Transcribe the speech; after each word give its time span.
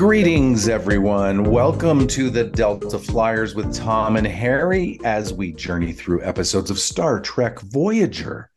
Greetings, 0.00 0.66
everyone. 0.66 1.44
Welcome 1.44 2.06
to 2.06 2.30
the 2.30 2.44
Delta 2.44 2.98
Flyers 2.98 3.54
with 3.54 3.74
Tom 3.74 4.16
and 4.16 4.26
Harry 4.26 4.98
as 5.04 5.34
we 5.34 5.52
journey 5.52 5.92
through 5.92 6.24
episodes 6.24 6.70
of 6.70 6.78
Star 6.78 7.20
Trek 7.20 7.60
Voyager. 7.60 8.50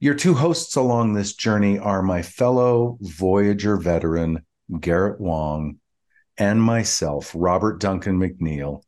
Your 0.00 0.14
two 0.14 0.34
hosts 0.34 0.74
along 0.74 1.12
this 1.12 1.34
journey 1.34 1.78
are 1.78 2.02
my 2.02 2.22
fellow 2.22 2.98
Voyager 3.02 3.76
veteran, 3.76 4.44
Garrett 4.80 5.20
Wang, 5.20 5.78
and 6.36 6.60
myself, 6.60 7.30
Robert 7.36 7.78
Duncan 7.78 8.18
McNeill. 8.18 8.82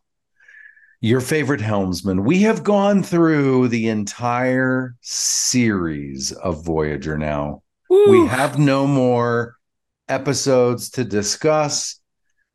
Your 1.00 1.20
favorite 1.20 1.60
helmsman. 1.60 2.24
We 2.24 2.42
have 2.42 2.64
gone 2.64 3.04
through 3.04 3.68
the 3.68 3.88
entire 3.90 4.96
series 5.02 6.32
of 6.32 6.64
Voyager 6.64 7.16
now. 7.16 7.62
Woo. 7.88 8.10
We 8.10 8.26
have 8.26 8.58
no 8.58 8.88
more 8.88 9.54
episodes 10.12 10.90
to 10.90 11.04
discuss. 11.04 12.00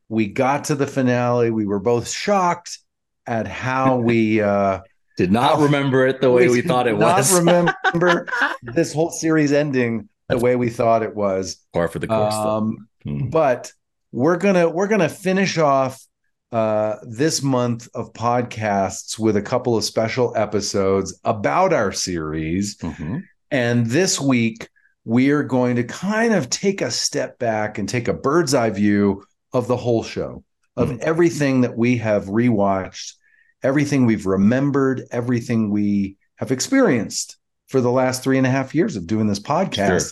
We 0.10 0.28
got 0.28 0.66
to 0.66 0.76
the 0.76 0.88
finale. 0.88 1.52
We 1.52 1.66
were 1.66 1.80
both 1.80 2.08
shocked 2.10 2.80
at 3.26 3.48
how 3.48 3.98
we 3.98 4.42
uh, 4.42 4.80
did 5.18 5.32
not 5.32 5.60
remember 5.60 6.06
it 6.08 6.22
the 6.22 6.32
way 6.32 6.48
we, 6.48 6.58
we 6.58 6.62
thought 6.68 6.88
it 6.88 6.98
was. 6.98 7.32
Not 7.44 7.76
remember 7.92 8.28
this 8.62 8.94
whole 8.94 9.10
series 9.10 9.52
ending 9.52 10.08
the 10.30 10.38
way 10.38 10.56
we 10.56 10.70
thought 10.70 11.04
it 11.04 11.16
was. 11.16 11.58
Par 11.74 11.88
for 11.88 12.00
the 12.00 12.08
course. 12.08 12.34
Um, 12.34 12.88
hmm. 13.04 13.30
But 13.30 13.74
we're 14.12 14.38
gonna 14.38 14.70
we're 14.70 14.88
gonna 14.88 15.10
finish 15.10 15.58
off 15.58 16.02
uh, 16.52 16.98
this 17.04 17.42
month 17.42 17.90
of 17.94 18.14
podcasts 18.14 19.20
with 19.20 19.36
a 19.36 19.42
couple 19.42 19.76
of 19.76 19.84
special 19.84 20.34
episodes 20.36 21.20
about 21.26 21.74
our 21.74 21.92
series. 21.92 22.78
Mm-hmm. 22.78 23.18
And 23.52 23.88
this 23.88 24.20
week 24.20 24.70
we 25.08 25.32
are 25.32 25.42
going 25.42 25.78
to 25.78 25.86
kind 25.86 26.34
of 26.34 26.50
take 26.50 26.82
a 26.82 26.92
step 26.92 27.40
back 27.40 27.78
and 27.78 27.88
take 27.88 28.10
a 28.10 28.14
bird's 28.14 28.54
eye 28.54 28.70
view 28.70 29.24
of 29.54 29.66
the 29.66 29.78
whole 29.78 30.04
show, 30.04 30.44
of 30.76 30.90
mm-hmm. 30.90 30.98
everything 31.00 31.62
that 31.62 31.78
we 31.78 31.96
have 31.96 32.26
rewatched, 32.26 33.14
everything 33.64 34.06
we've 34.06 34.26
remembered, 34.26 35.04
everything 35.10 35.72
we 35.72 36.18
have 36.36 36.52
experienced 36.52 37.38
for 37.70 37.80
the 37.80 37.90
last 37.90 38.22
three 38.22 38.38
and 38.38 38.46
a 38.46 38.50
half 38.50 38.76
years 38.76 38.98
of 38.98 39.08
doing 39.08 39.28
this 39.28 39.40
podcast. 39.40 40.02
Sure. 40.02 40.12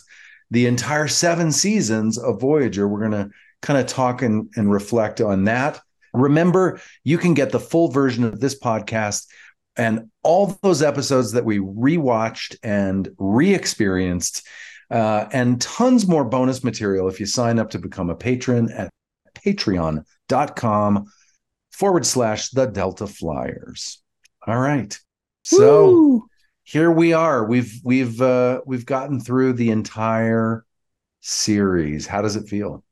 The 0.52 0.66
entire 0.66 1.10
seven 1.10 1.52
seasons 1.52 2.18
of 2.18 2.40
Voyager, 2.40 2.88
we're 2.88 3.10
going 3.10 3.30
to 3.30 3.30
kind 3.62 3.78
of 3.78 3.88
talk 3.88 4.22
and, 4.22 4.50
and 4.56 4.72
reflect 4.72 5.20
on 5.20 5.44
that. 5.44 5.82
Remember, 6.14 6.80
you 7.04 7.18
can 7.18 7.34
get 7.34 7.52
the 7.52 7.60
full 7.60 7.90
version 7.92 8.24
of 8.24 8.40
this 8.40 8.58
podcast 8.58 9.26
and 9.76 10.10
all 10.24 10.58
those 10.62 10.82
episodes 10.82 11.34
that 11.34 11.44
we 11.44 11.60
rewatched 11.60 12.56
and 12.64 13.10
re 13.18 13.54
experienced 13.54 14.48
uh, 14.92 15.26
and 15.32 15.62
tons 15.62 16.08
more 16.08 16.24
bonus 16.24 16.64
material 16.64 17.08
if 17.08 17.20
you 17.20 17.26
sign 17.26 17.60
up 17.60 17.70
to 17.72 17.80
become 17.80 18.10
a 18.10 18.16
patron 18.16 18.72
at 18.72 18.90
patreon.com 19.36 21.06
forward 21.72 22.06
slash 22.06 22.50
the 22.50 22.66
Delta 22.66 23.08
Flyers. 23.08 24.02
All 24.48 24.60
right. 24.60 24.98
So 25.44 25.90
Woo! 25.90 26.26
here 26.64 26.92
we 26.92 27.14
are. 27.14 27.46
We've 27.46 27.80
we've 27.84 28.22
uh, 28.22 28.62
we've 28.66 28.86
gotten 28.86 29.20
through 29.20 29.54
the 29.54 29.72
entire 29.72 30.66
series. 31.22 32.08
How 32.08 32.22
does 32.22 32.36
it 32.36 32.48
feel? 32.48 32.84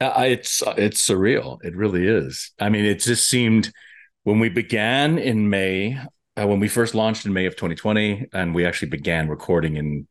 Uh, 0.00 0.24
it's 0.26 0.62
it's 0.76 1.06
surreal. 1.06 1.58
It 1.64 1.76
really 1.76 2.06
is. 2.06 2.52
I 2.58 2.68
mean, 2.68 2.84
it 2.84 3.00
just 3.00 3.28
seemed 3.28 3.72
when 4.24 4.38
we 4.38 4.48
began 4.48 5.18
in 5.18 5.50
May, 5.50 5.98
uh, 6.36 6.46
when 6.46 6.60
we 6.60 6.68
first 6.68 6.94
launched 6.94 7.26
in 7.26 7.32
May 7.32 7.46
of 7.46 7.54
2020, 7.56 8.28
and 8.32 8.54
we 8.54 8.64
actually 8.64 8.88
began 8.88 9.28
recording 9.28 9.76
in 9.76 10.06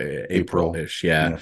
April-ish. 0.00 1.04
Yeah. 1.04 1.30
yeah. 1.30 1.38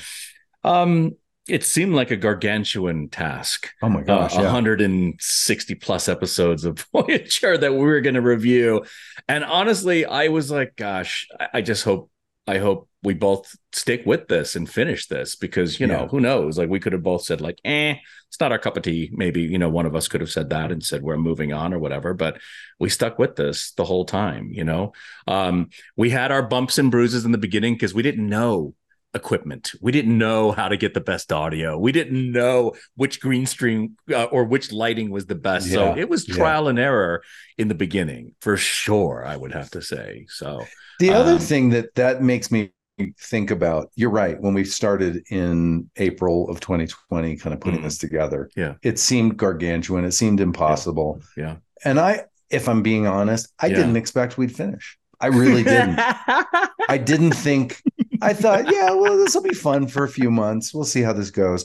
Um, 0.64 1.12
it 1.48 1.62
seemed 1.62 1.94
like 1.94 2.10
a 2.10 2.16
gargantuan 2.16 3.08
task. 3.08 3.70
Oh 3.80 3.88
my 3.88 4.02
gosh, 4.02 4.34
uh, 4.34 4.40
yeah. 4.40 4.46
160 4.46 5.74
plus 5.76 6.08
episodes 6.08 6.64
of 6.64 6.84
Voyager 6.92 7.56
that 7.56 7.72
we 7.72 7.78
were 7.78 8.00
going 8.00 8.14
to 8.14 8.20
review. 8.20 8.84
And 9.28 9.44
honestly, 9.44 10.04
I 10.04 10.28
was 10.28 10.50
like, 10.50 10.74
gosh, 10.76 11.28
I 11.52 11.60
just 11.60 11.84
hope 11.84 12.10
I 12.48 12.58
hope 12.58 12.88
we 13.06 13.14
both 13.14 13.54
stick 13.72 14.02
with 14.04 14.26
this 14.26 14.56
and 14.56 14.68
finish 14.68 15.06
this 15.06 15.36
because 15.36 15.78
you 15.78 15.86
know 15.86 16.00
yeah. 16.00 16.08
who 16.08 16.18
knows 16.18 16.58
like 16.58 16.68
we 16.68 16.80
could 16.80 16.92
have 16.92 17.04
both 17.04 17.22
said 17.22 17.40
like 17.40 17.60
eh 17.64 17.94
it's 18.26 18.40
not 18.40 18.50
our 18.50 18.58
cup 18.58 18.76
of 18.76 18.82
tea 18.82 19.08
maybe 19.12 19.42
you 19.42 19.58
know 19.58 19.68
one 19.68 19.86
of 19.86 19.94
us 19.94 20.08
could 20.08 20.20
have 20.20 20.30
said 20.30 20.50
that 20.50 20.72
and 20.72 20.82
said 20.82 21.02
we're 21.02 21.16
moving 21.16 21.52
on 21.52 21.72
or 21.72 21.78
whatever 21.78 22.14
but 22.14 22.40
we 22.80 22.88
stuck 22.88 23.16
with 23.16 23.36
this 23.36 23.70
the 23.74 23.84
whole 23.84 24.04
time 24.04 24.48
you 24.50 24.64
know 24.64 24.92
um, 25.28 25.68
we 25.96 26.10
had 26.10 26.32
our 26.32 26.42
bumps 26.42 26.78
and 26.78 26.90
bruises 26.90 27.24
in 27.24 27.30
the 27.30 27.38
beginning 27.38 27.74
because 27.74 27.94
we 27.94 28.02
didn't 28.02 28.28
know 28.28 28.74
equipment. 29.14 29.72
We 29.80 29.92
didn't 29.92 30.18
know 30.18 30.52
how 30.52 30.68
to 30.68 30.76
get 30.76 30.92
the 30.92 31.00
best 31.00 31.32
audio. 31.32 31.78
We 31.78 31.90
didn't 31.90 32.32
know 32.32 32.74
which 32.96 33.18
green 33.18 33.46
screen 33.46 33.96
uh, 34.12 34.24
or 34.24 34.44
which 34.44 34.72
lighting 34.72 35.10
was 35.10 35.24
the 35.24 35.34
best. 35.34 35.68
Yeah, 35.68 35.74
so 35.74 35.96
it 35.96 36.10
was 36.10 36.26
trial 36.26 36.64
yeah. 36.64 36.70
and 36.70 36.78
error 36.78 37.22
in 37.56 37.68
the 37.68 37.74
beginning 37.74 38.34
for 38.40 38.58
sure, 38.58 39.24
I 39.26 39.36
would 39.36 39.52
have 39.52 39.70
to 39.70 39.80
say. 39.80 40.26
So 40.28 40.66
the 41.00 41.10
other 41.10 41.32
um, 41.32 41.38
thing 41.38 41.70
that 41.70 41.94
that 41.94 42.22
makes 42.22 42.50
me 42.50 42.72
think 43.18 43.50
about, 43.50 43.90
you're 43.94 44.10
right, 44.10 44.40
when 44.40 44.54
we 44.54 44.64
started 44.64 45.24
in 45.30 45.90
April 45.96 46.48
of 46.48 46.60
2020 46.60 47.36
kind 47.36 47.54
of 47.54 47.60
putting 47.60 47.80
mm, 47.80 47.84
this 47.84 47.98
together. 47.98 48.50
Yeah. 48.56 48.74
It 48.82 48.98
seemed 48.98 49.36
gargantuan, 49.36 50.04
it 50.04 50.12
seemed 50.12 50.40
impossible. 50.40 51.20
Yeah. 51.36 51.44
yeah. 51.44 51.56
And 51.84 52.00
I 52.00 52.24
if 52.50 52.68
I'm 52.68 52.82
being 52.82 53.06
honest, 53.06 53.52
I 53.58 53.68
didn't 53.68 53.96
expect 53.96 54.38
we'd 54.38 54.54
finish. 54.54 54.98
I 55.20 55.28
really 55.28 55.64
didn't. 55.64 55.98
I 56.88 56.98
didn't 56.98 57.32
think 57.32 57.82
I 58.22 58.32
thought, 58.32 58.72
yeah, 58.72 58.90
well, 58.92 59.16
this 59.16 59.34
will 59.34 59.42
be 59.42 59.54
fun 59.54 59.88
for 59.88 60.04
a 60.04 60.08
few 60.08 60.30
months. 60.30 60.72
We'll 60.72 60.84
see 60.84 61.02
how 61.02 61.12
this 61.12 61.30
goes. 61.30 61.64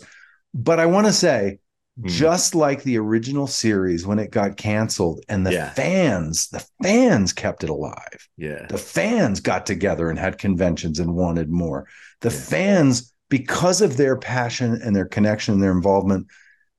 But 0.53 0.79
I 0.79 0.85
want 0.85 1.07
to 1.07 1.13
say, 1.13 1.59
mm. 2.01 2.09
just 2.09 2.55
like 2.55 2.83
the 2.83 2.97
original 2.97 3.47
series 3.47 4.05
when 4.05 4.19
it 4.19 4.31
got 4.31 4.57
canceled 4.57 5.23
and 5.29 5.45
the 5.45 5.53
yeah. 5.53 5.69
fans, 5.69 6.47
the 6.49 6.65
fans 6.81 7.33
kept 7.33 7.63
it 7.63 7.69
alive. 7.69 8.27
Yeah. 8.37 8.65
The 8.67 8.77
fans 8.77 9.39
got 9.39 9.65
together 9.65 10.09
and 10.09 10.17
had 10.17 10.37
conventions 10.37 10.99
and 10.99 11.15
wanted 11.15 11.49
more. 11.49 11.87
The 12.21 12.29
yeah. 12.29 12.39
fans, 12.39 13.13
because 13.29 13.81
of 13.81 13.97
their 13.97 14.17
passion 14.17 14.81
and 14.81 14.95
their 14.95 15.05
connection 15.07 15.53
and 15.53 15.63
their 15.63 15.71
involvement, 15.71 16.27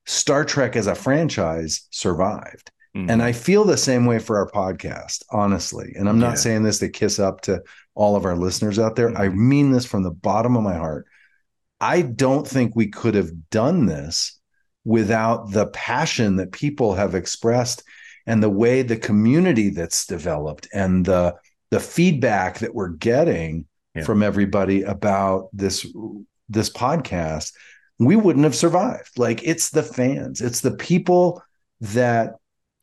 Star 0.05 0.45
Trek 0.45 0.77
as 0.77 0.87
a 0.87 0.95
franchise 0.95 1.87
survived. 1.91 2.71
Mm-hmm. 2.97 3.11
And 3.11 3.23
I 3.23 3.33
feel 3.33 3.65
the 3.65 3.77
same 3.77 4.05
way 4.05 4.19
for 4.19 4.37
our 4.37 4.51
podcast, 4.51 5.23
honestly. 5.31 5.95
And 5.97 6.09
I'm 6.09 6.19
not 6.19 6.31
yeah. 6.31 6.35
saying 6.35 6.63
this 6.63 6.79
to 6.81 6.91
kiss 6.91 7.19
up 7.19 7.41
to 7.43 7.63
all 7.95 8.17
of 8.17 8.25
our 8.25 8.37
listeners 8.37 8.79
out 8.79 8.97
there. 8.97 9.09
Mm-hmm. 9.09 9.23
I 9.23 9.29
mean 9.31 9.73
this 9.73 9.87
from 9.87 10.03
the 10.03 10.11
bottom 10.11 10.57
of 10.57 10.63
my 10.63 10.75
heart. 10.75 11.07
I 11.81 12.03
don't 12.03 12.47
think 12.47 12.77
we 12.77 12.89
could 12.89 13.15
have 13.15 13.51
done 13.51 13.87
this 13.87 14.39
without 14.85 15.51
the 15.53 15.67
passion 15.69 16.37
that 16.37 16.53
people 16.53 16.95
have 16.95 17.15
expressed 17.15 17.85
and 18.27 18.43
the 18.43 18.51
way 18.51 18.83
the 18.83 18.97
community 18.97 19.71
that's 19.71 20.07
developed 20.07 20.69
and 20.73 21.05
the 21.05 21.35
the 21.71 21.81
feedback 21.81 22.59
that 22.59 22.75
we're 22.75 22.89
getting 22.89 23.67
yeah. 23.95 24.05
from 24.05 24.23
everybody 24.23 24.83
about 24.83 25.49
this 25.53 25.87
this 26.49 26.71
podcast 26.71 27.53
we 27.99 28.17
wouldn't 28.17 28.45
have 28.45 28.55
survived 28.55 29.19
like 29.19 29.43
it's 29.43 29.71
the 29.71 29.83
fans 29.83 30.41
it's 30.41 30.61
the 30.61 30.77
people 30.77 31.43
that 31.81 32.35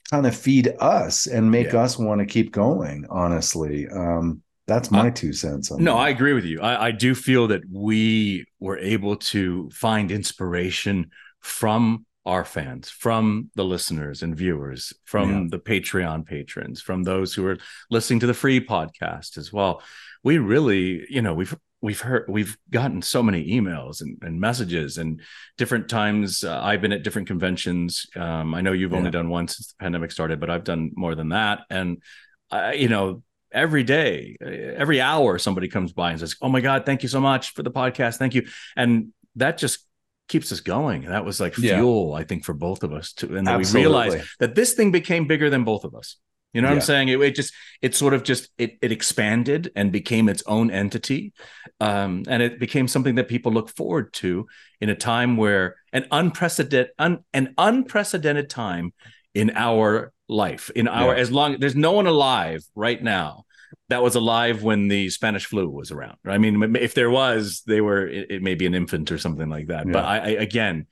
kind 0.10 0.26
of 0.26 0.36
feed 0.36 0.74
us 0.80 1.28
and 1.28 1.52
make 1.52 1.74
yeah. 1.74 1.82
us 1.82 1.98
want 1.98 2.20
to 2.20 2.26
keep 2.26 2.52
going 2.52 3.06
honestly 3.10 3.88
um, 3.90 4.42
that's 4.66 4.92
my 4.92 5.08
uh, 5.08 5.12
two 5.12 5.34
cents 5.34 5.72
no 5.72 5.94
that. 5.94 6.00
i 6.00 6.10
agree 6.10 6.34
with 6.34 6.46
you 6.46 6.62
I, 6.62 6.88
I, 6.88 6.92
do 6.92 7.14
feel 7.16 7.48
that 7.48 7.62
we 7.72 8.46
were 8.60 8.78
able 8.78 9.16
to 9.18 9.70
find 9.72 10.12
inspiration 10.12 11.12
from 11.42 12.06
our 12.26 12.44
fans 12.46 12.90
from 12.90 13.50
the 13.56 13.64
listeners 13.64 14.22
and 14.22 14.36
viewers 14.36 14.94
from 15.06 15.32
yeah. 15.32 15.48
the 15.50 15.60
patreon 15.60 16.26
patrons 16.26 16.82
from 16.82 17.04
those 17.04 17.34
who 17.34 17.46
are 17.48 17.58
listening 17.90 18.20
to 18.20 18.28
the 18.28 18.34
free 18.34 18.64
podcast 18.64 19.38
as 19.38 19.52
well. 19.52 19.82
We 20.24 20.38
really 20.38 21.06
you 21.10 21.22
know 21.22 21.34
we've 21.34 21.56
we've 21.82 22.02
heard 22.02 22.26
we've 22.28 22.58
gotten 22.70 23.02
so 23.02 23.24
many 23.24 23.50
emails 23.50 24.02
and, 24.02 24.18
and 24.22 24.40
messages 24.40 24.98
and 24.98 25.22
different 25.58 25.90
times. 25.90 26.44
Uh, 26.44 26.60
i've 26.62 26.82
been 26.82 26.92
at 26.92 27.04
different 27.04 27.28
conventions. 27.28 28.06
Um, 28.16 28.54
i 28.54 28.62
know 28.62 28.74
you've 28.74 28.92
yeah. 28.92 28.98
only 28.98 29.12
done 29.12 29.30
one 29.30 29.48
since 29.48 29.68
the 29.70 29.84
pandemic 29.84 30.12
started 30.12 30.40
but 30.40 30.50
i've 30.50 30.66
done 30.66 30.92
more 30.96 31.16
than 31.16 31.30
that. 31.30 31.62
And 31.70 32.04
uh, 32.52 32.74
you 32.76 32.90
know 32.90 33.24
every 33.52 33.84
day 33.84 34.38
every 34.42 35.02
hour 35.02 35.40
somebody 35.40 35.68
comes 35.68 35.92
by 35.92 36.12
and 36.12 36.20
says 36.20 36.36
oh 36.40 36.50
my 36.50 36.62
god 36.62 36.86
thank 36.86 37.02
you 37.02 37.10
so 37.10 37.22
much 37.22 37.54
for 37.54 37.64
the 37.64 37.72
podcast. 37.72 38.18
Thank 38.18 38.36
you. 38.36 38.46
And 38.76 39.14
that 39.36 39.58
just 39.58 39.89
keeps 40.30 40.52
us 40.52 40.62
going 40.62 41.04
And 41.04 41.14
that 41.14 41.26
was 41.26 41.40
like 41.40 41.56
fuel 41.56 42.12
yeah. 42.12 42.20
i 42.20 42.24
think 42.24 42.46
for 42.46 42.54
both 42.54 42.84
of 42.84 42.94
us 42.94 43.14
too 43.14 43.36
and 43.36 43.46
then 43.46 43.58
we 43.58 43.66
realized 43.66 44.26
that 44.40 44.56
this 44.56 44.74
thing 44.74 44.92
became 44.92 45.28
bigger 45.28 45.50
than 45.50 45.64
both 45.66 45.84
of 45.84 45.94
us 45.94 46.16
you 46.54 46.62
know 46.62 46.68
what 46.70 46.74
yeah. 46.74 46.78
I'm 46.78 46.82
saying? 46.82 47.10
It, 47.10 47.22
it, 47.22 47.36
just 47.36 47.54
it 47.82 47.94
sort 47.94 48.16
of 48.16 48.24
just 48.24 48.50
it 48.58 48.80
it 48.82 48.92
expanded 48.92 49.72
and 49.76 49.92
became 49.92 50.28
its 50.28 50.42
own 50.48 50.72
entity, 50.72 51.34
um, 51.80 52.24
and 52.28 52.42
it 52.42 52.60
became 52.60 52.88
something 52.88 53.16
that 53.16 53.28
people 53.28 53.52
look 53.52 53.70
forward 53.70 54.14
to 54.14 54.48
in 54.82 54.90
a 54.90 54.96
time 54.96 55.38
where 55.38 55.76
an 55.94 56.08
unprecedented 56.12 56.90
un, 56.98 57.24
an 57.34 57.54
unprecedented 57.58 58.50
time 58.50 58.94
in 59.36 59.52
our 59.54 60.12
life 60.28 60.72
in 60.76 60.88
our 60.88 61.14
yeah. 61.14 61.22
as 61.22 61.32
long 61.32 61.60
there's 61.60 61.76
no 61.76 61.92
one 61.92 62.08
alive 62.08 62.64
right 62.76 63.02
now 63.02 63.46
that 63.90 64.04
was 64.04 64.16
alive 64.16 64.64
when 64.64 64.88
the 64.88 65.10
Spanish 65.10 65.46
flu 65.46 65.70
was 65.70 65.92
around. 65.92 66.18
I 66.26 66.38
mean, 66.38 66.76
if 66.76 66.94
there 66.94 67.10
was, 67.10 67.64
they 67.66 67.82
were 67.82 68.08
it, 68.08 68.32
it 68.32 68.44
may 68.44 68.56
be 68.56 68.66
an 68.66 68.76
infant 68.76 69.12
or 69.12 69.18
something 69.18 69.50
like 69.50 69.68
that. 69.68 69.86
Yeah. 69.86 69.94
But 69.94 70.06
I, 70.06 70.18
I 70.18 70.28
again, 70.30 70.88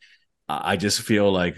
I 0.49 0.77
just 0.77 1.01
feel 1.01 1.31
like 1.31 1.55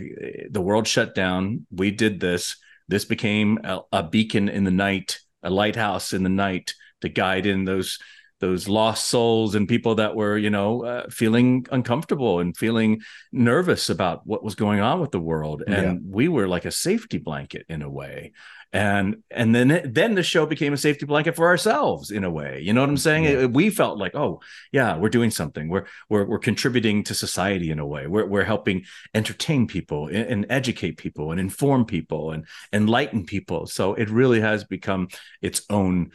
the 0.49 0.61
world 0.61 0.87
shut 0.87 1.15
down. 1.15 1.65
We 1.71 1.91
did 1.91 2.19
this. 2.19 2.57
This 2.87 3.05
became 3.05 3.59
a, 3.63 3.81
a 3.91 4.03
beacon 4.03 4.49
in 4.49 4.63
the 4.63 4.71
night, 4.71 5.19
a 5.43 5.49
lighthouse 5.49 6.11
in 6.11 6.23
the 6.23 6.29
night 6.29 6.73
to 7.01 7.09
guide 7.09 7.45
in 7.45 7.65
those 7.65 7.99
those 8.39 8.69
lost 8.69 9.07
souls 9.07 9.53
and 9.53 9.67
people 9.67 9.95
that 9.95 10.15
were 10.15 10.37
you 10.37 10.49
know 10.49 10.83
uh, 10.85 11.09
feeling 11.09 11.65
uncomfortable 11.71 12.39
and 12.39 12.55
feeling 12.55 13.01
nervous 13.31 13.89
about 13.89 14.25
what 14.25 14.43
was 14.43 14.55
going 14.55 14.79
on 14.79 14.99
with 14.99 15.11
the 15.11 15.19
world 15.19 15.63
and 15.67 15.83
yeah. 15.83 15.95
we 16.09 16.27
were 16.27 16.47
like 16.47 16.65
a 16.65 16.71
safety 16.71 17.17
blanket 17.17 17.65
in 17.69 17.81
a 17.81 17.89
way 17.89 18.31
and 18.71 19.23
and 19.31 19.55
then 19.55 19.81
then 19.91 20.13
the 20.13 20.21
show 20.21 20.45
became 20.45 20.73
a 20.73 20.77
safety 20.77 21.05
blanket 21.05 21.35
for 21.35 21.47
ourselves 21.47 22.11
in 22.11 22.23
a 22.23 22.29
way. 22.29 22.61
You 22.61 22.73
know 22.73 22.81
what 22.81 22.89
i'm 22.89 22.97
saying? 22.97 23.23
Yeah. 23.23 23.45
we 23.45 23.69
felt 23.69 23.97
like 23.97 24.13
oh 24.15 24.41
yeah 24.71 24.97
we're 24.97 25.09
doing 25.09 25.31
something. 25.31 25.69
We're 25.69 25.85
we're, 26.09 26.25
we're 26.25 26.39
contributing 26.39 27.03
to 27.05 27.15
society 27.15 27.71
in 27.71 27.79
a 27.79 27.85
way. 27.85 28.05
We're, 28.05 28.25
we're 28.25 28.43
helping 28.43 28.85
entertain 29.15 29.67
people 29.67 30.07
and, 30.07 30.17
and 30.17 30.45
educate 30.49 30.97
people 30.97 31.31
and 31.31 31.39
inform 31.39 31.85
people 31.85 32.31
and 32.31 32.45
enlighten 32.71 33.25
people. 33.25 33.65
So 33.65 33.95
it 33.95 34.09
really 34.09 34.41
has 34.41 34.63
become 34.63 35.07
its 35.41 35.63
own 35.69 36.11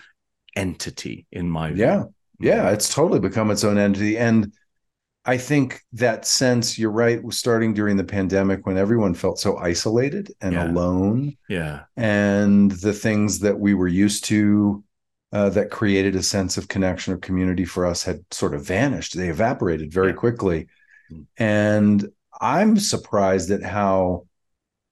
entity 0.55 1.27
in 1.33 1.51
my 1.51 1.73
view. 1.73 1.85
yeah. 1.85 2.05
Yeah 2.39 2.59
mm-hmm. 2.59 2.75
it's 2.75 2.93
totally 2.93 3.21
become 3.21 3.51
its 3.51 3.65
own 3.65 3.79
entity. 3.79 4.17
And 4.17 4.53
I 5.27 5.39
think 5.39 5.81
that 5.95 6.27
sense, 6.27 6.79
you're 6.79 6.91
right, 6.91 7.23
was 7.23 7.39
starting 7.39 7.73
during 7.73 7.97
the 7.97 8.05
pandemic 8.05 8.67
when 8.67 8.77
everyone 8.77 9.15
felt 9.15 9.39
so 9.39 9.57
isolated 9.57 10.33
and 10.41 10.53
yeah. 10.53 10.71
alone. 10.71 11.37
Yeah. 11.49 11.85
And 11.97 12.71
the 12.71 12.93
things 12.93 13.39
that 13.41 13.59
we 13.59 13.73
were 13.73 13.89
used 13.89 14.25
to 14.25 14.85
uh, 15.33 15.49
that 15.51 15.71
created 15.71 16.15
a 16.15 16.23
sense 16.23 16.57
of 16.57 16.69
connection 16.69 17.15
or 17.15 17.17
community 17.17 17.65
for 17.65 17.87
us 17.87 18.05
had 18.05 18.25
sort 18.31 18.55
of 18.55 18.65
vanished. 18.65 19.17
They 19.17 19.29
evaporated 19.29 19.93
very 19.93 20.09
yeah. 20.09 20.17
quickly. 20.17 20.69
Mm. 21.11 21.27
And 21.39 22.09
I'm 22.41 22.79
surprised 22.79 23.51
at 23.51 23.63
how 23.63 24.27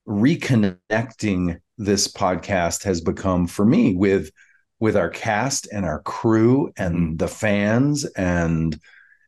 reconnecting 0.08 1.60
this 1.78 2.08
podcast 2.08 2.84
has 2.84 3.00
become 3.00 3.46
for 3.46 3.64
me 3.64 3.94
with 3.94 4.30
with 4.80 4.96
our 4.96 5.10
cast 5.10 5.68
and 5.72 5.84
our 5.84 6.00
crew 6.00 6.72
and 6.76 6.96
mm. 6.96 7.18
the 7.18 7.28
fans 7.28 8.04
and 8.04 8.80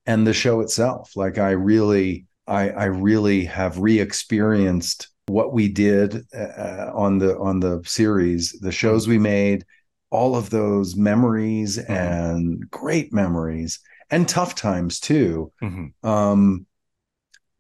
and 0.07 0.27
the 0.27 0.35
show 0.35 0.61
itself. 0.61 1.17
Like 1.17 1.39
I 1.39 1.51
really, 1.51 2.27
I, 2.47 2.71
I 2.71 2.85
really 2.85 3.45
have 3.45 3.79
re-experienced 3.79 5.09
what 5.27 5.53
we 5.53 5.69
did 5.69 6.27
uh, 6.35 6.91
on 6.95 7.19
the 7.19 7.39
on 7.39 7.61
the 7.61 7.83
series, 7.87 8.53
the 8.61 8.73
shows 8.73 9.09
we 9.09 9.19
made, 9.19 9.65
all 10.11 10.37
of 10.37 10.51
those 10.51 10.97
memories 10.97 11.79
mm-hmm. 11.79 11.93
and 11.93 12.71
great 12.71 13.13
memories 13.13 13.81
and 14.11 14.29
tough 14.29 14.55
times 14.55 15.01
too. 15.01 15.51
Mm-hmm. 15.63 16.07
Um, 16.07 16.67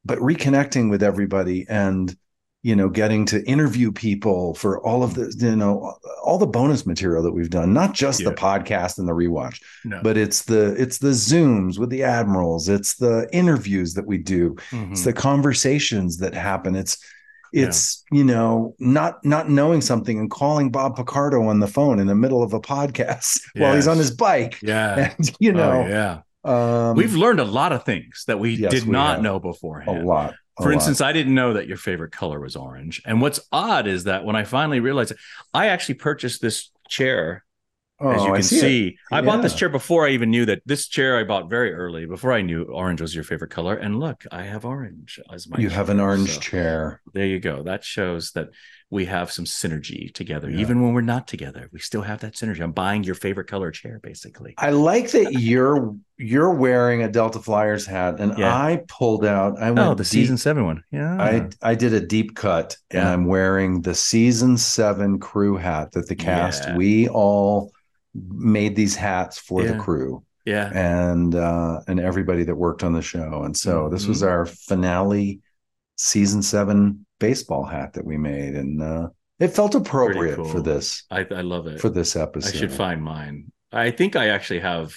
but 0.04 0.18
reconnecting 0.18 0.90
with 0.90 1.02
everybody 1.02 1.66
and 1.68 2.14
you 2.64 2.74
know 2.74 2.88
getting 2.88 3.26
to 3.26 3.46
interview 3.46 3.92
people 3.92 4.54
for 4.54 4.80
all 4.80 5.02
of 5.04 5.14
the 5.14 5.32
you 5.38 5.54
know 5.54 5.94
all 6.24 6.38
the 6.38 6.46
bonus 6.46 6.86
material 6.86 7.22
that 7.22 7.30
we've 7.30 7.50
done 7.50 7.72
not 7.72 7.92
just 7.92 8.20
yeah. 8.20 8.30
the 8.30 8.34
podcast 8.34 8.98
and 8.98 9.06
the 9.06 9.12
rewatch 9.12 9.62
no. 9.84 10.00
but 10.02 10.16
it's 10.16 10.42
the 10.44 10.74
it's 10.80 10.98
the 10.98 11.08
zooms 11.08 11.78
with 11.78 11.90
the 11.90 12.02
admirals 12.02 12.68
it's 12.68 12.96
the 12.96 13.28
interviews 13.32 13.94
that 13.94 14.06
we 14.06 14.18
do 14.18 14.54
mm-hmm. 14.70 14.92
it's 14.92 15.04
the 15.04 15.12
conversations 15.12 16.16
that 16.16 16.34
happen 16.34 16.74
it's 16.74 16.98
it's 17.52 18.02
yeah. 18.10 18.18
you 18.18 18.24
know 18.24 18.74
not 18.78 19.22
not 19.24 19.50
knowing 19.50 19.82
something 19.82 20.18
and 20.18 20.30
calling 20.30 20.70
bob 20.70 20.96
picardo 20.96 21.42
on 21.42 21.60
the 21.60 21.68
phone 21.68 21.98
in 21.98 22.06
the 22.06 22.14
middle 22.14 22.42
of 22.42 22.54
a 22.54 22.60
podcast 22.60 23.04
yes. 23.06 23.40
while 23.56 23.74
he's 23.74 23.86
on 23.86 23.98
his 23.98 24.10
bike 24.10 24.58
yeah 24.62 25.12
and, 25.18 25.36
you 25.38 25.52
know 25.52 25.84
oh, 25.84 25.86
yeah 25.86 26.20
um, 26.44 26.94
we've 26.94 27.14
learned 27.14 27.40
a 27.40 27.44
lot 27.44 27.72
of 27.72 27.84
things 27.84 28.24
that 28.26 28.38
we 28.38 28.54
yes, 28.54 28.70
did 28.70 28.84
we 28.84 28.92
not 28.92 29.22
know 29.22 29.38
beforehand 29.38 29.98
a 29.98 30.06
lot 30.06 30.34
for 30.62 30.72
instance, 30.72 31.00
I 31.00 31.12
didn't 31.12 31.34
know 31.34 31.54
that 31.54 31.66
your 31.66 31.76
favorite 31.76 32.12
color 32.12 32.38
was 32.40 32.56
orange. 32.56 33.02
And 33.04 33.20
what's 33.20 33.40
odd 33.50 33.86
is 33.86 34.04
that 34.04 34.24
when 34.24 34.36
I 34.36 34.44
finally 34.44 34.80
realized 34.80 35.12
it, 35.12 35.18
I 35.52 35.68
actually 35.68 35.96
purchased 35.96 36.40
this 36.40 36.70
chair. 36.88 37.44
Oh, 38.00 38.10
as 38.10 38.24
you 38.24 38.32
can 38.32 38.42
see, 38.42 38.60
see 38.60 38.98
I 39.12 39.20
bought 39.20 39.42
this 39.42 39.54
chair 39.54 39.68
before 39.68 40.06
I 40.06 40.10
even 40.10 40.30
knew 40.30 40.44
that 40.46 40.62
this 40.66 40.88
chair 40.88 41.16
I 41.16 41.24
bought 41.24 41.48
very 41.48 41.72
early 41.72 42.06
before 42.06 42.32
I 42.32 42.42
knew 42.42 42.64
orange 42.64 43.00
was 43.00 43.14
your 43.14 43.24
favorite 43.24 43.50
color. 43.50 43.76
And 43.76 44.00
look, 44.00 44.24
I 44.32 44.42
have 44.42 44.64
orange 44.64 45.20
as 45.32 45.48
my. 45.48 45.58
You 45.58 45.68
chair, 45.68 45.76
have 45.76 45.90
an 45.90 46.00
orange 46.00 46.34
so 46.34 46.40
chair. 46.40 47.00
There 47.12 47.26
you 47.26 47.38
go. 47.38 47.62
That 47.62 47.84
shows 47.84 48.32
that 48.32 48.48
we 48.94 49.06
have 49.06 49.32
some 49.32 49.44
synergy 49.44 50.14
together. 50.14 50.48
Yeah. 50.48 50.60
Even 50.60 50.80
when 50.80 50.94
we're 50.94 51.00
not 51.00 51.26
together, 51.26 51.68
we 51.72 51.80
still 51.80 52.02
have 52.02 52.20
that 52.20 52.34
synergy. 52.34 52.60
I'm 52.60 52.70
buying 52.70 53.02
your 53.02 53.16
favorite 53.16 53.48
color 53.48 53.72
chair, 53.72 53.98
basically. 54.00 54.54
I 54.56 54.70
like 54.70 55.10
that 55.10 55.32
you're 55.32 55.96
you're 56.16 56.54
wearing 56.54 57.02
a 57.02 57.10
Delta 57.10 57.40
Flyers 57.40 57.84
hat, 57.86 58.20
and 58.20 58.38
yeah. 58.38 58.54
I 58.54 58.84
pulled 58.86 59.24
out. 59.24 59.58
I 59.60 59.72
went 59.72 59.80
oh 59.80 59.94
the 59.94 60.04
deep, 60.04 60.12
season 60.12 60.38
seven 60.38 60.64
one. 60.64 60.84
Yeah, 60.92 61.20
I 61.20 61.48
I 61.60 61.74
did 61.74 61.92
a 61.92 62.00
deep 62.00 62.36
cut, 62.36 62.76
yeah. 62.92 63.00
and 63.00 63.08
I'm 63.08 63.24
wearing 63.26 63.82
the 63.82 63.96
season 63.96 64.56
seven 64.56 65.18
crew 65.18 65.56
hat 65.56 65.90
that 65.92 66.06
the 66.06 66.14
cast 66.14 66.72
we 66.76 67.08
all 67.08 67.72
made 68.14 68.76
these 68.76 68.94
hats 68.94 69.38
for 69.38 69.64
the 69.64 69.76
crew. 69.76 70.22
Yeah, 70.44 70.70
and 70.72 71.34
uh, 71.34 71.80
and 71.88 71.98
everybody 71.98 72.44
that 72.44 72.54
worked 72.54 72.84
on 72.84 72.92
the 72.92 73.02
show, 73.02 73.42
and 73.42 73.56
so 73.56 73.82
mm-hmm. 73.82 73.92
this 73.92 74.06
was 74.06 74.22
our 74.22 74.46
finale 74.46 75.40
season 75.96 76.42
seven 76.42 77.03
baseball 77.18 77.64
hat 77.64 77.94
that 77.94 78.04
we 78.04 78.16
made, 78.16 78.54
and 78.54 78.82
uh, 78.82 79.08
it 79.38 79.48
felt 79.48 79.74
appropriate 79.74 80.36
cool. 80.36 80.44
for 80.44 80.60
this. 80.60 81.04
I, 81.10 81.26
I 81.30 81.40
love 81.40 81.66
it 81.66 81.80
for 81.80 81.90
this 81.90 82.16
episode. 82.16 82.54
I 82.54 82.58
should 82.58 82.72
find 82.72 83.02
mine. 83.02 83.52
I 83.72 83.90
think 83.90 84.16
I 84.16 84.28
actually 84.28 84.60
have. 84.60 84.94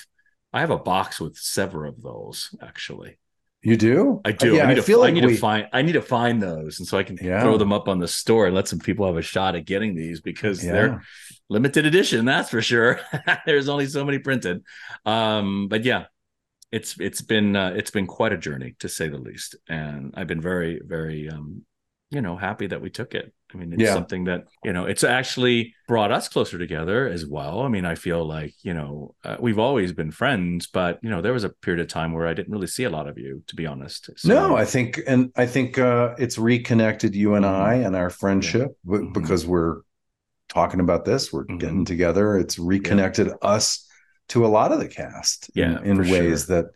I 0.53 0.61
have 0.61 0.71
a 0.71 0.77
box 0.77 1.19
with 1.19 1.37
several 1.37 1.89
of 1.89 2.01
those. 2.01 2.55
Actually, 2.61 3.17
you 3.61 3.75
do? 3.75 4.21
I 4.23 4.31
do. 4.31 4.55
Yeah, 4.55 4.63
I, 4.63 4.67
need 4.67 4.79
I 4.79 4.81
feel 4.81 4.99
to, 4.99 5.01
like 5.01 5.11
I 5.11 5.13
need 5.15 5.25
we... 5.25 5.33
to 5.33 5.39
find. 5.39 5.67
I 5.73 5.81
need 5.81 5.93
to 5.93 6.01
find 6.01 6.41
those, 6.41 6.79
and 6.79 6.87
so 6.87 6.97
I 6.97 7.03
can 7.03 7.17
yeah. 7.21 7.41
throw 7.41 7.57
them 7.57 7.73
up 7.73 7.87
on 7.87 7.99
the 7.99 8.07
store 8.07 8.45
and 8.45 8.55
let 8.55 8.67
some 8.67 8.79
people 8.79 9.05
have 9.05 9.17
a 9.17 9.21
shot 9.21 9.55
at 9.55 9.65
getting 9.65 9.95
these 9.95 10.21
because 10.21 10.63
yeah. 10.63 10.71
they're 10.71 11.03
limited 11.49 11.85
edition. 11.85 12.25
That's 12.25 12.49
for 12.49 12.61
sure. 12.61 13.01
There's 13.45 13.67
only 13.67 13.87
so 13.87 14.05
many 14.05 14.19
printed. 14.19 14.63
Um, 15.05 15.67
but 15.67 15.83
yeah, 15.83 16.05
it's 16.71 16.99
it's 16.99 17.21
been 17.21 17.55
uh, 17.55 17.73
it's 17.75 17.91
been 17.91 18.07
quite 18.07 18.31
a 18.31 18.37
journey 18.37 18.75
to 18.79 18.89
say 18.89 19.09
the 19.09 19.17
least, 19.17 19.55
and 19.67 20.13
I've 20.15 20.27
been 20.27 20.41
very 20.41 20.81
very 20.85 21.29
um, 21.29 21.65
you 22.09 22.21
know 22.21 22.37
happy 22.37 22.67
that 22.67 22.81
we 22.81 22.89
took 22.89 23.13
it 23.13 23.33
i 23.53 23.57
mean 23.57 23.73
it's 23.73 23.81
yeah. 23.81 23.93
something 23.93 24.25
that 24.25 24.45
you 24.63 24.71
know 24.71 24.85
it's 24.85 25.03
actually 25.03 25.73
brought 25.87 26.11
us 26.11 26.29
closer 26.29 26.57
together 26.57 27.07
as 27.07 27.25
well 27.25 27.61
i 27.61 27.67
mean 27.67 27.85
i 27.85 27.95
feel 27.95 28.25
like 28.25 28.53
you 28.61 28.73
know 28.73 29.13
uh, 29.25 29.35
we've 29.39 29.59
always 29.59 29.91
been 29.91 30.11
friends 30.11 30.67
but 30.67 30.99
you 31.01 31.09
know 31.09 31.21
there 31.21 31.33
was 31.33 31.43
a 31.43 31.49
period 31.49 31.81
of 31.81 31.87
time 31.87 32.13
where 32.13 32.27
i 32.27 32.33
didn't 32.33 32.51
really 32.51 32.67
see 32.67 32.85
a 32.85 32.89
lot 32.89 33.07
of 33.07 33.17
you 33.17 33.43
to 33.47 33.55
be 33.55 33.65
honest 33.65 34.09
so, 34.15 34.29
no 34.29 34.55
i 34.55 34.63
think 34.63 34.99
and 35.05 35.31
i 35.35 35.45
think 35.45 35.77
uh 35.77 36.15
it's 36.17 36.37
reconnected 36.37 37.13
you 37.13 37.35
and 37.35 37.43
mm-hmm. 37.43 37.61
i 37.61 37.73
and 37.75 37.95
our 37.95 38.09
friendship 38.09 38.77
yeah. 38.85 38.97
mm-hmm. 38.97 39.11
because 39.11 39.45
we're 39.45 39.81
talking 40.47 40.79
about 40.79 41.03
this 41.03 41.33
we're 41.33 41.43
mm-hmm. 41.43 41.57
getting 41.57 41.85
together 41.85 42.37
it's 42.37 42.57
reconnected 42.57 43.27
yeah. 43.27 43.33
us 43.41 43.85
to 44.29 44.45
a 44.45 44.47
lot 44.47 44.71
of 44.71 44.79
the 44.79 44.87
cast 44.87 45.51
yeah 45.53 45.79
in, 45.81 46.01
in 46.01 46.09
ways 46.09 46.45
sure. 46.45 46.63
that 46.63 46.71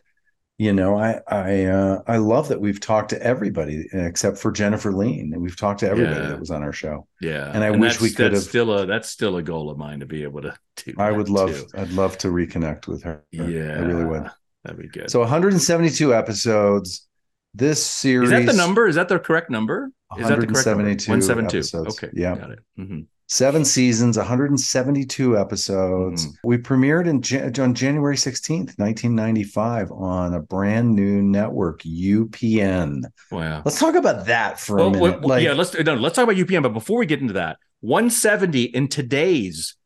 you 0.58 0.72
know 0.72 0.96
i 0.98 1.18
i 1.28 1.64
uh, 1.64 2.02
i 2.06 2.16
love 2.16 2.48
that 2.48 2.60
we've 2.60 2.80
talked 2.80 3.10
to 3.10 3.22
everybody 3.22 3.88
except 3.92 4.38
for 4.38 4.52
jennifer 4.52 4.92
lien 4.92 5.32
and 5.32 5.42
we've 5.42 5.56
talked 5.56 5.80
to 5.80 5.88
everybody 5.88 6.20
yeah. 6.20 6.28
that 6.28 6.40
was 6.40 6.50
on 6.50 6.62
our 6.62 6.72
show. 6.72 7.06
Yeah 7.20 7.50
and 7.52 7.64
i 7.64 7.68
and 7.68 7.80
wish 7.80 8.00
we 8.00 8.10
could 8.10 8.32
have 8.32 8.42
still 8.42 8.72
a 8.72 8.86
that's 8.86 9.08
still 9.08 9.36
a 9.36 9.42
goal 9.42 9.70
of 9.70 9.78
mine 9.78 10.00
to 10.00 10.06
be 10.06 10.22
able 10.22 10.42
to 10.42 10.56
do 10.76 10.94
i 10.98 11.10
would 11.10 11.28
love 11.28 11.50
too. 11.50 11.66
i'd 11.78 11.90
love 11.90 12.18
to 12.18 12.28
reconnect 12.28 12.86
with 12.86 13.02
her. 13.02 13.24
Yeah 13.30 13.76
i 13.76 13.80
really 13.80 14.04
would. 14.04 14.30
That'd 14.64 14.80
be 14.80 14.86
good. 14.86 15.10
So 15.10 15.18
172 15.18 16.14
episodes 16.14 17.08
this 17.54 17.84
series 17.84 18.30
is 18.30 18.46
that 18.46 18.50
the 18.50 18.56
number? 18.56 18.86
Is 18.86 18.94
that 18.94 19.08
the 19.08 19.18
correct 19.18 19.50
number? 19.50 19.90
Is 20.18 20.28
that 20.28 20.40
the 20.40 20.46
correct 20.46 20.66
number? 20.66 20.84
172 20.84 21.56
episodes. 21.56 22.02
okay 22.02 22.10
yeah. 22.14 22.36
got 22.36 22.50
it. 22.50 22.60
Mm-hmm 22.78 23.00
seven 23.32 23.64
seasons, 23.64 24.18
172 24.18 25.38
episodes. 25.38 26.26
Mm. 26.26 26.36
We 26.44 26.58
premiered 26.58 27.06
in 27.06 27.62
on 27.62 27.72
January 27.72 28.16
16th, 28.16 28.78
1995, 28.78 29.90
on 29.90 30.34
a 30.34 30.40
brand 30.40 30.94
new 30.94 31.22
network, 31.22 31.80
UPN. 31.82 33.04
Wow. 33.30 33.62
Let's 33.64 33.80
talk 33.80 33.94
about 33.94 34.26
that 34.26 34.60
for 34.60 34.76
well, 34.76 34.88
a 34.88 34.90
minute. 34.90 35.20
Well, 35.20 35.28
like, 35.30 35.44
yeah, 35.44 35.54
let's 35.54 35.74
no, 35.74 35.94
let's 35.94 36.14
talk 36.14 36.24
about 36.24 36.36
UPN. 36.36 36.62
But 36.62 36.74
before 36.74 36.98
we 36.98 37.06
get 37.06 37.20
into 37.20 37.32
that, 37.34 37.56
170 37.80 38.64
in 38.64 38.88
today's 38.88 39.76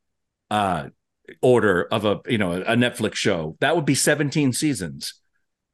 uh 0.51 0.89
order 1.43 1.89
of 1.91 2.05
a 2.05 2.21
you 2.27 2.39
know 2.39 2.53
a 2.53 2.75
Netflix 2.75 3.15
show, 3.15 3.57
that 3.61 3.77
would 3.77 3.87
be 3.87 3.95
17 3.95 4.53
seasons. 4.55 5.15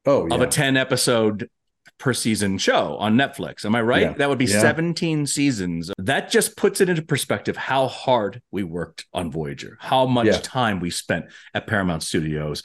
Oh, 0.05 0.27
yeah. 0.27 0.35
of 0.35 0.41
a 0.41 0.47
10 0.47 0.75
episode 0.75 1.49
per 1.97 2.13
season 2.13 2.57
show 2.57 2.97
on 2.97 3.15
Netflix. 3.15 3.65
Am 3.65 3.75
I 3.75 3.81
right? 3.81 4.01
Yeah. 4.01 4.13
That 4.13 4.29
would 4.29 4.37
be 4.37 4.45
yeah. 4.45 4.61
17 4.61 5.25
seasons. 5.25 5.91
That 5.97 6.29
just 6.29 6.57
puts 6.57 6.81
it 6.81 6.89
into 6.89 7.01
perspective 7.01 7.55
how 7.55 7.87
hard 7.87 8.41
we 8.51 8.63
worked 8.63 9.05
on 9.13 9.31
Voyager, 9.31 9.77
how 9.79 10.05
much 10.05 10.27
yeah. 10.27 10.39
time 10.41 10.79
we 10.79 10.89
spent 10.89 11.25
at 11.53 11.67
Paramount 11.67 12.03
Studios 12.03 12.63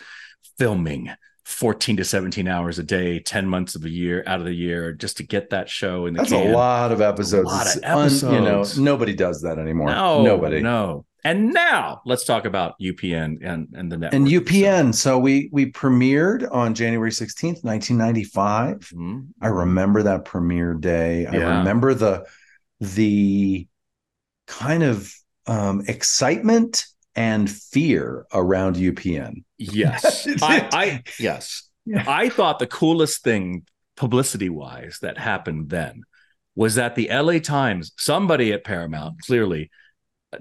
filming 0.58 1.10
14 1.44 1.96
to 1.96 2.04
17 2.04 2.46
hours 2.46 2.78
a 2.78 2.82
day, 2.82 3.20
10 3.20 3.46
months 3.46 3.74
of 3.74 3.84
a 3.84 3.88
year 3.88 4.22
out 4.26 4.38
of 4.38 4.44
the 4.44 4.52
year 4.52 4.92
just 4.92 5.16
to 5.16 5.22
get 5.22 5.50
that 5.50 5.70
show 5.70 6.04
in 6.04 6.12
the 6.12 6.18
That's 6.18 6.30
can. 6.30 6.50
a 6.50 6.52
lot 6.54 6.92
of 6.92 7.00
episodes. 7.00 7.50
A 7.50 7.54
lot 7.54 7.74
of 7.74 7.82
episodes. 7.82 8.24
Un, 8.24 8.34
you 8.34 8.40
know, 8.40 8.64
nobody 8.76 9.14
does 9.14 9.40
that 9.42 9.58
anymore. 9.58 9.88
No, 9.88 10.22
nobody. 10.22 10.60
No. 10.60 11.06
And 11.24 11.52
now 11.52 12.00
let's 12.06 12.24
talk 12.24 12.44
about 12.44 12.74
UPN 12.80 13.38
and, 13.42 13.68
and 13.74 13.90
the 13.90 13.98
network. 13.98 14.14
And 14.14 14.28
UPN. 14.28 14.94
So, 14.94 15.10
so 15.10 15.18
we 15.18 15.48
we 15.52 15.72
premiered 15.72 16.48
on 16.52 16.74
January 16.74 17.10
16th, 17.10 17.64
1995. 17.64 18.78
Mm-hmm. 18.78 19.20
I 19.42 19.48
remember 19.48 20.02
that 20.04 20.24
premiere 20.24 20.74
day. 20.74 21.22
Yeah. 21.22 21.30
I 21.30 21.58
remember 21.58 21.94
the 21.94 22.26
the 22.80 23.66
kind 24.46 24.82
of 24.82 25.12
um, 25.46 25.82
excitement 25.88 26.86
and 27.16 27.50
fear 27.50 28.26
around 28.32 28.76
UPN. 28.76 29.44
Yes. 29.58 30.28
I, 30.42 30.68
I 30.72 31.02
yes. 31.18 31.68
Yeah. 31.84 32.04
I 32.06 32.28
thought 32.28 32.58
the 32.58 32.66
coolest 32.66 33.24
thing 33.24 33.64
publicity 33.96 34.48
wise 34.48 34.98
that 35.02 35.18
happened 35.18 35.70
then 35.70 36.02
was 36.54 36.76
that 36.76 36.94
the 36.94 37.08
LA 37.08 37.38
Times, 37.38 37.92
somebody 37.96 38.52
at 38.52 38.64
Paramount 38.64 39.20
clearly 39.22 39.70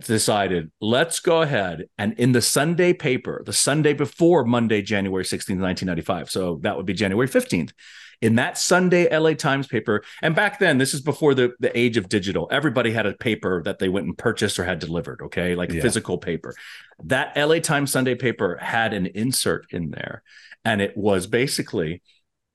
decided, 0.01 0.71
let's 0.81 1.19
go 1.19 1.41
ahead 1.41 1.85
and 1.97 2.13
in 2.13 2.31
the 2.33 2.41
Sunday 2.41 2.93
paper, 2.93 3.41
the 3.45 3.53
Sunday 3.53 3.93
before 3.93 4.43
Monday, 4.43 4.81
January 4.81 5.23
16th, 5.23 5.59
1995. 5.61 6.29
So 6.29 6.59
that 6.63 6.75
would 6.75 6.85
be 6.85 6.93
January 6.93 7.27
15th. 7.27 7.71
In 8.19 8.35
that 8.35 8.57
Sunday 8.57 9.15
LA 9.15 9.33
Times 9.33 9.67
paper, 9.67 10.03
and 10.23 10.35
back 10.35 10.57
then, 10.57 10.79
this 10.79 10.95
is 10.95 11.01
before 11.01 11.35
the, 11.35 11.53
the 11.59 11.77
age 11.77 11.97
of 11.97 12.09
digital, 12.09 12.47
everybody 12.51 12.91
had 12.91 13.05
a 13.05 13.13
paper 13.13 13.61
that 13.63 13.77
they 13.77 13.89
went 13.89 14.07
and 14.07 14.17
purchased 14.17 14.57
or 14.57 14.65
had 14.65 14.79
delivered, 14.79 15.21
okay, 15.21 15.53
like 15.55 15.71
yeah. 15.71 15.81
physical 15.81 16.17
paper. 16.17 16.55
That 17.03 17.37
LA 17.37 17.59
Times 17.59 17.91
Sunday 17.91 18.15
paper 18.15 18.57
had 18.59 18.93
an 18.93 19.05
insert 19.05 19.67
in 19.69 19.91
there, 19.91 20.23
and 20.65 20.81
it 20.81 20.97
was 20.97 21.27
basically 21.27 22.01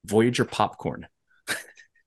Voyager 0.05 0.45
popcorn. 0.45 1.07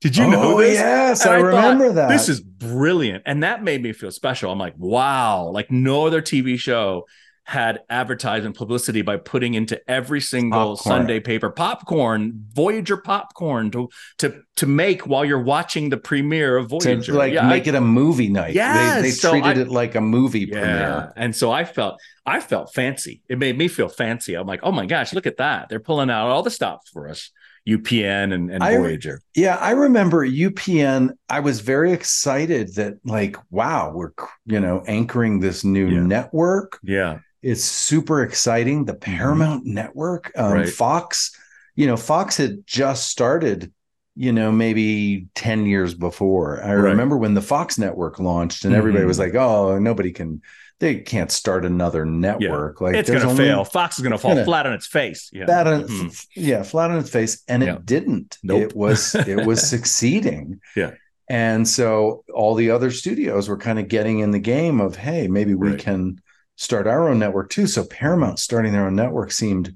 Did 0.05 0.17
you 0.17 0.27
know 0.27 0.53
oh, 0.53 0.57
this? 0.59 0.75
Yes, 0.75 1.25
I, 1.25 1.33
I, 1.33 1.39
remember 1.39 1.91
that. 1.93 2.09
This 2.09 2.29
is 2.29 2.39
brilliant. 2.39 3.23
And 3.25 3.41
that 3.41 3.63
made 3.63 3.81
me 3.81 3.91
feel 3.91 4.11
special. 4.11 4.51
I'm 4.51 4.59
like, 4.59 4.75
wow, 4.77 5.49
like 5.49 5.71
no 5.71 6.05
other 6.05 6.21
TV 6.21 6.59
show 6.59 7.07
had 7.43 7.81
advertisement 7.89 8.55
publicity 8.55 9.01
by 9.01 9.17
putting 9.17 9.55
into 9.55 9.81
every 9.89 10.21
single 10.21 10.75
popcorn. 10.75 10.77
Sunday 10.77 11.19
paper 11.19 11.49
popcorn, 11.49 12.45
Voyager 12.53 12.97
popcorn 12.97 13.71
to 13.71 13.89
to 14.19 14.43
to 14.57 14.67
make 14.67 15.07
while 15.07 15.25
you're 15.25 15.41
watching 15.41 15.89
the 15.89 15.97
premiere 15.97 16.55
of 16.55 16.69
Voyager. 16.69 17.01
To 17.01 17.13
like 17.13 17.33
yeah, 17.33 17.49
make 17.49 17.65
I, 17.65 17.69
it 17.69 17.75
a 17.75 17.81
movie 17.81 18.29
night. 18.29 18.53
Yeah, 18.53 18.97
they, 18.97 19.07
they 19.07 19.11
so 19.11 19.31
treated 19.31 19.57
I, 19.57 19.61
it 19.61 19.69
like 19.69 19.95
a 19.95 20.01
movie 20.01 20.41
yeah. 20.41 20.53
premiere. 20.53 21.13
And 21.15 21.35
so 21.35 21.51
I 21.51 21.65
felt 21.65 21.99
I 22.27 22.41
felt 22.41 22.71
fancy. 22.75 23.23
It 23.27 23.39
made 23.39 23.57
me 23.57 23.69
feel 23.69 23.89
fancy. 23.89 24.35
I'm 24.35 24.45
like, 24.45 24.59
oh 24.61 24.71
my 24.71 24.85
gosh, 24.85 25.13
look 25.13 25.25
at 25.25 25.37
that. 25.37 25.67
They're 25.67 25.79
pulling 25.79 26.11
out 26.11 26.27
all 26.27 26.43
the 26.43 26.51
stops 26.51 26.91
for 26.91 27.09
us. 27.09 27.31
UPN 27.67 28.33
and, 28.33 28.51
and 28.51 28.63
I, 28.63 28.77
Voyager. 28.77 29.21
Yeah, 29.35 29.55
I 29.55 29.71
remember 29.71 30.25
UPN. 30.25 31.11
I 31.29 31.39
was 31.39 31.61
very 31.61 31.93
excited 31.93 32.75
that, 32.75 32.97
like, 33.03 33.37
wow, 33.49 33.91
we're 33.91 34.11
you 34.45 34.59
know 34.59 34.83
anchoring 34.87 35.39
this 35.39 35.63
new 35.63 35.89
yeah. 35.89 36.01
network. 36.01 36.79
Yeah, 36.83 37.19
it's 37.41 37.63
super 37.63 38.21
exciting. 38.21 38.85
The 38.85 38.93
mm-hmm. 38.93 39.15
Paramount 39.17 39.63
mm-hmm. 39.63 39.73
Network, 39.73 40.31
um, 40.35 40.53
right. 40.53 40.69
Fox. 40.69 41.35
You 41.75 41.87
know, 41.87 41.97
Fox 41.97 42.37
had 42.37 42.65
just 42.65 43.09
started. 43.09 43.71
You 44.17 44.31
know, 44.31 44.49
maybe 44.49 45.27
ten 45.35 45.65
years 45.65 45.93
before. 45.93 46.63
I 46.63 46.67
right. 46.67 46.91
remember 46.91 47.17
when 47.17 47.33
the 47.33 47.41
Fox 47.41 47.77
Network 47.77 48.17
launched, 48.17 48.63
and 48.63 48.71
mm-hmm. 48.71 48.77
everybody 48.77 49.05
was 49.05 49.19
like, 49.19 49.35
"Oh, 49.35 49.77
nobody 49.77 50.11
can." 50.11 50.41
They 50.79 50.99
can't 50.99 51.31
start 51.31 51.65
another 51.65 52.05
network. 52.05 52.77
Yeah. 52.79 52.87
Like 52.87 52.95
it's 52.95 53.09
going 53.09 53.27
to 53.27 53.35
fail. 53.35 53.63
Fox 53.63 53.97
is 53.97 54.03
going 54.03 54.11
to 54.11 54.17
fall 54.17 54.31
gonna, 54.31 54.45
flat 54.45 54.65
on 54.65 54.73
its 54.73 54.87
face. 54.87 55.29
Yeah, 55.31 55.45
flat 55.45 55.67
on, 55.67 55.83
mm-hmm. 55.83 56.07
yeah, 56.35 56.63
flat 56.63 56.91
on 56.91 56.99
its 56.99 57.09
face, 57.09 57.43
and 57.47 57.63
yeah. 57.63 57.75
it 57.75 57.85
didn't. 57.85 58.37
Nope. 58.43 58.61
It 58.61 58.75
was 58.75 59.15
it 59.15 59.45
was 59.45 59.67
succeeding. 59.69 60.59
Yeah, 60.75 60.91
and 61.29 61.67
so 61.67 62.23
all 62.33 62.55
the 62.55 62.71
other 62.71 62.91
studios 62.91 63.49
were 63.49 63.57
kind 63.57 63.79
of 63.79 63.87
getting 63.87 64.19
in 64.19 64.31
the 64.31 64.39
game 64.39 64.79
of, 64.79 64.95
hey, 64.95 65.27
maybe 65.27 65.55
we 65.55 65.71
right. 65.71 65.79
can 65.79 66.21
start 66.55 66.87
our 66.87 67.09
own 67.09 67.19
network 67.19 67.49
too. 67.49 67.67
So 67.67 67.83
Paramount 67.85 68.39
starting 68.39 68.71
their 68.71 68.85
own 68.85 68.95
network 68.95 69.31
seemed 69.31 69.75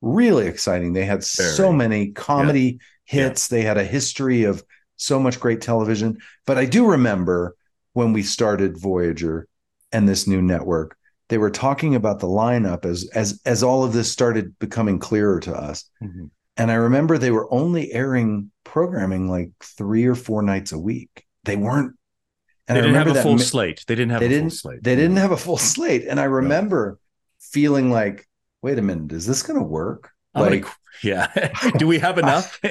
really 0.00 0.46
exciting. 0.46 0.92
They 0.92 1.04
had 1.04 1.24
Very. 1.24 1.50
so 1.50 1.72
many 1.72 2.10
comedy 2.10 2.80
yeah. 3.10 3.28
hits. 3.28 3.48
They 3.48 3.62
had 3.62 3.78
a 3.78 3.84
history 3.84 4.44
of 4.44 4.62
so 4.96 5.20
much 5.20 5.38
great 5.38 5.60
television. 5.60 6.18
But 6.46 6.58
I 6.58 6.64
do 6.64 6.86
remember 6.86 7.54
when 7.92 8.12
we 8.12 8.22
started 8.22 8.76
Voyager 8.76 9.46
and 9.92 10.08
this 10.08 10.26
new 10.26 10.42
network 10.42 10.96
they 11.28 11.38
were 11.38 11.50
talking 11.50 11.94
about 11.94 12.20
the 12.20 12.26
lineup 12.26 12.84
as 12.84 13.08
as 13.14 13.40
as 13.44 13.62
all 13.62 13.84
of 13.84 13.92
this 13.92 14.10
started 14.10 14.58
becoming 14.58 14.98
clearer 14.98 15.40
to 15.40 15.54
us. 15.54 15.84
Mm-hmm. 16.02 16.26
and 16.56 16.70
i 16.70 16.74
remember 16.74 17.18
they 17.18 17.30
were 17.30 17.52
only 17.52 17.92
airing 17.92 18.50
programming 18.64 19.28
like 19.28 19.50
three 19.62 20.06
or 20.06 20.14
four 20.14 20.42
nights 20.42 20.72
a 20.72 20.78
week. 20.78 21.24
They 21.44 21.56
weren't. 21.56 21.94
And 22.66 22.76
they 22.76 22.82
didn't 22.82 22.96
have 22.96 23.16
a 23.16 23.22
full 23.22 23.36
mi- 23.36 23.42
slate. 23.42 23.82
They 23.86 23.94
didn't 23.94 24.10
have 24.10 24.20
they 24.20 24.26
a 24.26 24.28
didn't, 24.28 24.50
full 24.50 24.56
slate. 24.58 24.82
they 24.82 24.94
didn't 24.94 25.16
have 25.16 25.32
a 25.32 25.36
full 25.38 25.56
slate. 25.56 26.04
And 26.06 26.20
i 26.20 26.24
remember 26.24 26.98
feeling 27.40 27.90
like 27.90 28.28
wait 28.62 28.78
a 28.78 28.82
minute 28.82 29.12
is 29.12 29.26
this 29.26 29.42
going 29.42 29.58
to 29.58 29.64
work? 29.64 30.10
I'm 30.34 30.42
like 30.42 30.62
gonna, 30.62 30.74
yeah. 31.02 31.52
Do 31.78 31.86
we 31.86 31.98
have 31.98 32.18
enough? 32.24 32.60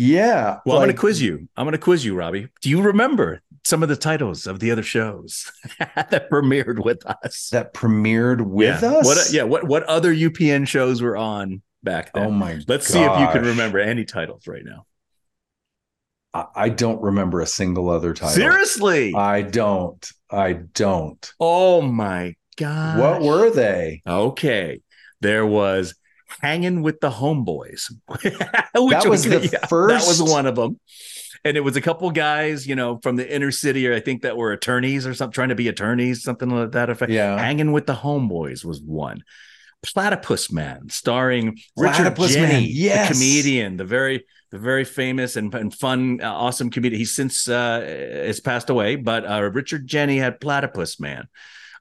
Yeah. 0.00 0.60
Well 0.64 0.76
like, 0.76 0.82
i'm 0.82 0.86
going 0.86 0.90
to 0.96 1.00
quiz 1.00 1.20
you. 1.20 1.48
I'm 1.56 1.64
going 1.64 1.72
to 1.72 1.78
quiz 1.78 2.04
you 2.04 2.14
robbie. 2.14 2.48
Do 2.62 2.70
you 2.70 2.82
remember 2.82 3.42
some 3.68 3.82
of 3.82 3.90
the 3.90 3.96
titles 3.96 4.46
of 4.46 4.60
the 4.60 4.70
other 4.70 4.82
shows 4.82 5.52
that 5.78 6.30
premiered 6.30 6.82
with 6.82 7.04
us. 7.04 7.50
That 7.50 7.74
premiered 7.74 8.40
with 8.40 8.82
yeah. 8.82 8.88
us. 8.88 9.04
What? 9.04 9.30
Yeah. 9.30 9.42
What? 9.42 9.64
What 9.64 9.82
other 9.84 10.14
UPN 10.14 10.66
shows 10.66 11.02
were 11.02 11.16
on 11.16 11.60
back 11.82 12.14
then? 12.14 12.26
Oh 12.26 12.30
my! 12.30 12.60
Let's 12.66 12.90
gosh. 12.90 12.94
see 12.94 13.02
if 13.02 13.20
you 13.20 13.28
can 13.28 13.44
remember 13.48 13.78
any 13.78 14.04
titles 14.04 14.46
right 14.46 14.64
now. 14.64 14.86
I 16.54 16.68
don't 16.68 17.00
remember 17.00 17.40
a 17.40 17.46
single 17.46 17.90
other 17.90 18.14
title. 18.14 18.34
Seriously, 18.34 19.14
I 19.14 19.42
don't. 19.42 20.10
I 20.30 20.54
don't. 20.54 21.32
Oh 21.38 21.82
my 21.82 22.36
god! 22.56 22.98
What 22.98 23.22
were 23.22 23.50
they? 23.50 24.02
Okay, 24.06 24.80
there 25.20 25.44
was 25.44 25.94
hanging 26.40 26.82
with 26.82 27.00
the 27.00 27.10
homeboys. 27.10 27.92
that 28.22 28.70
was, 28.74 29.06
was 29.06 29.24
the 29.24 29.48
yeah, 29.52 29.66
first. 29.66 30.06
That 30.06 30.08
was 30.08 30.22
one 30.22 30.46
of 30.46 30.56
them 30.56 30.78
and 31.48 31.56
it 31.56 31.64
was 31.64 31.76
a 31.76 31.80
couple 31.80 32.10
guys, 32.10 32.66
you 32.66 32.76
know, 32.76 32.98
from 33.02 33.16
the 33.16 33.34
inner 33.34 33.50
city, 33.50 33.88
or 33.88 33.94
I 33.94 34.00
think 34.00 34.22
that 34.22 34.36
were 34.36 34.52
attorneys 34.52 35.06
or 35.06 35.14
something, 35.14 35.32
trying 35.32 35.48
to 35.48 35.54
be 35.54 35.68
attorneys, 35.68 36.22
something 36.22 36.48
like 36.48 36.72
that 36.72 36.90
effect. 36.90 37.10
Yeah, 37.10 37.38
hanging 37.38 37.72
with 37.72 37.86
the 37.86 37.94
homeboys 37.94 38.64
was 38.64 38.80
one. 38.80 39.24
Platypus 39.82 40.50
Man, 40.52 40.88
starring 40.88 41.58
Platypus 41.76 42.34
Richard 42.34 42.50
Jeni, 42.50 42.66
yes. 42.68 43.08
the 43.08 43.14
comedian, 43.14 43.76
the 43.76 43.84
very 43.84 44.24
the 44.50 44.58
very 44.58 44.84
famous 44.84 45.36
and, 45.36 45.54
and 45.54 45.74
fun, 45.74 46.20
uh, 46.22 46.32
awesome 46.32 46.70
comedian. 46.70 46.98
He's 46.98 47.14
since 47.14 47.48
uh, 47.48 47.80
has 47.80 48.40
passed 48.40 48.70
away, 48.70 48.96
but 48.96 49.28
uh, 49.28 49.42
Richard 49.52 49.86
Jeni 49.86 50.18
had 50.18 50.40
Platypus 50.40 50.98
Man. 51.00 51.28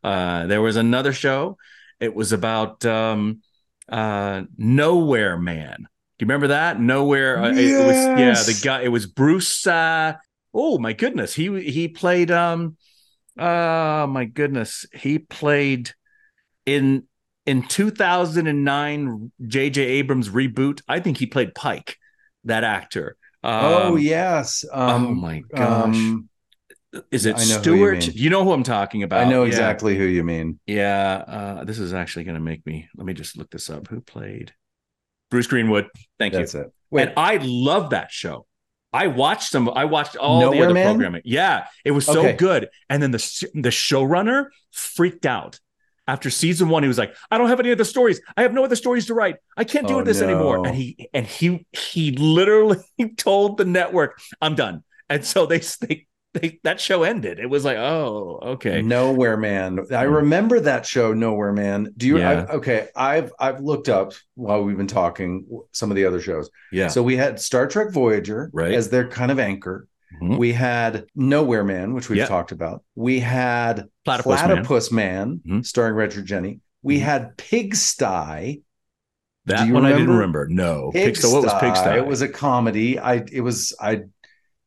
Uh, 0.03 0.47
there 0.47 0.61
was 0.61 0.75
another 0.75 1.13
show. 1.13 1.57
It 1.99 2.13
was 2.13 2.31
about 2.31 2.85
um, 2.85 3.41
uh, 3.89 4.43
Nowhere 4.57 5.37
Man 5.37 5.87
do 6.17 6.23
you 6.23 6.27
remember 6.27 6.47
that? 6.47 6.79
Nowhere. 6.79 7.43
Uh, 7.43 7.51
yes. 7.51 7.59
It 7.59 7.85
was 7.85 8.19
yeah. 8.19 8.33
The 8.33 8.59
guy. 8.63 8.81
It 8.81 8.87
was 8.87 9.05
Bruce. 9.05 9.67
Uh, 9.67 10.13
oh 10.53 10.79
my 10.79 10.93
goodness. 10.93 11.33
He 11.33 11.61
he 11.61 11.87
played. 11.87 12.31
Um. 12.31 12.77
Oh 13.37 14.07
my 14.07 14.25
goodness. 14.25 14.87
He 14.93 15.19
played 15.19 15.91
in 16.65 17.03
in 17.45 17.63
2009 17.63 19.31
J.J. 19.47 19.81
Abrams 19.81 20.29
reboot. 20.29 20.81
I 20.87 20.99
think 20.99 21.17
he 21.17 21.27
played 21.27 21.53
Pike, 21.53 21.97
that 22.45 22.63
actor. 22.63 23.15
Oh, 23.43 23.87
um, 23.87 23.93
oh 23.93 23.95
yes. 23.95 24.65
Um, 24.71 25.05
oh 25.05 25.13
my 25.13 25.43
gosh. 25.53 25.83
Um, 25.85 26.29
is 27.11 27.27
it 27.27 27.37
Stewart? 27.37 28.07
You, 28.07 28.13
you, 28.15 28.29
know 28.31 28.43
who 28.43 28.51
I'm 28.53 28.63
talking 28.63 29.03
about. 29.03 29.25
I 29.25 29.29
know 29.29 29.43
exactly 29.43 29.93
yeah. 29.93 29.99
who 29.99 30.05
you 30.05 30.23
mean. 30.23 30.59
Yeah. 30.65 31.23
Uh, 31.27 31.63
this 31.63 31.77
is 31.77 31.93
actually 31.93 32.25
going 32.25 32.35
to 32.35 32.41
make 32.41 32.65
me. 32.65 32.89
Let 32.95 33.05
me 33.05 33.13
just 33.13 33.37
look 33.37 33.51
this 33.51 33.69
up. 33.69 33.87
Who 33.87 34.01
played? 34.01 34.53
Bruce 35.29 35.47
Greenwood. 35.47 35.87
Thank 36.19 36.33
That's 36.33 36.53
you. 36.53 36.59
That's 36.59 36.69
it. 36.69 36.73
Wait. 36.89 37.01
And 37.09 37.13
I 37.17 37.37
love 37.41 37.91
that 37.91 38.11
show. 38.11 38.45
I 38.93 39.07
watched 39.07 39.49
some. 39.49 39.69
I 39.69 39.85
watched 39.85 40.15
all 40.15 40.39
Nowhere 40.39 40.57
the 40.57 40.65
other 40.65 40.73
Man? 40.73 40.85
programming. 40.85 41.21
Yeah, 41.25 41.67
it 41.83 41.91
was 41.91 42.05
so 42.05 42.19
okay. 42.19 42.33
good. 42.33 42.69
And 42.89 43.03
then 43.03 43.11
the 43.11 43.49
the 43.53 43.69
showrunner 43.69 44.45
freaked 44.71 45.25
out 45.25 45.59
after 46.07 46.29
season 46.29 46.69
one. 46.69 46.83
He 46.83 46.87
was 46.87 46.97
like, 46.97 47.15
"I 47.29 47.37
don't 47.37 47.49
have 47.49 47.59
any 47.59 47.71
other 47.71 47.83
stories. 47.83 48.21
I 48.37 48.43
have 48.43 48.53
no 48.53 48.63
other 48.63 48.77
stories 48.77 49.07
to 49.07 49.13
write. 49.13 49.35
I 49.57 49.65
can't 49.65 49.87
do 49.87 49.99
oh, 49.99 50.03
this 50.03 50.21
no. 50.21 50.29
anymore." 50.29 50.65
And 50.65 50.75
he 50.75 51.09
and 51.13 51.27
he 51.27 51.65
he 51.73 52.11
literally 52.11 52.77
told 53.17 53.57
the 53.57 53.65
network, 53.65 54.19
"I'm 54.41 54.55
done." 54.55 54.83
And 55.09 55.25
so 55.25 55.45
they 55.45 55.59
they 55.81 56.07
they, 56.41 56.59
that 56.63 56.79
show 56.79 57.03
ended. 57.03 57.39
It 57.39 57.49
was 57.49 57.65
like, 57.65 57.77
oh, 57.77 58.39
okay. 58.43 58.81
Nowhere 58.81 59.37
Man. 59.37 59.79
I 59.91 60.05
hmm. 60.05 60.13
remember 60.13 60.59
that 60.61 60.85
show, 60.85 61.13
Nowhere 61.13 61.53
Man. 61.53 61.93
Do 61.97 62.07
you? 62.07 62.19
Yeah. 62.19 62.45
I, 62.49 62.53
okay, 62.53 62.89
I've 62.95 63.31
I've 63.39 63.59
looked 63.59 63.89
up 63.89 64.13
while 64.35 64.63
we've 64.63 64.77
been 64.77 64.87
talking 64.87 65.45
some 65.71 65.89
of 65.89 65.95
the 65.95 66.05
other 66.05 66.21
shows. 66.21 66.49
Yeah. 66.71 66.87
So 66.87 67.03
we 67.03 67.15
had 67.15 67.39
Star 67.39 67.67
Trek 67.67 67.91
Voyager 67.91 68.49
right. 68.53 68.73
as 68.73 68.89
their 68.89 69.07
kind 69.07 69.31
of 69.31 69.39
anchor. 69.39 69.87
Mm-hmm. 70.21 70.37
We 70.37 70.53
had 70.53 71.05
Nowhere 71.15 71.63
Man, 71.63 71.93
which 71.93 72.09
we've 72.09 72.17
yep. 72.17 72.29
talked 72.29 72.51
about. 72.51 72.83
We 72.95 73.19
had 73.19 73.89
Platypus, 74.05 74.41
Platypus 74.41 74.91
Man, 74.91 75.29
Man 75.29 75.37
mm-hmm. 75.37 75.61
starring 75.61 75.95
Richard 75.95 76.25
Jeni. 76.25 76.59
We 76.81 76.97
mm-hmm. 76.97 77.05
had 77.05 77.37
Pigsty. 77.37 78.61
That 79.45 79.59
one 79.59 79.67
remember? 79.67 79.87
I 79.87 79.91
didn't 79.91 80.09
remember. 80.09 80.47
No, 80.49 80.91
Pigsty. 80.93 81.31
What 81.31 81.43
was 81.43 81.53
Pigsty? 81.53 81.97
It 81.97 82.05
was 82.05 82.21
a 82.21 82.27
comedy. 82.27 82.99
I. 82.99 83.23
It 83.31 83.41
was. 83.41 83.75
I 83.79 84.03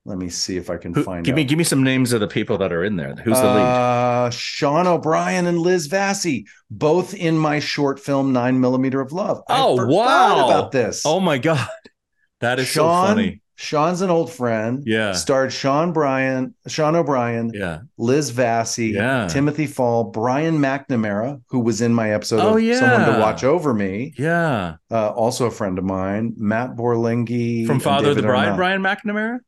Let 0.06 0.16
me 0.16 0.30
see 0.30 0.56
if 0.56 0.70
I 0.70 0.78
can 0.78 0.94
Who- 0.94 1.02
find 1.04 1.24
give 1.24 1.34
me 1.34 1.44
give 1.44 1.58
me 1.58 1.64
some 1.64 1.82
names 1.82 2.12
of 2.14 2.20
the 2.20 2.26
people 2.26 2.56
that 2.58 2.72
are 2.72 2.82
in 2.82 2.96
there. 2.96 3.14
Who's 3.16 3.38
the 3.38 3.44
lead? 3.46 3.60
Uh, 3.62 4.30
Sean 4.30 4.86
O'Bryan 4.86 5.46
and 5.46 5.58
Liz 5.58 5.88
Vassey, 5.88 6.46
both 6.70 7.12
in 7.14 7.36
my 7.36 7.58
short 7.60 8.00
film 8.00 8.32
Nine 8.32 8.60
Millimeter 8.60 9.00
of 9.02 9.12
Love. 9.12 9.42
Oh, 9.48 9.86
wow. 9.86 10.46
About 10.48 10.72
this. 10.72 11.02
Oh 11.04 11.20
my 11.20 11.36
god, 11.36 11.68
that 12.40 12.58
is 12.58 12.66
Sean, 12.66 13.08
so 13.08 13.14
funny. 13.14 13.42
Sean's 13.56 14.00
an 14.00 14.08
old 14.08 14.32
friend. 14.32 14.82
Yeah. 14.86 15.12
Starred 15.12 15.52
Sean 15.52 15.92
Bryan, 15.92 16.54
Sean 16.66 16.96
O'Bryan, 16.96 17.50
Yeah. 17.52 17.80
Liz 17.98 18.30
Vassey, 18.32 18.94
Yeah. 18.94 19.28
Timothy 19.28 19.66
Fall, 19.66 20.04
Brian 20.04 20.56
McNamara, 20.58 21.42
who 21.50 21.60
was 21.60 21.82
in 21.82 21.92
my 21.92 22.10
episode 22.14 22.40
Oh, 22.40 22.56
of 22.56 22.76
Someone 22.76 23.04
to 23.14 23.20
Watch 23.20 23.44
Over 23.44 23.74
Me, 23.74 24.14
Yeah. 24.16 24.76
uh, 24.90 25.10
also 25.10 25.44
a 25.44 25.50
friend 25.50 25.78
of 25.78 25.84
mine, 25.84 26.32
Matt 26.38 26.70
Borlenghi. 26.74 27.66
From 27.66 27.80
Father 27.80 28.10
of 28.12 28.16
the 28.16 28.22
Bride, 28.22 28.56
Brian 28.56 28.80
McNamara? 28.80 29.40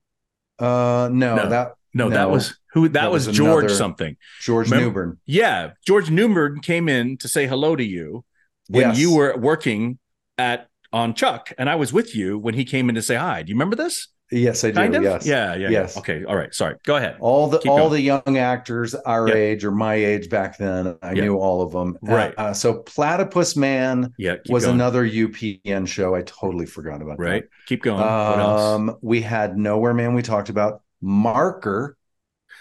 Uh, 0.63 1.09
no, 1.13 1.37
No. 1.37 1.49
that 1.49 1.73
No, 1.95 2.09
that 2.11 2.31
was 2.31 2.57
who 2.73 2.89
that, 2.89 3.03
That 3.03 3.11
was, 3.13 3.27
was 3.27 3.37
George 3.37 3.71
something. 3.71 4.17
George 4.41 4.71
Remember- 4.71 4.87
Newbern. 5.07 5.19
Yeah. 5.27 5.73
George 5.87 6.11
Newbern 6.11 6.61
came 6.61 6.89
in 6.89 7.17
to 7.19 7.29
say 7.29 7.47
hello 7.47 7.77
to 7.77 7.85
you 7.85 8.25
when 8.69 8.89
Yes. 8.91 8.99
you 8.99 9.15
were 9.15 9.37
working 9.37 9.99
at 10.39 10.69
on 10.93 11.15
Chuck, 11.15 11.53
and 11.59 11.69
I 11.71 11.75
was 11.77 11.93
with 11.93 12.15
you 12.15 12.39
when 12.39 12.55
he 12.55 12.65
came 12.65 12.89
in 12.91 12.95
to 12.95 13.03
say 13.03 13.15
hi. 13.17 13.43
Do 13.43 13.51
you 13.51 13.55
remember 13.57 13.77
this? 13.77 14.09
Yes, 14.33 14.65
I 14.65 14.69
do. 14.71 14.75
Kind 14.75 14.95
of? 14.97 15.03
Yes. 15.03 15.27
Yeah, 15.27 15.55
yeah. 15.55 15.69
Yes. 15.69 15.93
Yeah. 15.95 16.01
Okay. 16.01 16.25
All 16.25 16.35
right. 16.37 16.53
Sorry. 16.55 16.77
Go 16.85 16.97
ahead. 16.97 17.17
all 17.21 17.49
the 17.49 17.59
Keep 17.59 17.71
all 17.71 17.79
going. 17.79 17.93
the 17.93 18.01
young 18.01 18.39
actors 18.39 18.95
our 18.95 19.29
Yeah. 19.29 19.35
age 19.35 19.65
or 19.65 19.71
my 19.71 19.95
age 19.95 20.31
back 20.31 20.57
then 20.59 20.97
i 21.03 21.13
Yeah. 21.13 21.25
knew 21.25 21.37
all 21.37 21.61
of 21.63 21.73
them 21.73 21.99
Right. 22.03 22.33
uh, 22.39 22.55
so 22.55 22.79
platypus 22.79 23.57
man 23.57 24.13
Yeah. 24.17 24.37
Was 24.49 24.65
going. 24.65 24.77
another 24.77 25.05
upn 25.05 25.87
show 25.87 26.15
i 26.15 26.23
totally 26.23 26.67
forgot 26.67 27.03
about 27.03 27.19
right. 27.19 27.45
Keep 27.67 27.83
that 27.83 27.91
going. 27.91 28.01
what 28.01 28.39
else? 28.39 28.61
um 28.63 28.97
we 29.03 29.21
had 29.21 29.59
nowhere 29.59 29.93
man 29.95 30.15
we 30.15 30.23
talked 30.23 30.49
about 30.49 30.83
marker 31.01 31.97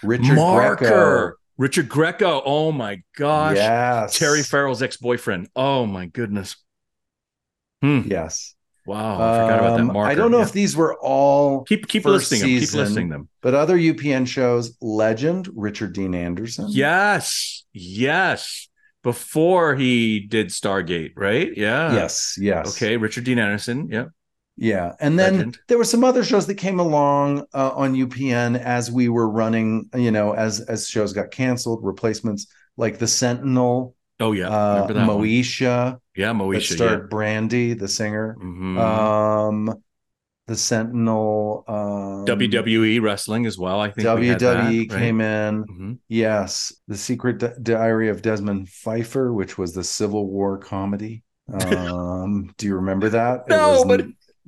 richard 0.02 0.36
Marker. 0.36 0.84
Grieco. 0.86 1.32
Richard 1.58 1.88
Grieco. 1.88 2.42
Oh 2.44 2.72
my 2.72 3.02
gosh. 3.16 3.56
yes 3.56 4.18
Terry 4.18 4.42
Farrell's 4.42 4.82
ex-boyfriend. 4.82 5.48
Oh 5.56 5.86
my 5.86 6.06
goodness. 6.06 6.56
Hmm. 7.82 8.00
yes 8.06 8.54
Wow. 8.86 9.14
I 9.14 9.42
forgot 9.44 9.58
about 9.60 9.76
that 9.76 9.80
Um, 9.82 9.92
marker. 9.92 10.10
i 10.10 10.14
don't 10.14 10.30
know 10.30 10.38
Yeah. 10.38 10.44
if 10.44 10.52
these 10.52 10.76
were 10.76 10.96
all 11.00 11.62
keep 11.64 11.86
keep 11.88 12.02
first 12.02 12.30
listing 12.32 12.40
them. 12.50 12.60
Keep 12.60 12.72
listing 12.74 13.08
them. 13.08 13.28
but 13.40 13.54
other 13.54 13.76
upn 13.78 14.26
shows 14.26 14.76
legend 14.80 15.48
richard 15.54 15.92
dean 15.92 16.14
anderson 16.14 16.66
Yes. 16.68 17.64
Yes. 17.72 18.68
Before 19.02 19.74
he 19.74 20.20
did 20.20 20.48
Stargate, 20.48 21.12
right? 21.16 21.50
Yeah. 21.56 21.92
yes 21.92 22.36
yes 22.40 22.76
Okay. 22.76 22.96
Richard 22.96 23.24
Dean 23.24 23.38
Anderson. 23.40 23.88
Yeah. 23.90 24.04
Yeah, 24.56 24.92
and 25.00 25.18
then 25.18 25.32
Legend. 25.36 25.58
there 25.66 25.78
were 25.78 25.84
some 25.84 26.04
other 26.04 26.22
shows 26.22 26.46
that 26.46 26.54
came 26.56 26.78
along 26.78 27.46
uh, 27.54 27.70
on 27.74 27.94
UPN 27.94 28.60
as 28.62 28.92
we 28.92 29.08
were 29.08 29.28
running. 29.28 29.88
You 29.96 30.10
know, 30.12 30.34
as 30.34 30.60
as 30.60 30.86
shows 30.86 31.12
got 31.14 31.30
canceled, 31.30 31.80
replacements 31.82 32.46
like 32.76 32.98
the 32.98 33.08
Sentinel, 33.08 33.96
Oh 34.22 34.32
yeah. 34.32 34.48
uh, 34.48 34.86
that? 34.86 34.96
Moesha, 34.96 35.98
Yeah, 36.16 36.32
that 36.32 36.36
Moesha. 36.36 36.74
starred 36.74 37.10
Brandy, 37.10 37.74
the 37.74 37.88
singer. 37.88 38.36
Yeah. 38.38 38.46
Mhm. 38.46 38.78
Um, 38.78 39.82
the 40.48 40.56
Sentinel, 40.56 41.64
um, 41.68 42.24
WWE 42.26 43.00
wrestling 43.00 43.46
as 43.46 43.56
well. 43.58 43.80
I 43.80 43.90
think 43.90 44.04
that, 44.04 44.16
WWE 44.40 44.90
right? 44.90 44.90
came 44.90 45.20
in. 45.20 45.64
Mhm. 45.64 45.98
Yes, 46.08 46.72
the 46.88 46.96
Secret 46.96 47.38
Di- 47.38 47.52
Diary 47.62 48.08
of 48.08 48.22
Desmond 48.22 48.68
Pfeiffer, 48.68 49.32
which 49.32 49.56
was 49.58 49.72
the 49.72 49.84
Civil 49.84 50.26
War 50.26 50.58
comedy. 50.58 51.22
Um, 51.52 52.52
do 52.58 52.66
you 52.66 52.74
remember 52.76 53.08
that? 53.10 53.48
No, 53.48 53.84
but 53.86 54.06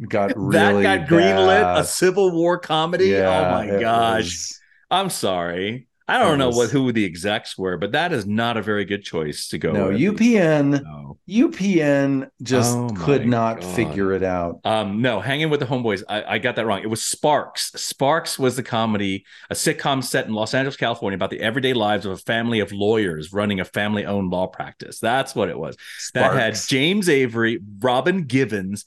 got 0.08 0.32
really 0.36 0.82
that 0.82 1.08
got 1.08 1.08
greenlit. 1.08 1.62
bad. 1.62 1.78
A 1.78 1.84
Civil 1.84 2.32
War 2.32 2.58
comedy. 2.58 3.06
Yeah, 3.06 3.48
oh 3.48 3.50
my 3.52 3.80
gosh. 3.80 4.24
was- 4.24 4.60
I'm 4.90 5.10
sorry. 5.10 5.86
I 6.06 6.18
don't 6.18 6.38
know 6.38 6.50
what 6.50 6.70
who 6.70 6.92
the 6.92 7.04
execs 7.06 7.56
were, 7.56 7.78
but 7.78 7.92
that 7.92 8.12
is 8.12 8.26
not 8.26 8.58
a 8.58 8.62
very 8.62 8.84
good 8.84 9.02
choice 9.02 9.48
to 9.48 9.58
go. 9.58 9.72
no, 9.72 9.88
with. 9.88 9.98
UPN 9.98 10.82
No. 10.82 11.18
UPN 11.26 12.28
just 12.42 12.76
Oh 12.76 12.90
could 12.94 13.26
not 13.26 13.60
God. 13.60 13.74
figure 13.74 14.12
it 14.12 14.22
out. 14.22 14.60
Um, 14.64 15.00
no, 15.00 15.20
hanging 15.20 15.48
with 15.48 15.60
the 15.60 15.66
homeboys. 15.66 16.02
I, 16.08 16.34
I 16.34 16.38
got 16.38 16.56
that 16.56 16.66
wrong. 16.66 16.82
It 16.82 16.90
was 16.90 17.00
Sparks. 17.02 17.72
Sparks 17.72 18.38
was 18.38 18.56
the 18.56 18.62
comedy, 18.62 19.24
a 19.48 19.54
sitcom 19.54 20.04
set 20.04 20.26
in 20.26 20.34
Los 20.34 20.52
Angeles, 20.52 20.76
California, 20.76 21.16
about 21.16 21.30
the 21.30 21.40
everyday 21.40 21.72
lives 21.72 22.04
of 22.04 22.12
a 22.12 22.16
family 22.18 22.60
of 22.60 22.70
lawyers 22.72 23.32
running 23.32 23.60
a 23.60 23.64
family-owned 23.64 24.30
law 24.30 24.46
practice. 24.46 24.98
That's 24.98 25.34
what 25.34 25.48
it 25.48 25.58
was. 25.58 25.76
That 26.12 26.34
had 26.34 26.54
James 26.68 27.08
Avery, 27.08 27.60
Robin 27.80 28.24
Givens, 28.24 28.84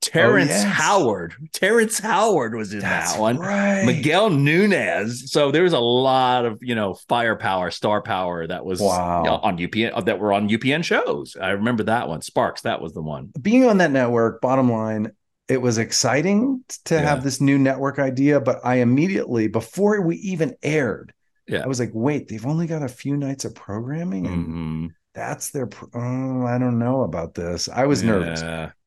Terrence 0.00 0.50
yes. 0.50 0.64
Howard. 0.64 1.34
Terrence 1.52 1.98
Howard 1.98 2.54
was 2.54 2.72
in 2.72 2.80
That's 2.80 3.14
that 3.14 3.20
one. 3.20 3.38
right. 3.38 3.84
Miguel 3.84 4.30
Nunez. 4.30 5.30
So 5.32 5.50
there 5.50 5.64
was 5.64 5.72
a 5.72 5.78
lot 5.80 6.44
of 6.46 6.58
you 6.62 6.74
know 6.74 6.94
firepower, 7.08 7.70
star 7.70 8.00
power 8.00 8.46
that 8.46 8.64
was 8.64 8.80
Wow. 8.80 9.24
you 9.24 9.30
know, 9.30 9.36
on 9.38 9.58
UPN 9.58 10.04
that 10.04 10.18
were 10.18 10.32
on 10.32 10.48
UPN 10.48 10.84
shows. 10.84 11.36
I 11.40 11.50
remember 11.50 11.82
that 11.84 12.08
one. 12.08 12.22
Sparks. 12.22 12.62
That 12.62 12.80
was 12.80 12.92
the 12.92 13.02
one. 13.02 13.30
being 13.42 13.64
on 13.66 13.78
that 13.78 13.90
network, 13.90 14.40
bottom 14.40 14.70
line, 14.70 15.10
it 15.48 15.60
was 15.60 15.78
exciting 15.78 16.62
to 16.84 16.94
Yeah. 16.94 17.00
have 17.00 17.24
this 17.24 17.40
new 17.40 17.58
network 17.58 17.98
idea, 17.98 18.40
but 18.40 18.60
I 18.64 18.76
immediately, 18.76 19.48
before 19.48 20.00
we 20.02 20.16
even 20.18 20.54
aired, 20.62 21.12
Yeah. 21.48 21.62
I 21.64 21.66
was 21.66 21.80
like, 21.80 21.90
wait, 21.92 22.28
they've 22.28 22.46
only 22.46 22.66
got 22.66 22.82
a 22.82 22.88
few 22.88 23.16
nights 23.16 23.44
of 23.46 23.54
programming 23.54 24.26
and 24.26 24.46
Mhm. 24.46 24.88
that's 25.14 25.50
their, 25.50 25.66
pro- 25.66 25.88
oh, 25.94 26.46
I 26.46 26.58
don't 26.58 26.78
know 26.78 27.02
about 27.02 27.34
this. 27.34 27.68
I 27.68 27.86
was 27.86 28.02
nervous. 28.04 28.42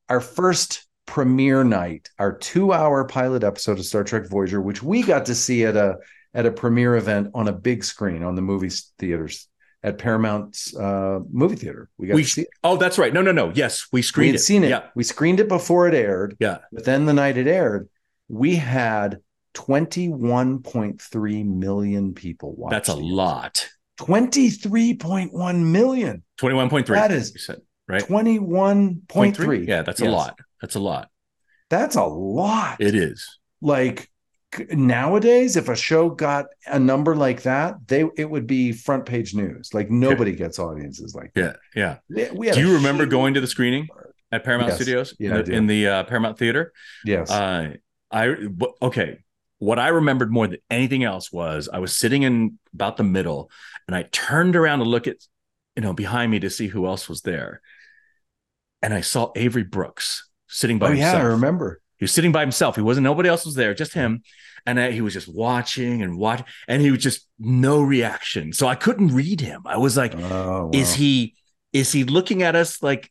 Our 0.08 0.20
first 0.20 0.86
premiere 1.06 1.64
night, 1.64 2.08
our 2.18 2.32
two 2.32 2.72
hour 2.72 3.04
pilot 3.04 3.44
episode 3.44 3.78
of 3.78 3.84
Star 3.84 4.04
Trek 4.04 4.28
Voyager, 4.28 4.60
which 4.60 4.82
we 4.82 5.02
got 5.02 5.26
to 5.26 5.34
see 5.34 5.64
at 5.64 5.76
a, 5.76 5.96
at 6.34 6.46
a 6.46 6.50
premiere 6.52 6.96
event 6.96 7.30
on 7.34 7.48
a 7.48 7.52
big 7.52 7.84
screen 7.84 8.22
on 8.22 8.34
the 8.34 8.42
movie 8.42 8.70
theaters 8.98 9.48
at 9.82 9.98
Paramount's 9.98 10.74
uh, 10.76 11.18
movie 11.30 11.56
theater. 11.56 11.90
We 11.98 12.06
got 12.06 12.14
We 12.14 12.22
to 12.22 12.28
see 12.28 12.42
it. 12.42 12.48
Oh, 12.62 12.76
that's 12.76 12.98
right. 12.98 13.12
No, 13.12 13.20
no, 13.20 13.32
no. 13.32 13.52
Yes, 13.54 13.86
we 13.92 13.98
we 13.98 14.02
screened 14.02 14.28
had 14.34 14.36
it. 14.36 14.44
seen 14.44 14.64
it. 14.64 14.70
Yeah. 14.70 14.84
We 14.94 15.02
screened 15.04 15.40
it 15.40 15.48
before 15.48 15.88
it 15.88 15.94
aired. 15.94 16.36
Yeah. 16.38 16.58
But 16.72 16.84
then 16.84 17.04
the 17.04 17.12
night 17.12 17.36
it 17.36 17.46
aired, 17.48 17.88
we 18.28 18.54
had 18.56 19.18
21.3 19.54 21.44
million 21.46 22.14
people 22.14 22.54
watching. 22.54 22.70
That's 22.76 22.88
a 22.88 22.94
lot. 22.94 23.68
23.1 24.00 25.58
million. 25.64 26.22
21.3. 26.40 26.86
That 26.86 27.12
is- 27.12 27.50
right? 27.88 28.02
21.3. 28.02 29.66
Yeah, 29.68 29.82
that's 29.82 30.00
a 30.00 30.06
lot. 30.06 30.38
That's 30.62 30.74
a 30.76 30.80
lot. 30.80 31.10
That's 31.68 31.96
a 31.96 32.04
lot. 32.04 32.80
It 32.80 32.94
is. 32.94 33.38
like 33.60 34.08
nowadays, 34.70 35.56
if 35.56 35.68
a 35.68 35.76
show 35.76 36.10
got 36.10 36.46
a 36.66 36.78
number 36.78 37.14
like 37.16 37.42
that, 37.42 37.74
they 37.86 38.04
it 38.16 38.28
would 38.28 38.46
be 38.46 38.72
front 38.72 39.06
page 39.06 39.34
news. 39.34 39.72
Like 39.74 39.90
nobody 39.90 40.32
gets 40.32 40.58
audiences 40.58 41.14
like 41.14 41.32
that. 41.34 41.56
Yeah. 41.74 41.98
Yeah. 42.14 42.30
Do 42.52 42.60
you 42.60 42.74
remember 42.74 43.06
going 43.06 43.34
to 43.34 43.40
the 43.40 43.46
screening 43.46 43.88
at 44.30 44.44
Paramount 44.44 44.70
Yes. 44.70 44.76
Studios 44.76 45.14
Yeah, 45.18 45.38
in 45.38 45.44
the, 45.44 45.52
in 45.52 45.66
the 45.66 45.86
uh, 45.88 46.04
Paramount 46.04 46.38
Theater? 46.38 46.72
Yes. 47.04 47.30
Uh, 47.30 47.74
I 48.10 48.34
okay. 48.80 49.18
What 49.58 49.78
I 49.78 49.88
remembered 49.88 50.32
more 50.32 50.48
than 50.48 50.58
anything 50.70 51.04
else 51.04 51.32
was 51.32 51.68
I 51.72 51.78
was 51.78 51.96
sitting 51.96 52.22
in 52.24 52.58
about 52.74 52.96
the 52.96 53.04
middle, 53.04 53.50
and 53.86 53.94
I 53.96 54.02
turned 54.10 54.56
around 54.56 54.80
to 54.80 54.84
look 54.84 55.06
at, 55.06 55.16
you 55.76 55.82
know, 55.82 55.92
behind 55.92 56.32
me 56.32 56.40
to 56.40 56.50
see 56.50 56.66
who 56.66 56.86
else 56.86 57.08
was 57.08 57.22
there, 57.22 57.60
and 58.82 58.92
I 58.92 59.02
saw 59.02 59.30
Avery 59.36 59.62
Brooks 59.62 60.28
sitting 60.52 60.78
by 60.78 60.88
himself. 60.90 61.14
oh 61.14 61.18
yeah. 61.18 61.24
I 61.24 61.28
remember. 61.28 61.80
He 61.98 62.04
was 62.04 62.12
sitting 62.12 62.32
by 62.32 62.40
himself. 62.40 62.74
He 62.76 62.82
wasn't. 62.82 63.04
Nobody 63.04 63.28
else 63.28 63.44
was 63.46 63.54
there. 63.54 63.74
Just 63.74 63.92
him, 63.94 64.22
and 64.66 64.78
I, 64.80 64.90
he 64.90 65.00
was 65.00 65.12
just 65.12 65.28
watching 65.32 66.02
and 66.02 66.18
watching, 66.18 66.46
and 66.66 66.82
he 66.82 66.90
was 66.90 67.00
just 67.02 67.28
no 67.38 67.80
reaction. 67.80 68.52
So 68.52 68.66
I 68.66 68.74
couldn't 68.74 69.14
read 69.14 69.40
him. 69.40 69.62
I 69.66 69.76
was 69.78 69.96
like, 69.96 70.14
Oh, 70.16 70.70
is 70.72 70.94
he 70.94 71.34
is 71.72 71.92
he 71.92 72.04
looking 72.04 72.42
at 72.42 72.54
us 72.56 72.82
like 72.82 73.10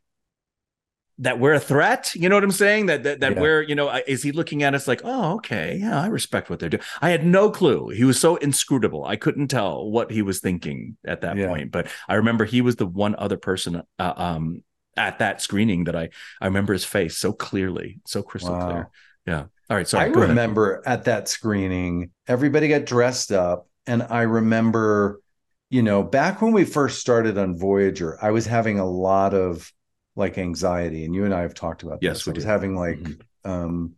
that 1.20 1.40
we're 1.40 1.54
a 1.54 1.60
threat 1.60 2.12
you 2.16 2.30
know 2.30 2.36
what 2.36 2.44
i'm 2.44 2.52
saying 2.52 2.88
that 2.88 3.04
that, 3.04 3.20
that 3.20 3.34
Yeah. 3.36 3.42
we're 3.42 3.62
you 3.62 3.76
know 3.76 3.90
is 4.08 4.24
he 4.24 4.32
looking 4.32 4.64
at 4.64 4.74
us 4.74 4.88
like 4.88 5.02
oh 5.04 5.36
okay 5.36 5.78
yeah 5.80 6.02
i 6.02 6.08
respect 6.08 6.50
what 6.50 6.60
they're 6.60 6.70
doing 6.70 6.82
i 7.02 7.10
had 7.12 7.24
no 7.26 7.52
clue 7.52 7.90
he 7.90 8.04
was 8.06 8.20
so 8.20 8.38
inscrutable 8.38 9.06
i 9.06 9.16
couldn't 9.18 9.50
tell 9.50 9.88
what 9.92 10.10
he 10.10 10.22
was 10.24 10.40
thinking 10.40 10.98
at 11.06 11.22
that 11.22 11.38
Yeah. 11.38 11.48
point 11.48 11.72
but 11.72 11.88
i 12.08 12.16
remember 12.16 12.46
he 12.46 12.62
was 12.62 12.78
the 12.78 12.88
one 12.88 13.16
other 13.18 13.38
person 13.38 13.84
uh, 14.00 14.14
um 14.16 14.64
at 14.98 15.20
that 15.20 15.42
screening 15.42 15.86
that 15.86 15.96
i 15.96 16.10
i 16.42 16.46
remember 16.46 16.74
his 16.74 16.84
face 16.86 17.18
so 17.18 17.32
clearly 17.32 18.00
so 18.06 18.22
crystal 18.22 18.54
Wow. 18.54 18.70
clear 18.70 18.90
yeah 19.26 19.44
all 19.70 19.78
right 19.78 19.88
sorry 19.88 20.06
I 20.06 20.10
go 20.10 20.20
ahead. 20.20 20.30
remember 20.30 20.82
at 20.86 21.06
that 21.06 21.30
screening, 21.30 22.12
everybody 22.28 22.68
got 22.68 22.84
dressed 22.86 23.32
up. 23.32 23.68
And 23.88 24.04
I 24.04 24.24
remember, 24.24 25.22
you 25.70 25.82
know, 25.82 26.04
back 26.04 26.42
when 26.42 26.52
we 26.52 26.66
first 26.66 27.00
started 27.00 27.38
on 27.38 27.58
Voyager, 27.58 28.18
I 28.22 28.32
was 28.32 28.46
having 28.46 28.80
a 28.80 28.86
lot 28.86 29.34
of 29.34 29.72
like 30.18 30.38
anxiety. 30.38 31.06
And 31.06 31.16
you 31.16 31.24
and 31.24 31.34
I 31.34 31.42
have 31.44 31.54
talked 31.54 31.84
about 31.84 32.00
Yes, 32.02 32.26
this. 32.26 32.28
I 32.28 32.32
was 32.32 32.44
having 32.44 32.76
like 32.76 33.00
Mhm. 33.00 33.22
um 33.46 33.94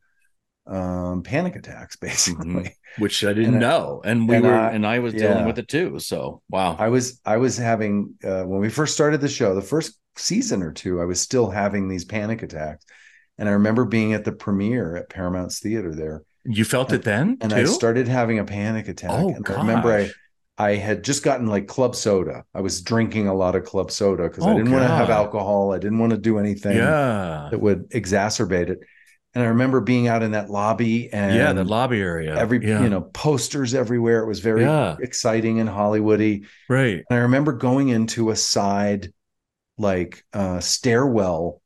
um 0.68 1.24
panic 1.24 1.56
attacks, 1.56 1.96
basically. 2.08 2.46
Mhm. 2.46 2.72
which 3.00 3.24
i 3.26 3.34
didn't 3.34 3.56
And 3.56 3.66
I- 3.66 3.70
know 3.70 4.02
and 4.06 4.30
we 4.30 4.36
and 4.36 4.46
were 4.46 4.54
I- 4.54 4.72
and 4.74 4.86
i 4.86 5.00
was 5.00 5.14
dealing 5.16 5.46
with 5.46 5.58
it 5.58 5.68
too 5.68 5.98
so 5.98 6.44
wow 6.52 6.76
I 6.78 6.90
was 6.90 7.20
I 7.26 7.38
was 7.38 7.58
having 7.58 8.14
uh, 8.24 8.44
when 8.44 8.62
we 8.62 8.70
first 8.70 8.94
started 8.94 9.20
the 9.22 9.28
show, 9.28 9.56
the 9.56 9.64
first 9.64 9.98
season 10.16 10.64
or 10.64 10.72
two, 10.72 11.02
I 11.02 11.06
was 11.06 11.20
still 11.20 11.50
having 11.50 11.88
these 11.88 12.06
panic 12.06 12.44
attacks. 12.44 12.86
And 13.38 13.50
I 13.50 13.54
remember 13.54 13.86
being 13.86 14.14
at 14.14 14.26
the 14.26 14.32
premiere 14.32 14.96
at 14.96 15.10
Paramount's 15.10 15.60
Theater 15.60 15.94
there, 15.96 16.22
You 16.46 16.64
felt 16.66 16.94
it 16.94 17.04
then, 17.04 17.38
and 17.42 17.50
too? 17.52 17.58
I 17.58 17.64
started 17.66 18.08
having 18.08 18.38
a 18.40 18.46
panic 18.46 18.88
attack. 18.88 19.12
Oh, 19.12 19.30
and 19.30 19.48
I 19.50 19.54
remember 19.62 19.92
I. 19.92 20.10
I 20.56 20.76
had 20.76 21.04
just 21.04 21.24
gotten 21.24 21.48
like 21.48 21.66
club 21.68 21.96
soda. 21.96 22.44
I 22.54 22.62
was 22.62 22.84
drinking 22.84 23.28
a 23.28 23.34
lot 23.34 23.56
of 23.56 23.64
club 23.64 23.90
soda 23.90 24.24
because 24.30 24.46
I 24.46 24.52
Oh, 24.52 24.56
didn't 24.58 24.72
want 24.72 24.84
to 24.84 24.88
have 24.88 25.10
alcohol. 25.10 25.74
I 25.74 25.80
didn't 25.80 25.98
want 25.98 26.12
to 26.12 26.18
do 26.20 26.38
anything 26.38 26.78
yeah, 26.78 27.48
that 27.50 27.60
would 27.60 27.90
exacerbate 27.90 28.70
it. 28.70 28.80
And 29.34 29.44
I 29.44 29.48
remember 29.48 29.82
being 29.82 30.08
out 30.08 30.22
in 30.22 30.34
that 30.34 30.52
lobby 30.52 31.12
and 31.12 31.36
yeah, 31.36 31.54
the 31.54 31.64
lobby 31.64 32.00
area. 32.00 32.36
every 32.38 32.64
yeah. 32.64 32.84
you 32.84 32.90
know 32.90 33.02
posters 33.02 33.74
everywhere. 33.74 34.20
It 34.20 34.28
was 34.28 34.42
very 34.42 34.62
Yeah. 34.62 34.96
exciting 35.02 35.60
and 35.60 35.68
Hollywoody. 35.68 36.46
right. 36.70 37.04
And 37.10 37.18
I 37.18 37.24
remember 37.24 37.54
going 37.54 37.90
into 37.90 38.30
a 38.30 38.36
side 38.36 39.12
like 39.78 40.24
uh 40.34 40.60
stairwell, 40.60 41.62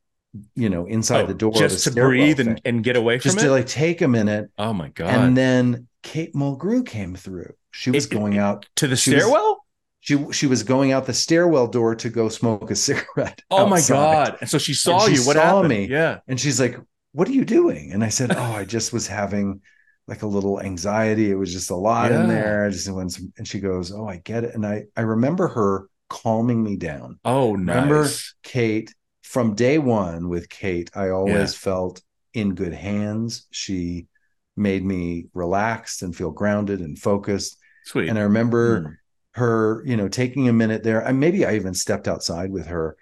you 0.55 0.69
know, 0.69 0.85
inside 0.85 1.23
Oh, 1.25 1.27
the 1.27 1.33
door, 1.33 1.53
just 1.53 1.83
to 1.85 1.91
breathe 1.91 2.39
and, 2.39 2.61
and 2.65 2.83
get 2.83 2.95
away 2.95 3.19
from 3.19 3.23
just 3.29 3.37
it. 3.39 3.43
to 3.43 3.51
like 3.51 3.67
take 3.67 4.01
a 4.01 4.07
minute. 4.07 4.49
oh 4.57 4.73
my 4.73 4.89
god! 4.89 5.07
And 5.09 5.35
then 5.35 5.87
Kate 6.03 6.33
Mulgrew 6.33 6.85
came 6.85 7.15
through. 7.15 7.53
She 7.71 7.91
was 7.91 8.05
It- 8.05 8.11
going 8.11 8.33
it- 8.33 8.39
out. 8.39 8.65
to 8.77 8.87
the 8.87 8.95
she 8.95 9.13
was- 9.13 9.23
stairwell. 9.23 9.63
She 9.99 10.31
she 10.31 10.47
was 10.47 10.63
going 10.63 10.93
out 10.93 11.05
the 11.05 11.13
stairwell 11.13 11.67
door 11.67 11.93
to 11.95 12.09
go 12.09 12.29
smoke 12.29 12.71
a 12.71 12.75
cigarette. 12.87 13.41
oh 13.51 13.65
my 13.67 13.81
god! 13.87 14.37
And 14.39 14.49
so 14.49 14.57
she 14.57 14.73
saw 14.73 15.05
she 15.05 15.15
you. 15.15 15.25
What 15.25 15.35
saw 15.35 15.43
happened? 15.55 15.69
me. 15.69 15.87
Yeah. 15.87 16.19
And 16.29 16.39
she's 16.39 16.61
like, 16.61 16.77
"What 17.11 17.27
are 17.27 17.33
you 17.33 17.43
doing?" 17.43 17.91
And 17.91 18.03
I 18.03 18.09
said, 18.09 18.31
"Oh, 18.31 18.41
I 18.41 18.63
just 18.63 18.93
was 18.93 19.07
having 19.07 19.59
like 20.07 20.21
a 20.21 20.27
little 20.27 20.61
anxiety. 20.61 21.29
It 21.29 21.35
was 21.35 21.51
just 21.51 21.71
a 21.71 21.75
lot 21.75 22.11
Yeah. 22.11 22.21
in 22.21 22.29
there. 22.29 22.65
I 22.65 22.69
just 22.69 22.89
went." 22.89 23.11
Some, 23.11 23.33
and 23.37 23.45
she 23.45 23.59
goes, 23.59 23.91
"Oh, 23.91 24.07
I 24.07 24.17
get 24.17 24.45
it." 24.45 24.55
And 24.55 24.65
I 24.65 24.83
I 24.95 25.01
remember 25.01 25.49
her 25.49 25.89
calming 26.09 26.63
me 26.63 26.75
down. 26.75 27.19
Oh, 27.25 27.55
nice. 27.55 27.75
Remember 27.75 28.09
Kate 28.43 28.93
from 29.23 29.55
day 29.55 29.77
one 29.77 30.29
with 30.29 30.49
Kate? 30.49 30.89
I 30.95 31.09
always 31.09 31.55
felt 31.55 32.01
in 32.33 32.55
good 32.55 32.73
hands. 32.73 33.47
She 33.51 34.07
made 34.55 34.83
me 34.83 35.27
relaxed 35.33 36.01
and 36.01 36.15
feel 36.15 36.31
grounded 36.31 36.79
and 36.79 36.97
focused. 36.97 37.57
Sweet. 37.85 38.09
And 38.09 38.17
I 38.17 38.23
remember 38.23 38.81
Mm. 38.81 38.97
her, 39.33 39.83
you 39.85 39.97
know, 39.97 40.07
taking 40.07 40.47
a 40.47 40.53
minute 40.53 40.83
there. 40.83 40.99
And 41.01 41.19
maybe 41.19 41.45
I 41.45 41.55
even 41.55 41.73
stepped 41.73 42.07
outside 42.07 42.51
with 42.51 42.67
her 42.67 42.97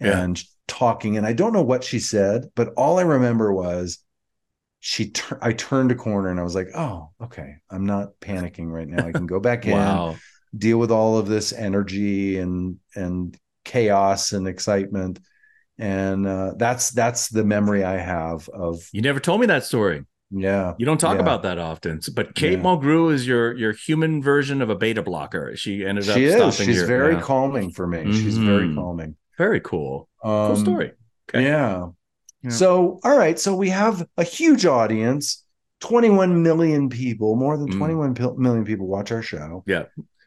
Yeah. 0.00 0.22
and 0.22 0.42
talking. 0.68 1.16
And 1.16 1.26
I 1.26 1.32
don't 1.32 1.52
know 1.52 1.62
what 1.62 1.82
she 1.82 1.98
said, 1.98 2.46
but 2.54 2.68
all 2.76 2.98
I 2.98 3.02
remember 3.02 3.52
was 3.52 3.98
she 4.78 5.10
tur- 5.10 5.38
I 5.42 5.52
turned 5.52 5.92
a 5.92 5.94
corner 5.94 6.28
and 6.30 6.40
I 6.40 6.42
was 6.42 6.54
like, 6.54 6.68
oh, 6.74 7.10
okay. 7.20 7.56
I'm 7.68 7.84
not 7.86 8.18
panicking 8.20 8.70
right 8.70 8.88
now. 8.88 9.06
I 9.06 9.12
can 9.12 9.26
go 9.26 9.40
back 9.40 9.66
in, 9.66 9.72
wow. 9.72 10.16
Deal 10.56 10.78
with 10.78 10.90
all 10.90 11.18
of 11.18 11.26
this 11.28 11.52
energy 11.52 12.38
and 12.38 12.78
and 12.94 13.36
chaos 13.64 14.32
and 14.32 14.46
excitement. 14.48 15.20
And 15.78 16.26
uh, 16.26 16.52
that's 16.56 16.90
that's 16.90 17.28
the 17.28 17.44
memory 17.44 17.84
I 17.84 17.96
have 17.98 18.48
of 18.50 18.82
You 18.92 19.02
never 19.02 19.20
told 19.20 19.40
me 19.40 19.46
that 19.46 19.64
story. 19.64 20.04
yeah. 20.30 20.74
You 20.78 20.84
don't 20.86 20.98
talk 21.00 21.16
Yeah. 21.16 21.22
about 21.22 21.42
that 21.44 21.58
often. 21.58 22.00
But 22.14 22.34
Kate 22.34 22.58
Yeah. 22.58 22.64
Mulgrew 22.64 23.12
is 23.12 23.26
your 23.26 23.56
your 23.56 23.72
human 23.72 24.22
version 24.22 24.60
of 24.62 24.68
a 24.70 24.74
beta 24.76 25.02
blocker. 25.02 25.56
She 25.56 25.84
ended 25.84 26.08
up 26.08 26.16
She 26.16 26.24
is. 26.24 26.34
stopping 26.34 26.66
She's 26.66 26.76
your- 26.76 26.86
very 26.86 27.14
yeah. 27.14 27.20
calming 27.22 27.70
for 27.70 27.86
me. 27.86 28.12
She's 28.12 28.36
very 28.36 28.74
calming. 28.74 29.16
very 29.38 29.60
cool. 29.60 30.08
Um, 30.22 30.48
Cool 30.48 30.56
story. 30.56 30.92
Okay. 31.30 31.44
Yeah. 31.44 31.86
Yeah. 32.42 32.50
So, 32.50 33.00
all 33.04 33.16
right. 33.16 33.38
So 33.38 33.54
we 33.54 33.70
have 33.70 34.06
a 34.18 34.24
huge 34.24 34.66
audience 34.66 35.44
21 35.80 36.42
million 36.42 36.90
people, 36.90 37.36
more 37.36 37.56
than 37.56 37.68
Mm. 37.72 37.78
21 37.78 38.14
pil- 38.14 38.36
million 38.36 38.64
people 38.66 38.86
watch 38.86 39.10
our 39.12 39.22
show. 39.22 39.62
Yeah. 39.66 39.84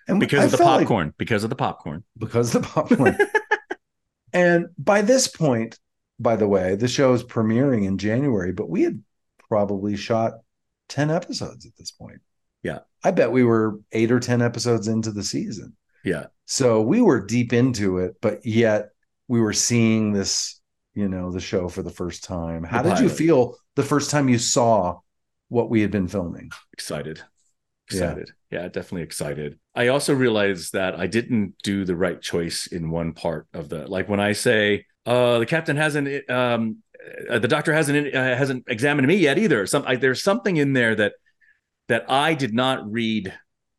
And 0.08 0.20
Because 0.20 0.46
of 0.46 0.52
the 0.52 0.58
felt 0.58 0.70
like- 0.72 0.80
popcorn. 0.82 1.14
because 1.18 1.44
of 1.44 1.50
the 1.50 1.56
popcorn. 1.56 2.04
because 2.18 2.54
of 2.56 2.62
the 2.64 2.68
popcorn. 2.68 3.18
and 4.34 4.68
by 4.78 5.02
this 5.02 5.28
point, 5.28 5.80
by 6.20 6.36
the 6.36 6.48
way, 6.48 6.76
the 6.76 6.88
show 6.88 7.14
is 7.14 7.24
premiering 7.24 7.86
in 7.86 7.98
January, 7.98 8.52
but 8.52 8.70
we 8.70 8.84
had 8.84 9.02
probably 9.50 9.96
shot 9.96 10.34
10 10.90 11.10
episodes 11.10 11.66
at 11.66 11.76
this 11.78 11.92
point. 11.92 12.22
Yeah. 12.64 12.80
I 13.04 13.12
bet 13.12 13.32
we 13.32 13.44
were 13.44 13.80
eight 13.92 14.12
or 14.12 14.20
10 14.20 14.42
episodes 14.42 14.88
into 14.88 15.12
the 15.12 15.24
season. 15.24 15.76
Yeah. 16.04 16.28
So 16.46 16.82
we 16.82 17.02
were 17.02 17.26
deep 17.26 17.54
into 17.54 17.98
it, 18.00 18.16
but 18.22 18.46
yet 18.46 18.90
we 19.28 19.40
were 19.42 19.54
seeing 19.54 20.14
this, 20.14 20.60
you 20.94 21.08
know, 21.08 21.32
the 21.32 21.40
show 21.40 21.68
for 21.70 21.82
the 21.82 21.90
first 21.92 22.24
time. 22.24 22.64
How 22.64 22.82
The 22.82 22.90
did 22.94 23.00
you 23.04 23.10
feel 23.10 23.58
the 23.76 23.84
first 23.84 24.10
time 24.12 24.30
you 24.30 24.38
saw 24.38 25.00
what 25.50 25.70
we 25.70 25.82
had 25.82 25.92
been 25.92 26.08
filming? 26.08 26.52
Excited. 26.74 27.22
Yeah. 27.92 28.12
Excited. 28.12 28.32
Yeah. 28.52 28.68
definitely 28.68 29.04
excited. 29.04 29.60
I 29.76 29.88
also 29.88 30.14
realized 30.14 30.74
that 30.74 31.00
I 31.00 31.08
didn't 31.08 31.56
do 31.64 31.86
the 31.86 31.96
right 31.96 32.22
choice 32.22 32.68
in 32.68 32.90
one 32.90 33.14
part 33.14 33.48
of 33.54 33.70
the 33.70 33.88
like 33.88 34.08
when 34.08 34.20
I 34.20 34.34
say 34.34 34.86
uh 35.06 35.40
the 35.40 35.46
captain 35.46 35.76
hasn't 35.76 36.30
um 36.30 36.78
uh, 37.30 37.40
the 37.40 37.48
doctor 37.48 37.74
hasn't 37.74 38.16
uh, 38.16 38.36
hasn't 38.36 38.64
examined 38.68 39.08
me 39.08 39.16
yet 39.16 39.38
either. 39.38 39.66
Some 39.66 39.84
I, 39.86 39.96
there's 39.96 40.24
something 40.24 40.58
in 40.58 40.74
there 40.74 40.96
that 40.96 41.14
that 41.90 42.10
I 42.10 42.34
did 42.34 42.54
not 42.54 42.90
read 42.90 43.34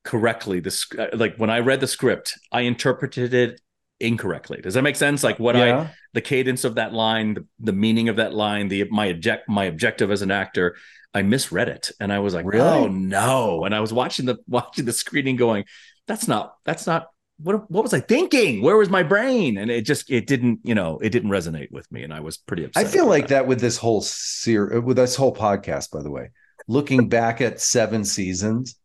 correctly. 0.04 0.60
This 0.60 0.86
like 1.12 1.36
when 1.36 1.50
I 1.50 1.60
read 1.60 1.80
the 1.80 1.86
script, 1.86 2.38
I 2.52 2.62
interpreted 2.62 3.32
it 3.34 3.60
incorrectly. 4.00 4.60
Does 4.60 4.74
that 4.74 4.82
make 4.82 4.96
sense? 4.96 5.24
Like 5.24 5.38
what 5.38 5.56
I 5.56 5.90
the 6.12 6.20
cadence 6.20 6.64
of 6.64 6.76
that 6.76 6.92
line, 6.92 7.34
the, 7.34 7.46
the 7.60 7.72
meaning 7.72 8.08
of 8.08 8.16
that 8.16 8.34
line, 8.34 8.68
the 8.68 8.84
my 8.90 9.06
object 9.06 9.48
my 9.48 9.64
objective 9.64 10.10
as 10.10 10.22
an 10.22 10.30
actor, 10.30 10.76
I 11.14 11.22
misread 11.22 11.68
it, 11.68 11.92
and 12.00 12.12
I 12.12 12.18
was 12.18 12.34
like, 12.34 12.44
Really? 12.44 12.66
oh 12.66 12.88
no! 12.88 13.64
And 13.64 13.74
I 13.74 13.80
was 13.80 13.92
watching 13.92 14.26
the 14.26 14.38
watching 14.48 14.84
the 14.84 14.92
screening, 14.92 15.36
going, 15.36 15.64
that's 16.06 16.28
not 16.28 16.56
that's 16.64 16.86
not 16.86 17.08
what 17.38 17.70
what 17.70 17.82
was 17.82 17.94
I 17.94 18.00
thinking? 18.00 18.62
Where 18.62 18.76
was 18.76 18.90
my 18.90 19.02
brain? 19.02 19.58
And 19.58 19.70
it 19.70 19.82
just 19.82 20.10
it 20.10 20.26
didn't 20.26 20.60
you 20.64 20.74
know 20.74 20.98
it 20.98 21.10
didn't 21.10 21.30
resonate 21.30 21.70
with 21.70 21.90
me, 21.90 22.02
and 22.02 22.12
I 22.12 22.20
was 22.20 22.36
pretty 22.36 22.64
upset. 22.64 22.86
I 22.86 22.88
feel 22.88 23.06
like 23.06 23.28
that 23.28 23.46
with 23.46 23.60
this 23.60 23.76
whole 23.76 24.00
series, 24.02 24.82
with 24.82 24.96
this 24.96 25.16
whole 25.16 25.34
podcast, 25.34 25.90
by 25.90 26.02
the 26.02 26.10
way, 26.10 26.30
looking 26.68 27.08
back 27.18 27.40
at 27.40 27.60
seven 27.60 28.04
seasons, 28.04 28.76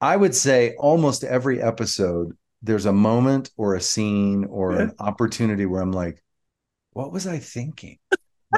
I 0.00 0.16
would 0.16 0.34
say 0.34 0.74
almost 0.78 1.24
every 1.24 1.60
episode, 1.60 2.36
there's 2.62 2.86
a 2.86 2.92
moment 2.92 3.50
or 3.56 3.74
a 3.74 3.80
scene 3.80 4.44
or 4.44 4.72
an 4.72 4.92
opportunity 4.98 5.66
where 5.66 5.82
I'm 5.82 5.92
like, 5.92 6.22
what 6.92 7.12
was 7.12 7.26
I 7.26 7.38
thinking? 7.38 7.98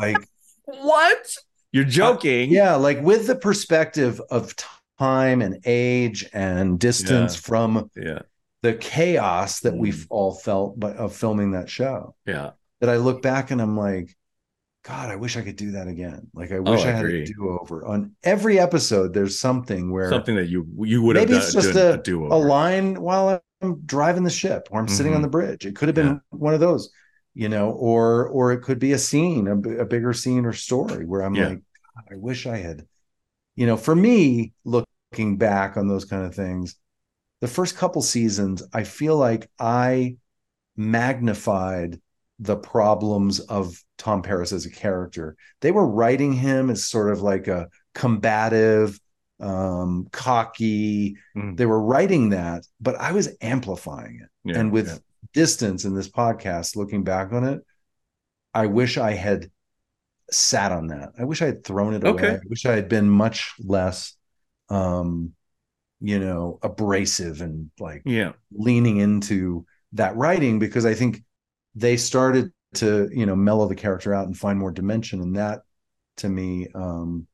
Like, 0.00 0.16
What? 0.64 1.34
You're 1.72 1.84
joking? 1.84 2.50
yeah, 2.50 2.74
like 2.76 3.00
with 3.02 3.26
the 3.26 3.34
perspective 3.36 4.20
of 4.30 4.54
time 4.98 5.40
and 5.42 5.58
age 5.64 6.28
and 6.32 6.78
distance 6.78 7.34
Yeah. 7.34 7.40
from 7.40 7.90
yeah, 7.96 8.18
the 8.62 8.74
chaos 8.74 9.60
that 9.60 9.74
Mm. 9.74 9.78
we've 9.80 10.06
all 10.10 10.34
felt 10.34 10.78
by, 10.78 10.92
of 10.92 11.14
filming 11.14 11.52
that 11.52 11.68
show, 11.70 12.14
yeah. 12.26 12.50
that 12.80 12.90
I 12.90 12.96
look 12.98 13.22
back 13.22 13.50
and 13.50 13.60
I'm 13.60 13.76
like, 13.76 14.14
God, 14.84 15.10
I 15.10 15.16
wish 15.16 15.36
I 15.36 15.42
could 15.42 15.56
do 15.56 15.72
that 15.72 15.86
again. 15.88 16.26
Like 16.34 16.50
I 16.52 16.58
wish 16.58 16.80
Oh, 16.80 16.88
I 16.88 16.90
I, 16.90 16.92
had 16.92 17.04
a 17.06 17.24
do 17.24 17.56
over. 17.60 17.86
On 17.86 18.12
every 18.24 18.58
episode, 18.58 19.14
there's 19.14 19.38
something 19.38 19.90
where 19.92 20.10
Something 20.10 20.36
that 20.36 20.48
you 20.48 20.66
you 20.80 21.02
would 21.02 21.16
have 21.16 21.28
maybe 21.28 21.38
done, 21.38 21.42
it's 21.42 21.54
just 21.54 21.72
done 21.74 22.02
a, 22.06 22.34
a 22.34 22.36
line 22.36 23.00
while 23.00 23.40
I'm 23.62 23.80
driving 23.86 24.24
the 24.24 24.30
ship 24.30 24.68
or 24.72 24.80
I'm 24.80 24.88
sitting 24.88 25.14
on 25.14 25.20
Mhm. 25.20 25.22
the 25.22 25.28
bridge. 25.28 25.66
It 25.66 25.76
could 25.76 25.88
have 25.88 25.94
been 25.94 26.20
one 26.30 26.52
of 26.52 26.60
those, 26.60 26.90
you 27.34 27.48
know, 27.48 27.70
or 27.70 28.28
or 28.28 28.52
it 28.52 28.62
could 28.62 28.78
be 28.78 28.92
a 28.92 28.98
scene, 28.98 29.48
a 29.48 29.84
bigger 29.84 30.12
scene 30.12 30.44
or 30.44 30.52
story 30.52 31.04
where 31.06 31.22
I'm 31.22 31.34
Yeah. 31.34 31.48
like, 31.48 31.58
God, 31.58 32.04
I 32.12 32.16
wish 32.16 32.46
I 32.46 32.58
had, 32.58 32.86
you 33.56 33.66
know, 33.66 33.76
for 33.76 33.94
me, 33.94 34.52
looking 34.64 35.38
back 35.38 35.76
on 35.76 35.88
those 35.88 36.04
kind 36.04 36.24
of 36.24 36.34
things, 36.34 36.76
the 37.40 37.48
first 37.48 37.76
couple 37.76 38.02
seasons, 38.02 38.62
I 38.72 38.84
feel 38.84 39.16
like 39.16 39.50
I 39.58 40.16
magnified 40.76 42.00
the 42.38 42.56
problems 42.56 43.40
of 43.40 43.82
Tom 43.98 44.22
Paris 44.22 44.52
as 44.52 44.66
a 44.66 44.70
character. 44.70 45.36
They 45.60 45.70
were 45.70 45.86
writing 45.86 46.32
him 46.32 46.70
as 46.70 46.86
sort 46.86 47.10
of 47.12 47.22
like 47.22 47.46
a 47.48 47.68
combative, 47.94 48.98
um, 49.40 50.08
cocky. 50.12 51.16
Mm. 51.36 51.56
They 51.56 51.66
were 51.66 51.80
writing 51.82 52.30
that, 52.30 52.66
but 52.80 52.96
I 52.96 53.12
was 53.12 53.36
amplifying 53.40 54.20
it. 54.22 54.28
Yeah, 54.44 54.58
and 54.60 54.72
with 54.72 54.88
yeah. 54.88 54.98
Distance 55.32 55.84
in 55.84 55.94
this 55.94 56.08
podcast, 56.08 56.76
looking 56.76 57.04
back 57.04 57.32
on 57.32 57.44
it, 57.44 57.62
I 58.54 58.66
wish 58.66 58.98
I 58.98 59.12
had 59.12 59.50
sat 60.30 60.72
on 60.72 60.88
that. 60.88 61.10
I 61.18 61.24
wish 61.24 61.42
I 61.42 61.46
had 61.46 61.64
thrown 61.64 61.94
it 61.94 62.04
Okay. 62.04 62.28
away. 62.28 62.36
I 62.36 62.40
wish 62.48 62.66
I 62.66 62.74
had 62.74 62.88
been 62.88 63.08
much 63.10 63.54
less 63.60 64.16
um 64.70 65.32
you 66.00 66.18
know 66.18 66.58
abrasive 66.62 67.40
and 67.42 67.70
like 67.78 68.04
yeah, 68.04 68.32
leaning 68.52 68.98
into 68.98 69.64
that 69.92 70.16
writing 70.16 70.58
because 70.58 70.86
I 70.86 70.94
think 70.94 71.22
they 71.74 71.96
started 71.96 72.52
to, 72.74 73.08
you 73.12 73.26
know, 73.26 73.36
mellow 73.36 73.68
the 73.68 73.74
character 73.74 74.14
out 74.14 74.26
and 74.26 74.36
find 74.36 74.58
more 74.58 74.72
dimension. 74.72 75.20
And 75.20 75.36
that 75.36 75.62
to 76.18 76.28
me, 76.28 76.68
um, 76.74 77.26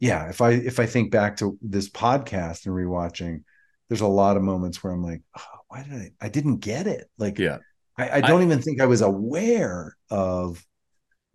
yeah, 0.00 0.28
if 0.28 0.40
I 0.40 0.50
if 0.52 0.80
I 0.80 0.86
think 0.86 1.10
back 1.10 1.38
to 1.38 1.58
this 1.62 1.88
podcast 1.88 2.66
and 2.66 2.74
rewatching, 2.74 3.42
there's 3.88 4.02
a 4.02 4.06
lot 4.06 4.36
of 4.36 4.42
moments 4.42 4.82
where 4.84 4.92
I'm 4.92 5.02
like, 5.02 5.22
oh, 5.38 5.42
why 5.68 5.82
did 5.82 5.92
I 5.92 6.10
I 6.20 6.28
didn't 6.28 6.58
get 6.58 6.86
it? 6.86 7.08
Like 7.18 7.38
yeah. 7.38 7.58
I, 7.98 8.18
I 8.18 8.20
don't 8.20 8.42
even 8.42 8.60
think 8.60 8.80
I 8.80 8.86
was 8.86 9.00
aware 9.00 9.96
of 10.10 10.62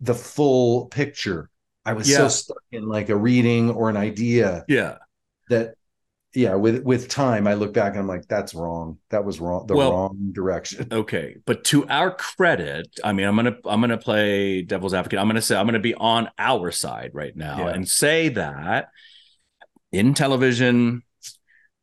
the 0.00 0.14
full 0.14 0.86
picture. 0.86 1.50
I 1.84 1.94
was 1.94 2.12
so 2.12 2.28
stuck 2.28 2.62
in 2.70 2.86
like 2.86 3.08
a 3.08 3.16
reading 3.16 3.70
or 3.70 3.90
an 3.90 3.96
idea 3.96 4.64
Yeah. 4.68 4.98
that 5.48 5.74
yeah, 6.34 6.54
with 6.54 6.82
with 6.84 7.08
time 7.08 7.46
I 7.46 7.54
look 7.54 7.74
back 7.74 7.92
and 7.92 7.98
I'm 8.00 8.06
like, 8.06 8.26
that's 8.26 8.54
wrong. 8.54 8.98
That 9.10 9.24
was 9.24 9.38
wrong, 9.40 9.66
the 9.66 9.74
Well- 9.74 9.92
wrong 9.92 10.30
direction. 10.32 10.86
Okay, 10.92 11.36
but 11.44 11.64
to 11.64 11.86
our 11.88 12.14
credit, 12.14 12.88
I 13.04 13.12
mean, 13.12 13.26
I'm 13.26 13.36
gonna 13.36 13.56
I'm 13.66 13.80
gonna 13.80 13.98
play 13.98 14.62
devil's 14.62 14.94
advocate. 14.94 15.18
I'm 15.18 15.26
gonna 15.26 15.42
say 15.42 15.56
I'm 15.56 15.66
gonna 15.66 15.78
be 15.80 15.94
on 15.94 16.30
our 16.38 16.70
side 16.70 17.10
right 17.12 17.36
now 17.36 17.66
Yeah. 17.66 17.74
and 17.74 17.88
say 17.88 18.28
that 18.30 18.88
in 19.90 20.14
television, 20.14 21.02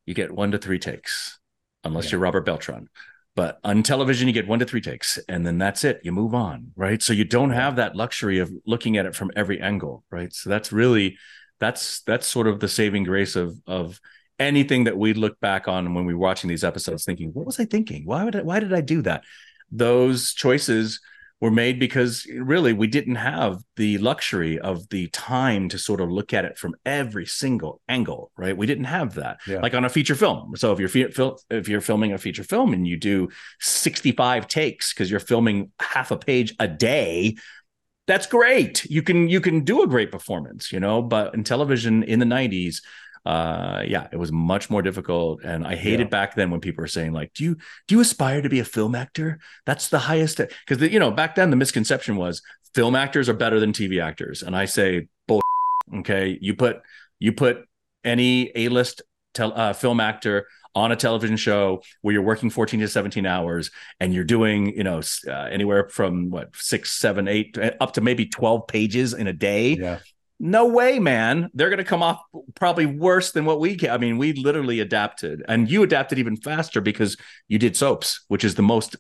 you 0.06 0.14
get 0.16 0.32
one 0.32 0.52
to 0.52 0.58
three 0.58 0.80
takes, 0.80 1.39
unless 1.84 2.06
Yeah. 2.06 2.12
you're 2.14 2.22
Robert 2.22 2.46
Beltran. 2.46 2.90
But 3.36 3.60
on 3.64 3.84
television, 3.84 4.28
you 4.28 4.34
get 4.34 4.48
one 4.48 4.60
to 4.60 4.66
three 4.66 4.82
takes, 4.82 5.18
and 5.30 5.46
then 5.46 5.58
that's 5.58 5.84
it. 5.84 6.02
You 6.04 6.12
move 6.12 6.34
on, 6.34 6.72
right? 6.76 7.02
So 7.02 7.14
you 7.14 7.24
don't 7.24 7.52
have 7.52 7.78
that 7.78 7.96
luxury 7.96 8.40
of 8.40 8.52
looking 8.66 8.98
at 8.98 9.06
it 9.06 9.16
from 9.16 9.32
every 9.36 9.62
angle, 9.62 10.04
right? 10.12 10.34
So 10.34 10.50
that's 10.50 10.72
really 10.72 11.18
that's 11.60 12.02
that's 12.02 12.26
sort 12.28 12.48
of 12.48 12.60
the 12.60 12.68
saving 12.68 13.04
grace 13.04 13.36
of 13.36 13.56
of 13.68 14.00
anything 14.40 14.86
that 14.86 14.98
we 14.98 15.14
look 15.14 15.40
back 15.42 15.68
on 15.68 15.94
when 15.94 16.06
we're 16.06 16.18
watching 16.18 16.50
these 16.50 16.64
episodes, 16.64 17.06
thinking, 17.06 17.30
"What 17.34 17.46
was 17.46 17.60
I 17.60 17.66
thinking? 17.66 18.06
Why 18.06 18.24
would 18.24 18.36
I, 18.36 18.42
why 18.42 18.60
did 18.60 18.74
I 18.74 18.82
do 18.82 19.02
that?" 19.04 19.24
Those 19.72 20.34
choices 20.34 21.00
were 21.42 21.52
made 21.52 21.80
because 21.80 22.26
really 22.38 22.74
we 22.74 22.88
didn't 22.88 23.16
have 23.16 23.62
the 23.78 23.98
luxury 24.00 24.60
of 24.60 24.88
the 24.90 25.08
time 25.08 25.70
to 25.70 25.78
sort 25.78 26.02
of 26.02 26.12
look 26.12 26.34
at 26.34 26.46
it 26.46 26.58
from 26.58 26.76
every 26.86 27.26
single 27.26 27.82
angle 27.88 28.32
right? 28.38 28.56
We 28.56 28.66
didn't 28.68 28.86
have 28.86 29.16
that. 29.16 29.40
Yeah. 29.48 29.60
like 29.60 29.74
on 29.74 29.86
a 29.86 29.90
feature 29.90 30.16
film. 30.16 30.56
So 30.56 30.74
if 30.74 30.80
you're 30.80 31.10
fil- 31.10 31.40
if 31.50 31.68
you're 31.68 31.82
filming 31.82 32.14
a 32.14 32.18
feature 32.18 32.44
film 32.44 32.74
and 32.74 32.88
you 32.88 32.98
do 32.98 33.30
65 33.60 34.48
takes 34.48 34.94
because 34.94 35.10
you're 35.10 35.20
filming 35.20 35.72
half 35.80 36.12
a 36.12 36.18
page 36.18 36.56
a 36.60 36.68
day 36.68 37.36
that's 38.08 38.26
great. 38.26 38.86
You 38.86 39.04
can 39.04 39.30
you 39.30 39.40
can 39.40 39.64
do 39.64 39.84
a 39.84 39.88
great 39.88 40.12
performance 40.12 40.72
you 40.72 40.80
know? 40.80 41.02
But 41.02 41.34
in 41.34 41.44
television 41.44 42.04
in 42.04 42.20
the 42.20 42.26
90s 42.26 42.82
uh 43.26 43.84
yeah 43.88 44.08
it 44.12 44.18
was 44.18 44.32
much 44.32 44.70
more 44.70 44.82
difficult 44.82 45.42
and 45.44 45.66
i 45.68 45.76
hated 45.76 46.06
Yeah. 46.08 46.10
back 46.10 46.36
then 46.36 46.50
when 46.52 46.62
people 46.62 46.82
were 46.82 46.88
saying 46.88 47.12
like 47.14 47.34
do 47.34 47.44
you 47.44 47.56
do 47.88 47.96
you 47.96 48.02
aspire 48.02 48.42
to 48.42 48.50
be 48.50 48.60
a 48.60 48.66
film 48.66 48.96
actor 48.96 49.40
that's 49.66 49.90
the 49.90 50.00
highest 50.00 50.40
because 50.68 50.82
you 50.92 51.00
know 51.00 51.12
back 51.12 51.36
then 51.36 51.50
the 51.50 51.56
misconception 51.58 52.16
was 52.16 52.42
film 52.74 52.96
actors 52.96 53.28
are 53.30 53.34
better 53.34 53.60
than 53.60 53.74
tv 53.74 54.02
actors 54.02 54.42
and 54.44 54.56
i 54.56 54.66
say 54.66 55.08
bull 55.28 55.42
okay 55.98 56.38
you 56.42 56.54
put 56.56 56.82
you 57.20 57.32
put 57.34 57.66
any 58.06 58.52
a-list 58.56 59.02
tel- 59.34 59.54
uh, 59.54 59.74
film 59.74 60.00
actor 60.00 60.48
on 60.76 60.92
a 60.92 60.96
television 60.96 61.36
show 61.36 61.82
where 62.02 62.14
you're 62.14 62.22
working 62.22 62.50
14 62.50 62.80
to 62.80 62.88
17 62.88 63.26
hours 63.26 63.72
and 64.00 64.14
you're 64.14 64.24
doing 64.24 64.68
you 64.78 64.84
know 64.84 65.02
uh, 65.28 65.32
anywhere 65.32 65.90
from 65.90 66.30
what 66.30 66.56
six 66.56 66.92
seven 66.92 67.28
eight 67.28 67.58
up 67.82 67.94
to 67.94 68.02
maybe 68.02 68.26
12 68.28 68.68
pages 68.68 69.14
in 69.14 69.28
a 69.28 69.34
day 69.34 69.74
Yeah. 69.74 70.00
No 70.40 70.68
way, 70.68 71.00
man. 71.00 71.50
They're 71.54 71.70
going 71.70 71.80
to 71.80 71.84
come 71.84 72.02
off 72.02 72.22
probably 72.56 72.86
worse 72.86 73.32
than 73.32 73.46
what 73.46 73.60
we 73.60 73.76
can. 73.76 73.90
I 73.90 73.98
mean, 73.98 74.18
we 74.18 74.34
literally 74.34 74.80
adapted, 74.80 75.44
and 75.48 75.70
you 75.70 75.84
adapted 75.84 76.18
even 76.20 76.38
faster 76.38 76.82
because 76.82 77.18
you 77.48 77.60
did 77.60 77.76
soaps, 77.76 78.24
which 78.28 78.44
is 78.44 78.56
the 78.56 78.62
most 78.62 78.96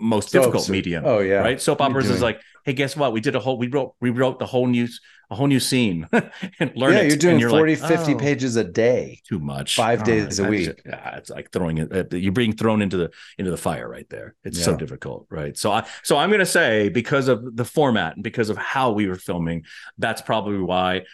most 0.00 0.32
difficult 0.32 0.54
Soaps 0.62 0.68
are- 0.68 0.72
medium. 0.72 1.04
Oh 1.06 1.18
yeah. 1.20 1.36
Right. 1.36 1.60
Soap 1.60 1.80
What 1.80 1.86
are 1.86 1.88
you 1.88 1.90
operas 1.92 2.10
is 2.10 2.22
like, 2.22 2.40
hey, 2.64 2.72
guess 2.72 2.96
what? 2.96 3.12
We 3.12 3.20
did 3.20 3.34
a 3.36 3.40
whole 3.40 3.58
we 3.58 3.68
wrote 3.68 3.94
we 4.00 4.10
wrote 4.10 4.38
the 4.38 4.46
whole 4.46 4.66
new 4.66 4.88
a 5.30 5.34
whole 5.34 5.46
new 5.46 5.60
scene 5.60 6.06
and 6.12 6.72
learn 6.76 6.92
yeah, 6.92 7.00
it. 7.00 7.08
you're 7.08 7.16
doing 7.16 7.38
you're 7.38 7.48
40, 7.50 7.76
like, 7.76 7.88
50 7.88 8.14
oh, 8.14 8.18
pages 8.18 8.56
a 8.56 8.64
day. 8.64 9.20
too 9.26 9.38
much. 9.38 9.74
five 9.76 10.02
Oh, 10.02 10.04
days 10.04 10.38
a 10.38 10.44
week. 10.44 10.82
Yeah, 10.84 11.16
it's 11.16 11.30
like 11.30 11.50
throwing 11.50 11.78
it. 11.78 11.90
uh, 11.92 12.04
You're 12.16 12.32
being 12.32 12.52
thrown 12.54 12.82
into 12.82 12.96
the 12.98 13.10
into 13.38 13.50
the 13.50 13.56
fire 13.56 13.88
right 13.88 14.08
there. 14.10 14.34
It's 14.44 14.62
so 14.62 14.76
difficult, 14.76 15.26
right? 15.30 15.56
So 15.56 15.72
I 15.72 15.86
so 16.02 16.16
I'm 16.18 16.30
gonna 16.30 16.44
say 16.46 16.88
because 16.90 17.28
of 17.28 17.56
the 17.56 17.64
format 17.64 18.14
and 18.14 18.22
because 18.22 18.50
of 18.50 18.58
how 18.58 18.92
we 18.92 19.06
were 19.08 19.16
filming, 19.16 19.64
that's 19.98 20.20
probably 20.22 20.58
why 20.58 21.04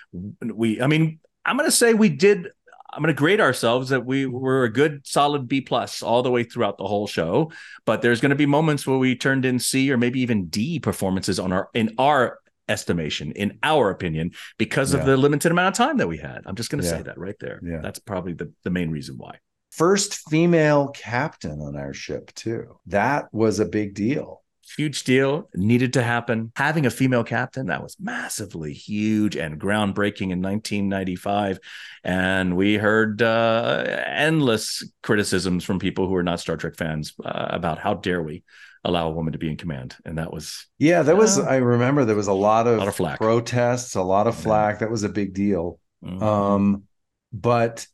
we. 0.43 0.81
I 0.83 0.87
mean, 0.89 1.21
I'm 1.45 1.57
gonna 1.57 1.71
say 1.71 1.95
we 1.95 2.09
did. 2.09 2.49
I'm 2.93 3.03
going 3.03 3.15
to 3.15 3.19
grade 3.19 3.41
ourselves 3.41 3.91
that 3.91 4.05
we 4.05 4.25
mm-hmm. 4.25 4.39
were 4.39 4.65
a 4.65 4.73
good 4.73 5.07
solid 5.07 5.49
B 5.49 5.61
plus 5.61 6.03
all 6.03 6.23
the 6.23 6.31
way 6.31 6.45
throughout 6.45 6.79
the 6.79 6.87
whole 6.87 7.07
show. 7.07 7.53
But 7.85 8.03
there's 8.03 8.21
going 8.21 8.31
to 8.31 8.37
be 8.37 8.47
moments 8.47 8.87
where 8.87 8.99
we 8.99 9.17
turned 9.17 9.45
in 9.45 9.59
C 9.59 9.91
or 9.93 9.97
maybe 9.97 10.21
even 10.21 10.47
D 10.47 10.81
performances 10.81 11.39
on 11.39 11.53
our 11.53 11.69
in 11.75 11.95
our 11.99 12.39
estimation, 12.69 13.33
in 13.33 13.59
our 13.63 13.91
opinion, 13.91 14.31
because 14.57 14.95
of 14.95 15.05
the 15.05 15.17
limited 15.17 15.51
amount 15.51 15.75
of 15.75 15.87
time 15.87 15.97
that 15.99 16.09
we 16.09 16.19
had. 16.19 16.43
I'm 16.47 16.55
just 16.55 16.71
going 16.71 16.81
to 16.81 16.89
Yeah. 16.89 16.99
say 16.99 17.03
that 17.03 17.19
right 17.19 17.35
there. 17.41 17.61
Yeah. 17.65 17.81
That's 17.83 17.99
probably 17.99 18.33
the, 18.33 18.53
the 18.63 18.71
main 18.71 18.91
reason 18.91 19.17
why. 19.19 19.39
First 19.73 20.29
female 20.31 20.89
captain 20.89 21.61
on 21.61 21.77
our 21.77 21.93
ship 21.93 22.33
too. 22.35 22.79
That 22.87 23.33
was 23.33 23.61
a 23.61 23.67
big 23.67 23.95
deal. 23.95 24.40
Huge 24.77 25.05
deal, 25.05 25.49
needed 25.55 25.93
to 25.95 26.03
happen. 26.03 26.53
Having 26.57 26.87
a 26.87 26.91
female 26.91 27.25
captain, 27.25 27.67
that 27.67 27.83
was 27.83 27.97
massively 28.01 28.73
huge 28.73 29.37
and 29.37 29.61
groundbreaking 29.61 30.31
in 30.31 30.41
1995. 30.43 31.59
And 32.05 32.57
we 32.57 32.75
heard 32.75 33.21
uh, 33.23 33.85
endless 34.07 34.89
criticisms 35.03 35.65
from 35.65 35.79
people 35.79 36.07
who 36.07 36.15
are 36.15 36.23
not 36.23 36.41
Star 36.41 36.57
Trek 36.57 36.77
fans 36.77 37.15
uh, 37.25 37.47
about 37.51 37.79
how 37.79 37.95
dare 37.95 38.23
we 38.23 38.43
allow 38.85 39.09
a 39.09 39.13
woman 39.13 39.33
to 39.33 39.39
be 39.39 39.51
in 39.51 39.57
command. 39.57 39.97
And 40.05 40.19
that 40.19 40.33
was 40.33 40.67
Yeah, 40.79 41.03
that 41.03 41.17
was. 41.17 41.39
I 41.39 41.57
remember 41.57 42.05
there 42.05 42.17
was 42.17 42.29
a 42.29 42.33
lot 42.33 42.67
of, 42.67 42.79
lot 42.79 42.89
of 42.89 42.97
flack. 42.97 43.19
protests, 43.19 43.95
a 43.95 44.03
lot 44.03 44.27
of 44.27 44.37
flack. 44.37 44.79
That 44.79 44.91
was 44.91 45.03
a 45.03 45.09
big 45.09 45.35
deal. 45.35 45.79
mm, 46.05 46.23
Um, 46.23 46.85
but 47.33 47.87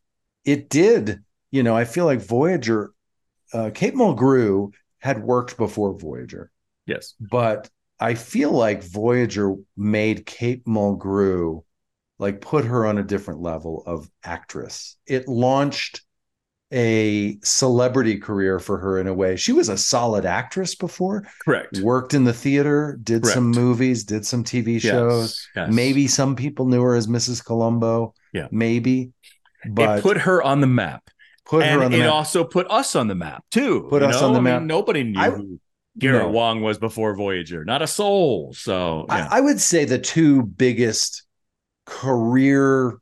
it 0.45 0.69
did. 0.69 1.23
You 1.51 1.63
know, 1.63 1.77
I 1.77 1.85
feel 1.85 2.05
like 2.05 2.21
Voyager, 2.21 2.93
uh, 3.53 3.71
Kate 3.75 3.95
Mulgrew 3.95 4.73
had 4.99 5.23
worked 5.23 5.57
before 5.57 5.97
Voyager, 5.99 6.51
yes. 6.87 7.15
but 7.21 7.69
I 7.99 8.15
feel 8.15 8.51
like 8.53 8.83
Voyager 8.83 9.55
made 9.77 10.27
Kate 10.27 10.65
Mulgrew 10.65 11.63
like 12.19 12.41
put 12.41 12.65
her 12.65 12.87
on 12.87 12.99
a 12.99 13.03
different 13.03 13.41
level 13.41 13.83
of 13.87 14.09
actress. 14.25 14.97
It 15.07 15.29
launched 15.29 16.03
a 16.73 17.39
celebrity 17.43 18.19
career 18.19 18.59
for 18.59 18.79
her 18.79 18.99
in 18.99 19.07
a 19.07 19.15
way. 19.15 19.37
She 19.37 19.53
was 19.53 19.69
a 19.69 19.77
solid 19.79 20.27
actress 20.27 20.75
before, 20.75 21.25
Correct. 21.45 21.79
worked 21.81 22.13
in 22.13 22.25
the 22.25 22.33
theater, 22.33 22.99
did 23.03 23.25
some 23.25 23.51
movies, 23.51 24.05
did 24.05 24.27
some 24.27 24.43
TV 24.43 24.81
shows. 24.81 25.49
Yes, 25.55 25.67
yes. 25.69 25.75
Maybe 25.75 26.09
some 26.09 26.35
people 26.37 26.67
knew 26.67 26.83
her 26.83 26.97
as 26.97 27.07
Mrs. 27.07 27.45
Columbo. 27.45 28.15
Yeah. 28.33 28.49
Maybe. 28.51 29.13
But 29.69 29.99
it 29.99 30.03
put 30.03 30.19
her 30.19 30.43
on 30.43 30.61
the 30.61 30.67
map. 30.67 31.09
put 31.45 31.63
and 31.65 31.77
her 31.81 31.85
on 31.85 31.91
the 31.93 31.99
map. 31.99 32.05
it 32.05 32.09
map. 32.09 32.15
also 32.15 32.45
put 32.45 32.67
us 32.71 32.97
on 32.97 33.09
the 33.09 33.15
map 33.15 33.45
too. 33.51 33.87
Put 33.89 34.03
us 34.03 34.21
know? 34.21 34.29
on 34.29 34.33
the 34.33 34.41
I 34.41 34.43
mean, 34.43 34.55
map. 34.55 34.63
nobody 34.63 35.05
knew 35.05 35.21
I- 35.21 35.31
who 35.31 35.61
Garrett 35.99 36.25
No. 36.27 36.31
Wang 36.31 36.61
was 36.63 36.79
before 36.79 37.15
Voyager. 37.15 37.65
Not 37.65 37.83
a 37.83 37.87
soul. 37.87 38.53
So 38.55 39.07
yeah. 39.09 39.29
I, 39.31 39.39
I 39.39 39.41
would 39.41 39.61
say 39.61 39.85
the 39.85 39.99
two 39.99 40.43
biggest 40.43 41.25
career 41.87 42.99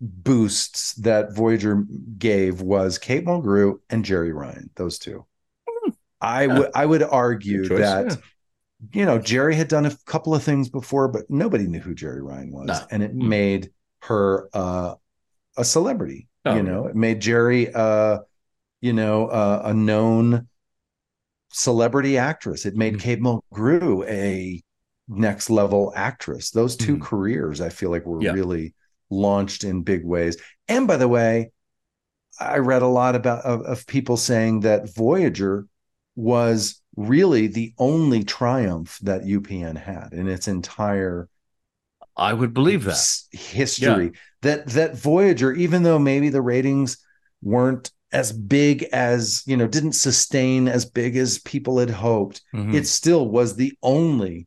boosts 0.00 0.94
that 0.94 1.34
Voyager 1.34 1.84
gave 2.18 2.60
was 2.60 2.98
Kate 2.98 3.24
Mulgrew 3.24 3.78
and 3.90 4.04
Jeri 4.04 4.34
Ryan. 4.34 4.70
Those 4.76 4.98
two. 4.98 5.24
I 6.20 6.46
would 6.46 6.70
I 6.74 6.86
would 6.86 7.02
argue 7.02 7.68
choice, 7.68 7.80
that 7.80 8.06
yeah. 8.10 8.16
you 8.92 9.04
know 9.04 9.18
Jeri 9.18 9.54
had 9.54 9.68
done 9.68 9.84
a 9.84 9.94
couple 10.06 10.34
of 10.34 10.42
things 10.42 10.70
before, 10.70 11.08
but 11.08 11.28
nobody 11.28 11.66
knew 11.66 11.80
who 11.80 11.94
Jeri 11.94 12.22
Ryan 12.22 12.50
was, 12.50 12.66
No. 12.66 12.80
and 12.90 13.02
it 13.02 13.14
Mm. 13.14 13.28
made 13.28 13.70
her 14.02 14.48
uh, 14.54 14.94
a 15.58 15.64
celebrity. 15.64 16.28
Oh, 16.46 16.56
you 16.56 16.62
know, 16.62 16.86
it 16.86 16.96
made 16.96 17.20
Jeri, 17.20 17.74
uh, 17.74 18.20
you 18.80 18.92
know, 18.94 19.26
uh, 19.28 19.62
a 19.66 19.74
known 19.74 20.48
celebrity 21.54 22.18
actress. 22.18 22.66
It 22.66 22.74
made 22.74 22.94
Mm. 22.94 23.00
Kate 23.00 23.20
Mulgrew 23.20 24.04
a 24.08 24.60
next 25.08 25.50
level 25.50 25.92
actress. 25.94 26.50
Those 26.50 26.76
2 26.76 26.96
Mhm. 26.96 27.02
careers, 27.02 27.60
I 27.60 27.68
feel 27.68 27.90
like, 27.90 28.04
were 28.04 28.20
Yeah. 28.22 28.32
really 28.32 28.74
launched 29.10 29.62
in 29.62 29.82
big 29.82 30.04
ways. 30.04 30.36
And 30.66 30.88
by 30.88 30.96
the 30.96 31.06
way, 31.08 31.52
I 32.40 32.58
read 32.58 32.82
a 32.82 32.88
lot 32.88 33.14
about 33.14 33.44
of, 33.44 33.62
of 33.62 33.86
people 33.86 34.16
saying 34.16 34.60
that 34.60 34.92
Voyager 34.94 35.66
was 36.16 36.80
really 36.96 37.46
the 37.46 37.72
only 37.78 38.24
triumph 38.24 38.98
that 39.02 39.22
UPN 39.24 39.76
had 39.76 40.12
in 40.12 40.26
its 40.28 40.48
entire 40.48 41.28
I 42.16 42.32
would 42.32 42.54
believe 42.54 42.84
that. 42.84 42.98
history 43.32 44.12
that 44.42 44.66
that 44.70 44.96
Voyager, 44.96 45.52
even 45.52 45.82
though 45.84 45.98
maybe 45.98 46.28
the 46.30 46.42
ratings 46.42 46.98
weren't 47.42 47.90
as 48.14 48.32
big 48.32 48.84
as 48.92 49.42
you 49.46 49.56
know, 49.56 49.66
didn't 49.66 49.92
sustain 49.92 50.68
as 50.68 50.84
big 50.86 51.16
as 51.16 51.38
people 51.40 51.78
had 51.78 51.90
hoped, 51.90 52.40
Mhm. 52.54 52.72
it 52.74 52.86
still 52.86 53.28
was 53.28 53.56
the 53.56 53.76
only 53.82 54.46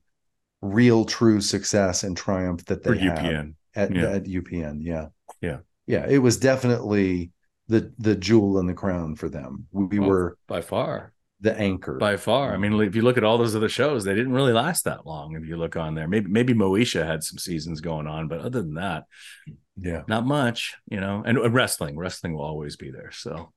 real 0.61 1.05
true 1.05 1.39
success 1.41 2.03
and 2.03 2.17
triumph 2.17 2.65
that 2.65 2.83
for 2.83 2.95
they 2.95 3.01
had 3.01 3.17
UPN. 3.19 3.55
at, 3.75 3.93
Yeah. 3.95 4.09
at 4.11 4.23
UPN. 4.27 4.81
Yeah, 4.81 5.07
Yeah. 5.41 5.59
yeah. 5.85 6.07
It 6.07 6.17
was 6.19 6.37
definitely 6.37 7.31
the 7.67 7.91
the 7.99 8.15
jewel 8.15 8.59
in 8.59 8.65
the 8.65 8.73
crown 8.73 9.15
for 9.15 9.29
them. 9.29 9.67
We 9.71 9.99
Well, 9.99 10.09
were 10.09 10.37
By 10.47 10.61
far. 10.61 11.11
the 11.41 11.53
anchor. 11.59 11.97
By 11.97 12.15
far. 12.17 12.53
I 12.53 12.57
mean, 12.57 12.73
if 12.81 12.95
you 12.95 13.01
look 13.03 13.17
at 13.17 13.23
all 13.25 13.37
those 13.37 13.55
other 13.55 13.69
shows, 13.69 14.03
they 14.05 14.15
didn't 14.15 14.33
really 14.33 14.53
last 14.53 14.85
that 14.85 15.05
long. 15.05 15.35
If 15.35 15.45
you 15.45 15.57
look 15.57 15.75
on 15.75 15.93
there, 15.93 16.07
maybe 16.07 16.29
maybe 16.31 16.53
Moesha 16.53 17.05
had 17.05 17.23
some 17.23 17.37
seasons 17.37 17.81
going 17.81 18.07
on, 18.07 18.27
but 18.29 18.39
other 18.39 18.61
than 18.63 18.75
that, 18.75 19.03
yeah. 19.79 20.03
not 20.07 20.25
much. 20.25 20.75
You 20.89 20.99
know, 21.01 21.21
and, 21.25 21.37
and 21.37 21.53
wrestling, 21.53 21.97
wrestling 21.97 22.33
will 22.33 22.41
always 22.45 22.77
be 22.77 22.89
there. 22.89 23.11
So 23.11 23.51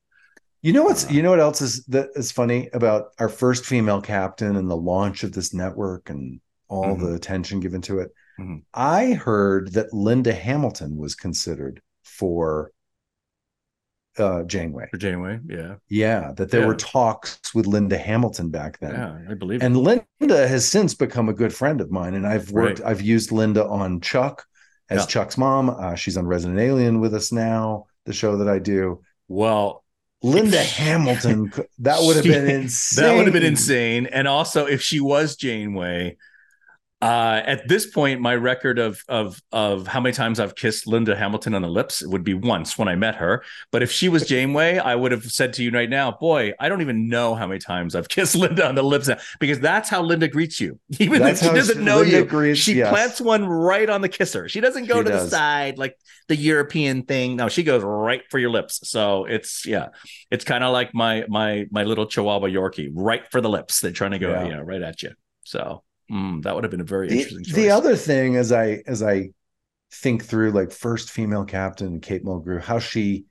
You 0.62 0.72
know 0.74 0.82
what's 0.84 1.10
you 1.10 1.22
know 1.22 1.30
what 1.30 1.40
else 1.40 1.60
is 1.62 1.84
that 1.86 2.10
is 2.14 2.30
funny 2.30 2.68
about 2.74 3.12
our 3.18 3.28
first 3.28 3.64
female 3.64 4.00
captain 4.00 4.56
and 4.56 4.70
the 4.70 4.76
launch 4.76 5.22
of 5.24 5.32
this 5.32 5.54
network 5.54 6.10
and 6.10 6.40
all 6.68 6.96
Mhm. 6.96 7.00
the 7.00 7.14
attention 7.14 7.60
given 7.60 7.80
to 7.82 8.00
it. 8.00 8.12
Mhm. 8.38 8.62
I 8.74 9.12
heard 9.14 9.72
that 9.72 9.92
Linda 9.94 10.32
Hamilton 10.34 10.96
was 10.96 11.14
considered 11.14 11.80
for 12.04 12.72
uh 14.18 14.42
Janeway. 14.42 14.88
for 14.90 14.98
Janeway, 14.98 15.40
yeah, 15.48 15.76
Yeah, 15.88 16.32
that 16.36 16.50
there 16.50 16.62
Yeah. 16.62 16.66
were 16.66 16.74
talks 16.74 17.38
with 17.54 17.66
Linda 17.66 17.96
Hamilton 17.96 18.50
back 18.50 18.78
then. 18.80 18.92
yeah, 18.92 19.18
I 19.30 19.34
believe. 19.34 19.62
And 19.62 19.76
it. 19.76 20.06
Linda 20.20 20.46
has 20.48 20.66
since 20.68 20.94
become 20.94 21.28
a 21.28 21.32
good 21.34 21.54
friend 21.54 21.80
of 21.80 21.90
mine 21.90 22.14
and 22.14 22.26
I've 22.26 22.50
worked 22.50 22.80
Right. 22.80 22.88
I've 22.90 23.00
used 23.02 23.32
Linda 23.32 23.66
on 23.66 24.00
Chuck 24.00 24.44
as 24.90 25.02
Yeah. 25.02 25.06
Chuck's 25.06 25.38
mom. 25.38 25.70
Uh, 25.70 25.94
she's 25.94 26.16
on 26.18 26.26
Resident 26.26 26.58
Alien 26.58 27.00
with 27.00 27.14
us 27.14 27.30
now, 27.32 27.86
the 28.04 28.12
show 28.12 28.36
that 28.38 28.48
I 28.48 28.58
do. 28.58 29.00
Well, 29.28 29.84
Linda 30.22 30.62
Hamilton, 30.62 31.52
that 31.78 31.98
would 32.02 32.16
have 32.16 32.24
been 32.24 32.48
insane. 32.48 33.04
That 33.04 33.16
would 33.16 33.26
have 33.26 33.32
been 33.32 33.42
insane. 33.42 34.06
And 34.06 34.28
also, 34.28 34.66
if 34.66 34.82
she 34.82 35.00
was 35.00 35.36
Janeway, 35.36 36.16
uh, 37.02 37.40
at 37.46 37.66
this 37.66 37.86
point, 37.86 38.20
my 38.20 38.34
record 38.34 38.78
of 38.78 39.02
of 39.08 39.40
of 39.52 39.86
how 39.86 40.00
many 40.00 40.12
times 40.14 40.38
I've 40.38 40.54
kissed 40.54 40.86
Linda 40.86 41.16
Hamilton 41.16 41.54
on 41.54 41.62
the 41.62 41.68
lips 41.68 42.06
would 42.06 42.22
be 42.24 42.34
once 42.34 42.76
when 42.76 42.88
I 42.88 42.94
met 42.94 43.14
her. 43.16 43.42
But 43.70 43.82
if 43.82 43.90
she 43.90 44.10
was 44.10 44.26
Janeway, 44.26 44.76
I 44.76 44.94
would 44.96 45.10
have 45.12 45.24
said 45.24 45.54
to 45.54 45.62
you 45.62 45.70
right 45.70 45.88
now, 45.88 46.12
boy, 46.12 46.52
I 46.60 46.68
don't 46.68 46.82
even 46.82 47.08
know 47.08 47.34
how 47.34 47.46
many 47.46 47.58
times 47.58 47.94
I've 47.94 48.08
kissed 48.16 48.34
Linda 48.36 48.68
on 48.68 48.74
the 48.74 48.82
lips 48.82 49.08
now, 49.08 49.16
because 49.38 49.60
that's 49.60 49.88
how 49.88 50.02
Linda 50.02 50.28
greets 50.28 50.60
you. 50.60 50.78
Even 50.98 51.22
That's 51.22 51.40
if 51.42 51.48
she 51.48 51.54
doesn't 51.54 51.78
she- 51.78 51.84
know 51.84 52.00
Linda 52.02 52.46
you, 52.48 52.54
she 52.54 52.74
yes. 52.74 52.90
plants 52.90 53.20
one 53.20 53.46
right 53.46 53.88
on 53.88 54.02
the 54.02 54.08
kisser. 54.10 54.46
She 54.48 54.60
doesn't 54.60 54.84
go 54.86 54.98
She 54.98 55.04
to 55.04 55.10
the 55.10 55.26
side 55.28 55.78
like 55.78 55.96
the 56.28 56.36
European 56.36 57.04
thing. 57.04 57.36
No, 57.36 57.48
she 57.48 57.62
goes 57.62 57.82
right 57.82 58.22
for 58.30 58.38
your 58.38 58.50
lips. 58.50 58.86
So 58.88 59.24
it's 59.24 59.64
yeah, 59.64 59.88
it's 60.30 60.44
kind 60.44 60.62
of 60.62 60.72
like 60.74 60.92
my 60.94 61.24
my 61.28 61.66
my 61.70 61.84
little 61.84 62.04
Chihuahua 62.06 62.48
Yorkie, 62.48 62.90
right 62.92 63.22
for 63.30 63.40
the 63.40 63.48
lips. 63.48 63.80
They're 63.80 63.90
trying 63.90 64.10
to 64.10 64.18
go, 64.18 64.30
Yeah. 64.32 64.44
you 64.44 64.50
know, 64.50 64.60
right 64.60 64.82
at 64.82 65.02
you. 65.02 65.12
So 65.44 65.82
mm, 66.10 66.42
that 66.42 66.54
would 66.54 66.64
have 66.64 66.70
been 66.70 66.80
a 66.80 66.84
very 66.84 67.08
the, 67.08 67.18
interesting 67.18 67.44
choice. 67.44 67.54
the 67.54 67.70
other 67.70 67.96
thing 67.96 68.36
as 68.36 68.52
i 68.52 68.82
as 68.86 69.02
i 69.02 69.28
think 69.92 70.24
through 70.24 70.50
like 70.52 70.70
first 70.70 71.10
female 71.10 71.44
captain 71.44 72.00
kate 72.00 72.24
mulgrew 72.24 72.60
how 72.60 72.78
she 72.78 73.24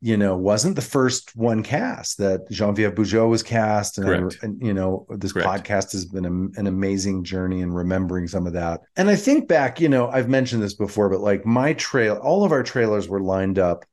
you 0.00 0.16
know 0.16 0.36
wasn't 0.36 0.76
the 0.76 0.82
first 0.82 1.34
one 1.34 1.62
cast 1.62 2.18
that 2.18 2.48
genevieve 2.50 2.94
Bujold 2.94 3.30
was 3.30 3.42
cast 3.42 3.98
and, 3.98 4.36
and 4.42 4.62
you 4.62 4.72
know 4.72 5.06
this 5.10 5.32
Correct. 5.32 5.48
podcast 5.48 5.92
has 5.92 6.06
been 6.06 6.24
a- 6.24 6.60
an 6.60 6.66
amazing 6.68 7.24
journey 7.24 7.60
in 7.60 7.72
remembering 7.72 8.28
some 8.28 8.46
of 8.46 8.52
that 8.52 8.80
and 8.96 9.10
i 9.10 9.16
think 9.16 9.48
back 9.48 9.80
you 9.80 9.88
know 9.88 10.08
i've 10.08 10.28
mentioned 10.28 10.62
this 10.62 10.74
before 10.74 11.08
but 11.08 11.20
like 11.20 11.44
my 11.44 11.72
trail 11.72 12.16
all 12.22 12.44
of 12.44 12.52
our 12.52 12.62
trailers 12.62 13.08
were 13.08 13.20
lined 13.20 13.58
up 13.58 13.84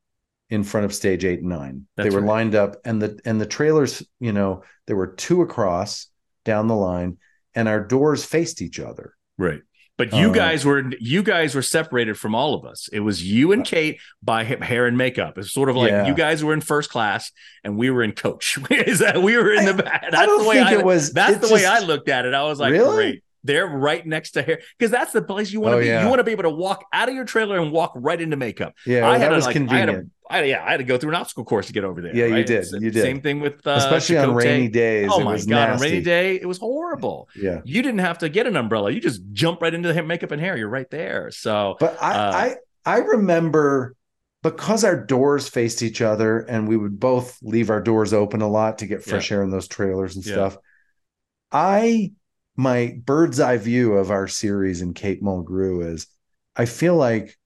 in 0.48 0.62
front 0.62 0.84
of 0.84 0.94
stage 0.94 1.24
eight 1.24 1.40
and 1.40 1.48
nine 1.48 1.86
That's 1.96 2.08
they 2.08 2.14
were 2.14 2.22
right. 2.22 2.28
lined 2.28 2.54
up 2.54 2.76
and 2.84 3.02
the 3.02 3.18
and 3.24 3.40
the 3.40 3.46
trailers 3.46 4.02
you 4.20 4.32
know 4.32 4.62
there 4.86 4.96
were 4.96 5.08
two 5.08 5.42
across 5.42 6.06
down 6.44 6.68
the 6.68 6.76
line 6.76 7.18
and 7.56 7.68
our 7.68 7.80
doors 7.84 8.24
faced 8.24 8.62
each 8.62 8.78
other 8.78 9.14
right. 9.38 9.62
But 9.98 10.12
you 10.12 10.28
Uh, 10.28 10.32
guys 10.34 10.62
were 10.66 10.84
you 11.00 11.22
guys 11.22 11.54
were 11.54 11.62
separated 11.62 12.18
from 12.18 12.34
all 12.34 12.52
of 12.54 12.66
us. 12.66 12.88
It 12.92 13.00
was 13.00 13.24
you 13.24 13.52
and 13.52 13.64
Kate 13.64 13.98
by 14.22 14.44
hair 14.44 14.84
and 14.86 14.98
makeup. 14.98 15.38
It's 15.38 15.50
sort 15.50 15.70
of 15.70 15.76
like 15.76 15.90
Yeah. 15.90 16.06
you 16.06 16.12
guys 16.14 16.44
were 16.44 16.52
in 16.52 16.60
first 16.60 16.90
class 16.90 17.32
and 17.64 17.78
we 17.78 17.88
were 17.88 18.02
in 18.02 18.12
coach. 18.12 18.58
Is 18.70 18.98
that 18.98 19.22
we 19.22 19.36
were 19.38 19.52
in 19.54 19.64
the 19.64 19.72
back? 19.72 20.02
That's 20.02 20.14
I 20.14 20.26
don't 20.26 20.42
the 20.42 20.48
way 20.50 20.56
think 20.56 20.68
I 20.68 20.74
it 20.80 20.84
was. 20.84 21.12
That's 21.14 21.38
the 21.38 21.52
way 21.52 21.64
I 21.64 21.78
looked 21.80 22.10
at 22.10 22.26
it. 22.26 22.34
I 22.34 22.42
was 22.42 22.60
like, 22.60 22.72
Really? 22.72 22.94
great. 23.12 23.22
They're 23.42 23.66
right 23.66 24.04
next 24.04 24.32
to 24.32 24.42
hair 24.42 24.60
because 24.78 24.90
that's 24.90 25.12
the 25.12 25.22
place 25.22 25.50
you 25.52 25.60
want 25.60 25.72
to 25.74 25.76
Oh, 25.76 25.80
be. 25.80 25.86
yeah. 25.86 26.02
You 26.02 26.08
want 26.10 26.18
to 26.18 26.24
be 26.24 26.32
able 26.32 26.42
to 26.42 26.50
walk 26.50 26.84
out 26.92 27.08
of 27.08 27.14
your 27.14 27.24
trailer 27.24 27.58
and 27.58 27.70
walk 27.72 27.92
right 27.94 28.20
into 28.20 28.36
makeup. 28.36 28.74
Yeah, 28.84 29.08
I 29.08 29.12
had 29.12 29.20
that 29.22 29.28
to, 29.30 29.34
was 29.36 29.46
like, 29.46 29.54
convenient, 29.54 30.10
I 30.28 30.36
had 30.36 30.42
to, 30.42 30.46
I, 30.46 30.50
yeah, 30.50 30.64
I 30.64 30.70
had 30.72 30.76
to 30.78 30.84
go 30.84 30.98
through 30.98 31.10
an 31.10 31.16
obstacle 31.16 31.44
course 31.44 31.66
to 31.66 31.72
get 31.72 31.84
over 31.84 32.00
there. 32.00 32.14
Yeah, 32.14 32.26
you 32.26 32.44
did, 32.44 32.66
you 32.72 32.90
did. 32.90 33.02
Same 33.02 33.20
thing 33.20 33.40
with 33.40 33.66
uh, 33.66 33.76
especially 33.76 34.18
on 34.18 34.34
rainy 34.34 34.68
days. 34.68 35.10
Oh 35.10 35.20
my 35.22 35.38
god, 35.38 35.70
on 35.70 35.80
rainy 35.80 36.00
day, 36.00 36.36
it 36.36 36.46
was 36.46 36.58
horrible. 36.58 37.28
Yeah, 37.34 37.60
You 37.64 37.82
didn't 37.82 38.00
have 38.00 38.18
to 38.18 38.28
get 38.28 38.46
an 38.46 38.56
umbrella. 38.56 38.90
You 38.90 39.00
just 39.00 39.22
jump 39.32 39.62
right 39.62 39.72
into 39.72 39.92
the 39.92 40.02
makeup 40.02 40.32
and 40.32 40.40
hair. 40.40 40.56
You're 40.56 40.68
right 40.68 40.90
there. 40.90 41.30
So 41.30 41.76
but 41.78 41.96
I, 42.02 42.12
Uh, 42.12 42.54
I, 42.86 42.94
I 42.94 42.98
remember 42.98 43.94
because 44.42 44.84
our 44.84 45.04
doors 45.04 45.48
faced 45.48 45.82
each 45.82 46.00
other, 46.00 46.38
and 46.40 46.68
we 46.68 46.76
would 46.76 47.00
both 47.00 47.36
leave 47.42 47.70
our 47.70 47.80
doors 47.82 48.12
open 48.12 48.42
a 48.42 48.48
lot 48.48 48.78
to 48.78 48.86
get 48.86 49.02
fresh 49.02 49.32
air 49.32 49.42
in 49.42 49.50
those 49.50 49.66
trailers 49.68 50.14
and 50.14 50.24
Yeah. 50.24 50.32
stuff. 50.34 50.58
I, 51.52 52.12
my 52.56 52.98
bird's 53.04 53.40
eye 53.40 53.56
view 53.58 53.94
of 53.94 54.10
our 54.10 54.28
series 54.28 54.82
in 54.82 54.94
Kate 54.94 55.22
Mulgrew 55.22 55.92
is, 55.92 56.06
I 56.54 56.66
feel 56.66 56.96
like, 56.96 57.36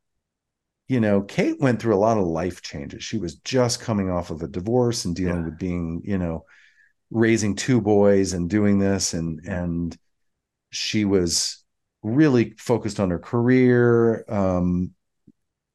you 0.91 0.99
know, 0.99 1.23
Kate 1.23 1.61
went 1.61 1.81
through 1.81 1.95
a 1.95 2.05
lot 2.07 2.19
of 2.19 2.27
life 2.27 2.63
changes. 2.63 3.05
She 3.05 3.17
was 3.17 3.37
just 3.37 3.81
coming 3.81 4.11
off 4.11 4.31
of 4.31 4.43
a 4.43 4.49
divorce 4.49 5.05
and 5.05 5.15
dealing 5.15 5.43
Yeah. 5.43 5.45
with 5.45 5.59
being, 5.59 6.03
you 6.05 6.19
know, 6.19 6.45
raising 7.13 7.55
two 7.55 7.81
boys 7.81 8.33
and 8.33 8.51
doing 8.51 8.79
this 8.81 9.15
and 9.15 9.41
and 9.47 9.97
she 10.71 11.05
was 11.05 11.65
really 12.03 12.55
focused 12.59 13.01
on 13.01 13.11
her 13.11 13.19
career 13.19 14.25
um 14.29 14.91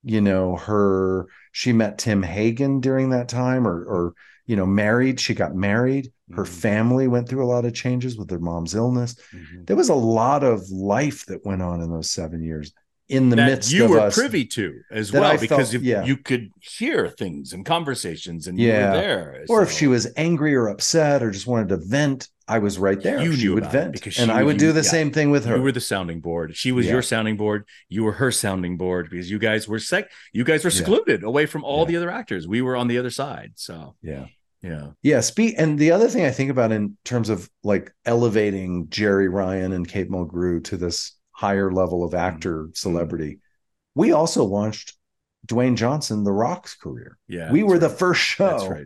you 0.03 0.21
know 0.21 0.55
her 0.55 1.27
she 1.51 1.73
met 1.73 1.97
tim 1.97 2.23
hagan 2.23 2.79
during 2.79 3.09
that 3.09 3.27
time 3.27 3.67
or 3.67 3.83
or 3.83 4.13
you 4.45 4.55
know 4.55 4.65
married 4.65 5.19
she 5.19 5.33
got 5.33 5.53
married 5.55 6.11
her 6.31 6.45
Mhm. 6.45 6.47
family 6.47 7.07
went 7.07 7.27
through 7.27 7.43
a 7.43 7.51
lot 7.55 7.65
of 7.65 7.73
changes 7.73 8.17
with 8.17 8.29
their 8.29 8.39
mom's 8.39 8.73
illness 8.75 9.15
Mhm. 9.33 9.67
there 9.67 9.75
was 9.75 9.89
a 9.89 9.95
lot 9.95 10.43
of 10.43 10.69
life 10.69 11.25
that 11.25 11.45
went 11.45 11.61
on 11.61 11.81
in 11.81 11.89
those 11.91 12.09
seven 12.11 12.41
years 12.43 12.71
in 13.07 13.29
the 13.29 13.35
that 13.35 13.45
midst 13.47 13.71
you 13.71 13.87
were 13.87 13.99
us 13.99 14.15
privy 14.15 14.45
to 14.45 14.81
as 14.89 15.11
well 15.13 15.23
I 15.23 15.37
because 15.37 15.71
felt- 15.71 15.83
yeah. 15.83 16.03
you 16.05 16.17
could 16.17 16.49
hear 16.59 17.07
things 17.09 17.53
and 17.53 17.63
conversations 17.65 18.47
and 18.47 18.57
Yeah. 18.59 18.65
you 18.79 18.85
were 18.87 19.01
there. 19.01 19.45
or 19.49 19.61
if 19.61 19.71
she 19.71 19.85
was 19.87 20.07
angry 20.17 20.55
or 20.55 20.67
upset 20.69 21.21
or 21.21 21.29
just 21.29 21.45
wanted 21.45 21.69
to 21.69 21.77
vent 21.77 22.27
i 22.47 22.57
was 22.59 22.77
right 22.79 23.01
there 23.01 23.21
You 23.21 23.33
she 23.33 23.43
knew 23.43 23.53
would 23.55 23.71
vent 23.71 23.93
because 23.93 24.17
and 24.19 24.31
i 24.31 24.41
would 24.43 24.57
do 24.57 24.71
the 24.71 24.79
yeah. 24.79 24.89
same 24.89 25.11
thing 25.11 25.29
with 25.29 25.45
her 25.45 25.55
You 25.57 25.61
were 25.63 25.71
the 25.71 25.81
sounding 25.81 26.19
board. 26.19 26.55
She 26.55 26.71
was 26.71 26.87
your 26.87 27.01
sounding 27.03 27.37
board. 27.37 27.65
You 27.89 28.03
were 28.03 28.13
her 28.13 28.31
sounding 28.31 28.75
board 28.77 29.09
because 29.11 29.29
you 29.29 29.37
guys 29.39 29.67
were 29.67 29.79
sec. 29.79 30.09
You 30.33 30.43
guys 30.43 30.63
were 30.63 30.71
secluded 30.71 31.23
away 31.23 31.45
from 31.45 31.63
all 31.63 31.85
the 31.85 31.97
other 31.97 32.09
actors. 32.11 32.47
We 32.47 32.61
were 32.61 32.75
on 32.75 32.87
the 32.87 32.97
other 32.97 33.09
side. 33.11 33.51
So 33.55 33.95
yeah 34.01 34.25
yeah, 34.61 34.87
Yeah, 35.03 35.19
speak. 35.19 35.53
And 35.59 35.77
the 35.77 35.91
other 35.91 36.07
thing 36.07 36.25
I 36.25 36.31
think 36.31 36.49
about 36.49 36.71
in 36.71 36.97
terms 37.03 37.29
of 37.29 37.47
like 37.63 37.91
elevating 38.03 38.87
Jeri 38.87 39.31
Ryan 39.31 39.73
and 39.73 39.87
Kate 39.87 40.09
Mulgrew 40.09 40.63
to 40.63 40.77
this 40.77 41.14
higher 41.35 41.71
level 41.71 42.03
of 42.03 42.11
mm-hmm. 42.11 42.19
actor 42.19 42.63
mm-hmm. 42.63 42.71
celebrity, 42.73 43.39
we 43.93 44.11
also 44.11 44.43
launched 44.43 44.95
Dwayne 45.47 45.75
Johnson, 45.75 46.23
The 46.23 46.31
Rock's 46.31 46.75
career. 46.75 47.17
yeah. 47.27 47.51
we 47.51 47.63
were 47.63 47.77
the 47.77 47.89
first 47.89 48.21
show 48.21 48.67
right. 48.67 48.85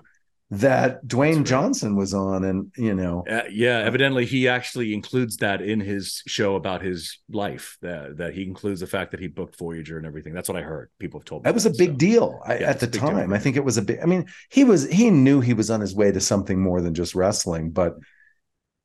that 0.52 1.06
Dwayne 1.06 1.38
right. 1.38 1.46
Johnson 1.46 1.96
was 1.96 2.14
on, 2.14 2.44
and 2.44 2.72
you 2.76 2.94
know, 2.94 3.24
Uh, 3.30 3.44
yeah, 3.50 3.78
uh, 3.78 3.84
evidently 3.84 4.26
he 4.26 4.48
actually 4.48 4.94
includes 4.94 5.38
that 5.38 5.62
in 5.62 5.80
his 5.80 6.22
show 6.28 6.56
about 6.56 6.82
his 6.82 7.20
life. 7.30 7.78
That 7.82 8.18
that 8.18 8.34
he 8.34 8.44
includes 8.44 8.82
the 8.82 8.88
fact 8.88 9.12
that 9.12 9.20
he 9.20 9.28
booked 9.28 9.58
Voyager 9.58 9.98
and 9.98 10.06
everything. 10.06 10.34
That's 10.34 10.50
what 10.50 10.58
I 10.58 10.62
heard. 10.62 10.90
People 11.00 11.20
have 11.22 11.26
told 11.26 11.44
me 11.44 11.48
that 11.48 11.54
was 11.54 11.66
a 11.66 11.72
big 11.72 11.92
so. 11.92 11.98
deal 11.98 12.42
I, 12.46 12.60
Yeah, 12.60 12.70
at 12.70 12.80
the 12.80 12.88
big 12.88 13.02
deal 13.02 13.10
time. 13.12 13.32
I 13.32 13.40
think 13.40 13.56
it 13.56 13.64
was 13.64 13.78
a 13.78 13.82
big. 13.82 14.00
I 14.02 14.06
mean, 14.06 14.26
he 14.50 14.66
was 14.66 14.90
he 14.90 15.10
knew 15.10 15.40
he 15.40 15.54
was 15.54 15.70
on 15.70 15.80
his 15.80 15.96
way 15.96 16.12
to 16.12 16.20
something 16.20 16.60
more 16.60 16.82
than 16.82 16.94
just 16.94 17.16
wrestling, 17.16 17.72
but 17.72 17.96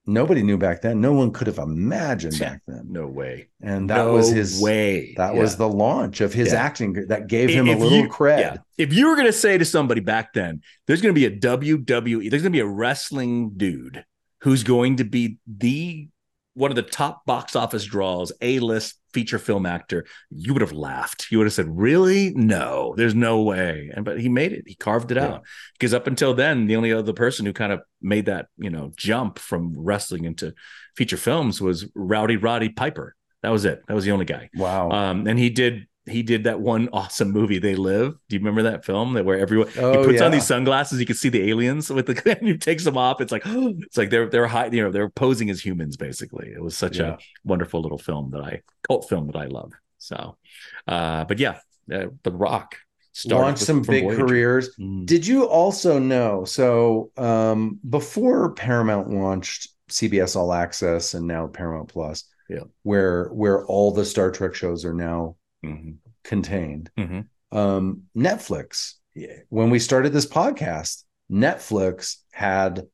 nobody 0.06 0.42
knew 0.42 0.58
back 0.58 0.82
then. 0.82 1.00
No 1.00 1.12
one 1.12 1.30
could 1.32 1.46
have 1.46 1.58
imagined 1.58 2.38
back 2.38 2.60
then. 2.66 2.86
No 2.90 3.06
way. 3.06 3.48
And 3.62 3.88
that 3.90 3.96
no 3.98 4.12
was 4.14 4.28
his 4.30 4.60
way. 4.60 5.14
That 5.16 5.34
Yeah. 5.34 5.40
was 5.40 5.56
the 5.56 5.68
launch 5.68 6.20
of 6.20 6.32
his 6.34 6.52
Yeah. 6.52 6.62
acting 6.62 6.92
that 7.08 7.26
gave 7.26 7.50
him 7.50 7.68
a 7.68 7.76
little 7.76 7.98
you- 7.98 8.08
cred. 8.08 8.38
Yeah. 8.40 8.56
If 8.78 8.92
you 8.92 9.08
were 9.08 9.14
going 9.14 9.26
to 9.26 9.32
say 9.32 9.56
to 9.58 9.64
somebody 9.64 10.00
back 10.00 10.32
then, 10.34 10.60
there's 10.86 11.00
going 11.00 11.14
to 11.14 11.18
be 11.18 11.26
a 11.26 11.30
WWE, 11.30 12.28
there's 12.28 12.42
going 12.42 12.52
to 12.52 12.56
be 12.56 12.60
a 12.60 12.66
wrestling 12.66 13.52
dude 13.56 14.04
who's 14.42 14.62
going 14.62 14.96
to 14.96 15.04
be 15.04 15.38
the 15.46 16.08
one 16.54 16.70
of 16.70 16.76
the 16.76 16.82
top 16.82 17.24
box 17.26 17.54
office 17.56 17.84
draws, 17.84 18.32
A 18.40 18.58
list 18.60 18.98
feature 19.12 19.38
film 19.38 19.66
actor, 19.66 20.06
you 20.30 20.52
would 20.52 20.62
have 20.62 20.72
laughed. 20.72 21.26
You 21.30 21.38
would 21.38 21.46
have 21.46 21.52
said, 21.54 21.66
Really? 21.68 22.32
No, 22.34 22.94
there's 22.96 23.14
no 23.14 23.42
way. 23.42 23.90
And 23.94 24.04
but 24.04 24.20
he 24.20 24.28
made 24.28 24.52
it, 24.52 24.64
he 24.66 24.74
carved 24.74 25.10
it 25.10 25.16
Yeah. 25.16 25.26
out. 25.26 25.42
Because 25.78 25.92
up 25.94 26.06
until 26.06 26.34
then, 26.34 26.66
the 26.66 26.76
only 26.76 26.92
other 26.92 27.12
person 27.12 27.44
who 27.46 27.52
kind 27.52 27.72
of 27.72 27.80
made 28.00 28.26
that, 28.26 28.46
you 28.56 28.70
know, 28.70 28.92
jump 28.96 29.38
from 29.38 29.74
wrestling 29.76 30.24
into 30.24 30.54
feature 30.96 31.16
films 31.16 31.60
was 31.60 31.88
Rowdy 31.94 32.36
Roddy 32.36 32.68
Piper. 32.68 33.14
That 33.42 33.50
was 33.50 33.64
it. 33.64 33.82
That 33.88 33.94
was 33.94 34.04
the 34.04 34.12
only 34.12 34.24
guy. 34.24 34.48
Wow. 34.56 34.90
Um, 34.90 35.26
and 35.26 35.38
he 35.38 35.50
did 35.50 35.86
he 36.06 36.22
did 36.22 36.44
that 36.44 36.60
one 36.60 36.88
awesome 36.92 37.30
movie, 37.30 37.58
They 37.58 37.74
Live. 37.76 38.12
Do 38.28 38.36
you 38.36 38.40
remember 38.40 38.62
that 38.64 38.84
film 38.84 39.14
that 39.14 39.24
where 39.24 39.38
everyone 39.38 39.68
Oh, 39.78 40.00
he 40.00 40.06
puts 40.08 40.20
on 40.22 40.30
these 40.32 40.46
sunglasses, 40.46 41.00
you 41.00 41.06
can 41.06 41.16
see 41.16 41.28
the 41.30 41.48
aliens 41.50 41.88
with 41.90 42.06
the 42.06 42.36
and 42.38 42.46
he 42.48 42.56
takes 42.58 42.84
them 42.84 42.98
off. 42.98 43.20
It's 43.20 43.32
like 43.32 43.42
it's 43.46 43.96
like 43.96 44.10
they're 44.10 44.28
they're 44.28 44.46
high, 44.46 44.66
you 44.66 44.82
know, 44.82 44.90
they're 44.90 45.08
posing 45.08 45.48
as 45.50 45.64
humans 45.64 45.96
basically. 45.96 46.50
It 46.52 46.62
was 46.62 46.76
such 46.76 46.98
Yeah. 46.98 47.14
a 47.14 47.18
wonderful 47.44 47.80
little 47.80 47.98
film 47.98 48.30
that 48.32 48.42
I 48.42 48.62
cult 48.86 49.08
film 49.08 49.26
that 49.28 49.36
I 49.36 49.46
love. 49.46 49.72
So, 49.98 50.36
uh, 50.86 51.24
but 51.24 51.38
yeah, 51.38 51.58
uh, 51.92 52.06
The 52.22 52.32
Rock 52.32 52.76
started 53.12 53.42
Launched 53.44 53.60
with- 53.60 53.66
some 53.66 53.82
big 53.82 54.04
Voyager. 54.04 54.26
careers. 54.26 54.76
Mm. 54.78 55.06
Did 55.06 55.26
you 55.26 55.44
also 55.48 55.98
know? 55.98 56.44
So 56.44 57.10
um, 57.16 57.79
before 57.88 58.52
Paramount 58.52 59.08
launched 59.10 59.68
CBS 59.88 60.37
All 60.37 60.52
Access 60.52 61.14
and 61.14 61.26
now 61.26 61.46
Paramount 61.46 61.88
Plus, 61.88 62.24
Yeah. 62.50 62.64
where 62.83 63.29
where 63.29 63.64
all 63.66 63.92
the 63.92 64.04
Star 64.04 64.31
Trek 64.31 64.54
shows 64.54 64.85
are 64.85 64.92
now 64.94 65.37
Mhm. 65.67 65.96
contained, 66.23 66.90
Mhm. 66.98 67.27
um, 67.52 68.02
Netflix. 68.17 68.94
When 69.48 69.71
we 69.71 69.79
started 69.79 70.12
this 70.12 70.27
podcast, 70.27 71.04
Netflix 71.31 72.17
had 72.33 72.87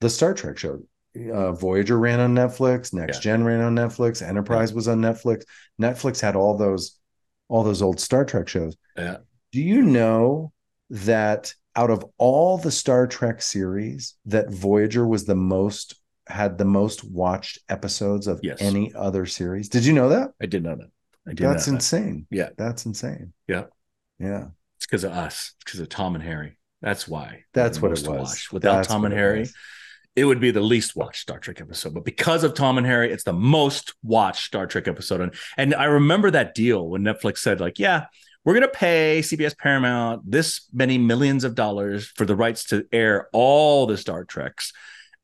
the 0.00 0.10
Star 0.10 0.34
Trek 0.34 0.58
show. 0.58 0.80
Uh, 1.32 1.52
Voyager 1.52 1.98
ran 1.98 2.18
on 2.20 2.34
Netflix. 2.34 2.92
Next 2.92 3.16
Yeah. 3.18 3.20
Gen 3.32 3.44
ran 3.44 3.60
on 3.60 3.74
Netflix. 3.74 4.20
Enterprise 4.26 4.74
was 4.74 4.88
on 4.88 5.00
Netflix. 5.00 5.44
Netflix 5.80 6.20
had 6.20 6.36
all 6.36 6.56
those 6.56 6.98
all 7.48 7.62
those 7.62 7.82
old 7.82 8.00
Star 8.00 8.24
Trek 8.24 8.48
shows. 8.48 8.74
Yeah. 8.96 9.18
Do 9.52 9.60
you 9.60 9.82
know 9.82 10.50
that 10.90 11.54
out 11.76 11.90
of 11.90 12.04
all 12.16 12.56
the 12.56 12.70
Star 12.70 13.06
Trek 13.06 13.42
series, 13.42 14.14
that 14.24 14.50
Voyager 14.50 15.06
was 15.06 15.26
the 15.26 15.34
most 15.36 15.94
had 16.26 16.56
the 16.56 16.64
most 16.64 17.04
watched 17.04 17.58
episodes 17.68 18.26
of 18.26 18.40
Yes. 18.42 18.56
any 18.62 18.92
other 18.94 19.26
series? 19.26 19.68
Did 19.68 19.84
you 19.84 19.92
know 19.92 20.08
that? 20.08 20.32
I 20.40 20.46
did 20.46 20.62
not 20.64 20.78
know 20.78 20.84
that. 20.84 20.90
That's 21.26 21.68
insane. 21.68 22.26
Yeah. 22.30 22.50
That's 22.56 22.86
insane. 22.86 23.32
Yeah. 23.48 23.64
Yeah. 24.18 24.46
It's 24.76 24.86
because 24.86 25.04
of 25.04 25.12
us. 25.12 25.52
It's 25.54 25.64
because 25.64 25.80
of 25.80 25.88
Tom 25.88 26.14
and 26.14 26.24
Harry. 26.24 26.58
That's 26.82 27.08
why. 27.08 27.44
That's 27.54 27.80
what 27.80 27.92
it 27.98 28.06
was. 28.06 28.48
Without 28.52 28.76
That's 28.76 28.88
Tom 28.88 29.04
and 29.04 29.14
it 29.14 29.16
Harry, 29.16 29.40
was. 29.40 29.54
it 30.14 30.26
would 30.26 30.40
be 30.40 30.50
the 30.50 30.60
least 30.60 30.94
watched 30.94 31.22
Star 31.22 31.38
Trek 31.38 31.60
episode. 31.60 31.94
But 31.94 32.04
because 32.04 32.44
of 32.44 32.52
Tom 32.52 32.76
and 32.76 32.86
Harry, 32.86 33.10
it's 33.10 33.24
the 33.24 33.32
most 33.32 33.94
watched 34.02 34.44
Star 34.44 34.66
Trek 34.66 34.86
episode. 34.86 35.22
And, 35.22 35.34
and 35.56 35.74
I 35.74 35.84
remember 35.84 36.30
that 36.32 36.54
deal 36.54 36.86
when 36.86 37.02
Netflix 37.02 37.38
said, 37.38 37.60
like, 37.60 37.78
yeah, 37.78 38.06
we're 38.44 38.52
going 38.52 38.62
to 38.62 38.68
pay 38.68 39.20
CBS 39.22 39.56
Paramount 39.56 40.30
this 40.30 40.68
many 40.72 40.98
millions 40.98 41.44
of 41.44 41.54
dollars 41.54 42.06
for 42.06 42.26
the 42.26 42.36
rights 42.36 42.64
to 42.64 42.86
air 42.92 43.28
all 43.32 43.86
the 43.86 43.96
Star 43.96 44.24
Treks. 44.24 44.72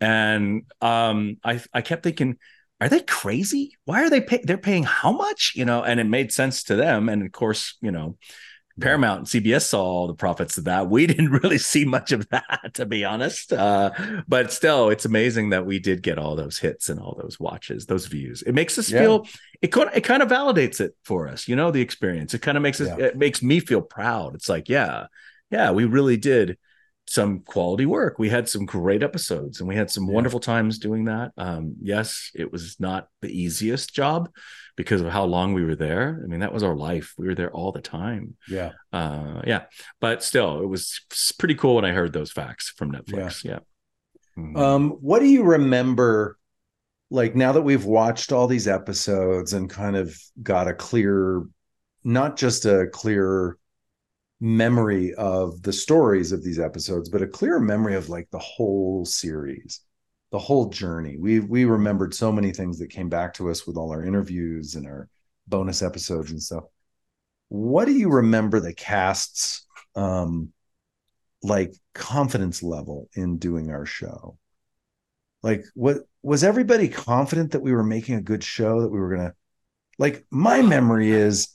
And 0.01 0.63
um, 0.81 1.37
I, 1.45 1.61
I 1.75 1.83
kept 1.83 2.03
thinking, 2.03 2.39
are 2.81 2.89
they 2.89 3.01
crazy? 3.01 3.77
Why 3.85 4.03
are 4.03 4.11
they 4.11 4.21
pay- 4.21 4.43
they're 4.43 4.57
paying 4.59 4.85
how 4.85 5.13
much? 5.13 5.53
You 5.55 5.65
know, 5.65 5.83
and 5.83 6.01
it 6.01 6.05
made 6.05 6.33
sense 6.33 6.65
to 6.65 6.77
them. 6.77 7.09
And 7.09 7.23
of 7.25 7.33
course, 7.33 7.77
you 7.81 7.91
know, 7.91 8.17
Paramount 8.81 9.19
and 9.19 9.45
CBS 9.45 9.63
saw 9.67 9.85
all 9.85 10.07
the 10.07 10.15
profits 10.15 10.57
of 10.57 10.65
that. 10.65 10.89
We 10.89 11.07
didn't 11.13 11.31
really 11.31 11.59
see 11.59 11.85
much 11.85 12.13
of 12.13 12.27
that, 12.31 12.71
to 12.75 12.87
be 12.87 13.05
honest. 13.05 13.53
Uh, 13.53 13.91
but 14.27 14.53
still, 14.53 14.89
it's 14.89 15.05
amazing 15.05 15.51
that 15.51 15.67
we 15.67 15.79
did 15.79 16.03
get 16.03 16.19
all 16.19 16.37
those 16.37 16.59
hits 16.59 16.89
and 16.89 16.99
all 16.99 17.19
those 17.21 17.39
watches, 17.39 17.85
those 17.87 18.07
views. 18.07 18.43
It 18.43 18.53
makes 18.53 18.79
us 18.79 18.91
Yeah. 18.91 19.01
feel 19.01 19.27
it 19.61 19.69
kind 19.69 19.91
it 19.95 20.01
kind 20.03 20.23
of 20.23 20.31
validates 20.31 20.81
it 20.81 20.95
for 21.05 21.29
us, 21.29 21.47
you 21.49 21.57
know, 21.57 21.71
the 21.71 21.83
experience. 21.83 22.33
It 22.33 22.41
kind 22.41 22.57
of 22.57 22.63
makes 22.63 22.81
us 22.81 22.89
Yeah. 22.89 23.07
it 23.07 23.19
makes 23.19 23.43
me 23.43 23.61
feel 23.61 23.83
proud. 23.83 24.35
It's 24.35 24.49
like, 24.49 24.71
yeah, 24.71 25.07
yeah, 25.51 25.73
we 25.73 25.85
really 25.85 26.17
did 26.17 26.57
some 27.11 27.41
quality 27.41 27.87
work. 27.87 28.21
We 28.21 28.29
had 28.29 28.49
some 28.49 28.65
great 28.65 29.03
episodes 29.03 29.59
and 29.59 29.69
we 29.69 29.75
had 29.75 29.91
some 29.91 30.05
Yeah. 30.07 30.13
wonderful 30.15 30.39
times 30.39 30.79
doing 30.79 31.07
that. 31.07 31.33
Um, 31.37 31.75
yes, 31.83 32.31
it 32.37 32.53
was 32.53 32.79
not 32.79 33.09
the 33.21 33.29
easiest 33.29 33.93
job 33.93 34.31
because 34.77 35.01
of 35.01 35.09
how 35.09 35.25
long 35.25 35.53
we 35.53 35.65
were 35.65 35.75
there. 35.75 36.21
I 36.23 36.29
mean, 36.29 36.39
that 36.39 36.53
was 36.53 36.63
our 36.63 36.77
life. 36.77 37.13
We 37.19 37.27
were 37.27 37.35
there 37.35 37.51
all 37.51 37.73
the 37.73 37.81
time. 37.81 38.37
Yeah. 38.49 38.71
Uh, 38.93 39.43
yeah, 39.45 39.63
but 40.01 40.23
still, 40.23 40.63
it 40.63 40.67
was 40.67 41.01
pretty 41.37 41.57
cool 41.57 41.75
when 41.75 41.85
I 41.85 41.91
heard 41.91 42.13
those 42.13 42.31
facts 42.31 42.73
from 42.77 42.93
Netflix. 42.93 43.43
Yeah. 43.43 43.59
Mhm. 44.39 44.57
Um, 44.57 44.91
what 45.01 45.19
do 45.19 45.27
you 45.27 45.43
remember? 45.43 46.39
Like 47.11 47.35
now 47.35 47.51
that 47.51 47.63
we've 47.63 47.87
watched 47.87 48.31
all 48.31 48.47
these 48.47 48.69
episodes 48.69 49.53
and 49.53 49.69
kind 49.69 49.97
of 49.97 50.17
got 50.45 50.69
a 50.69 50.75
clear, 50.75 51.43
not 52.05 52.37
just 52.37 52.67
a 52.67 52.87
clear 52.93 53.57
memory 54.41 55.15
of 55.15 55.63
the 55.63 55.73
stories 55.73 56.33
of 56.33 56.43
these 56.43 56.59
episodes, 56.59 57.09
but 57.09 57.23
a 57.23 57.27
clear 57.27 57.61
memory 57.61 57.95
of 57.95 58.09
like 58.09 58.29
the 58.31 58.39
whole 58.39 59.05
series, 59.05 59.81
the 60.33 60.39
whole 60.39 60.71
journey. 60.71 61.17
We 61.19 61.41
we 61.41 61.65
remembered 61.67 62.15
so 62.15 62.33
many 62.33 62.53
things 62.53 62.79
that 62.79 62.89
came 62.89 63.09
back 63.09 63.35
to 63.35 63.51
us 63.51 63.67
with 63.67 63.77
all 63.77 63.91
our 63.91 64.05
interviews 64.05 64.75
and 64.75 64.87
our 64.87 65.09
bonus 65.47 65.83
episodes 65.83 66.31
and 66.31 66.43
stuff. 66.43 66.65
What 67.49 67.85
do 67.85 67.93
you 67.93 68.09
remember 68.09 68.61
the 68.61 68.75
cast's 68.75 69.67
um 69.95 70.53
like 71.43 71.75
confidence 71.95 72.63
level 72.63 73.09
in 73.15 73.39
doing 73.39 73.71
our 73.71 73.87
show? 73.87 74.39
Like 75.43 75.65
what 75.75 75.99
was 76.23 76.45
everybody 76.45 76.89
confident 76.89 77.53
that 77.53 77.63
we 77.63 77.73
were 77.73 77.85
making 77.85 78.15
a 78.15 78.23
good 78.23 78.45
show 78.45 78.83
that 78.83 78.91
we 78.91 79.01
were 79.01 79.15
going 79.15 79.29
to 79.29 79.35
like 79.99 80.25
my 80.31 80.63
memory 80.63 81.11
is 81.11 81.49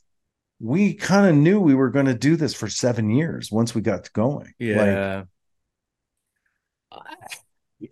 we 0.59 0.93
kind 0.93 1.27
of 1.27 1.35
knew 1.35 1.59
we 1.59 1.75
were 1.75 1.89
going 1.89 2.05
to 2.05 2.13
do 2.13 2.35
this 2.35 2.53
for 2.53 2.67
7 2.69 3.09
years 3.09 3.51
once 3.51 3.75
we 3.75 3.81
got 3.81 4.11
going. 4.13 4.45
Like 4.45 4.53
yeah. 4.59 5.23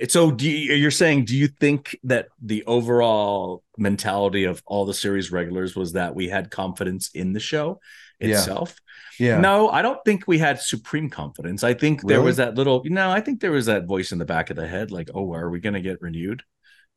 so 0.07 0.31
do 0.31 0.49
you, 0.49 0.73
you're 0.75 0.91
saying 0.91 1.25
do 1.25 1.35
you 1.35 1.47
think 1.47 1.97
that 2.03 2.29
the 2.41 2.63
overall 2.65 3.63
mentality 3.77 4.45
of 4.45 4.63
all 4.65 4.85
the 4.85 4.93
series 4.93 5.31
regulars 5.31 5.75
was 5.75 5.93
that 5.93 6.15
we 6.15 6.29
had 6.29 6.49
confidence 6.49 7.09
in 7.13 7.33
the 7.33 7.39
show 7.39 7.79
itself 8.19 8.75
yeah. 9.19 9.39
no 9.39 9.69
i 9.69 9.81
don't 9.81 9.99
think 10.05 10.25
we 10.25 10.37
had 10.37 10.59
supreme 10.59 11.09
confidence 11.09 11.63
i 11.63 11.73
think 11.73 12.01
there 12.01 12.17
Really? 12.17 12.27
was 12.27 12.37
that 12.37 12.55
little 12.55 12.81
no 12.85 13.11
i 13.11 13.19
think 13.19 13.41
there 13.41 13.51
was 13.51 13.65
that 13.65 13.85
voice 13.85 14.11
in 14.11 14.19
the 14.19 14.25
back 14.25 14.49
of 14.49 14.55
the 14.55 14.67
head 14.67 14.89
like 14.89 15.09
oh 15.13 15.33
are 15.33 15.49
we 15.49 15.59
going 15.59 15.73
to 15.73 15.81
get 15.81 16.01
renewed 16.01 16.43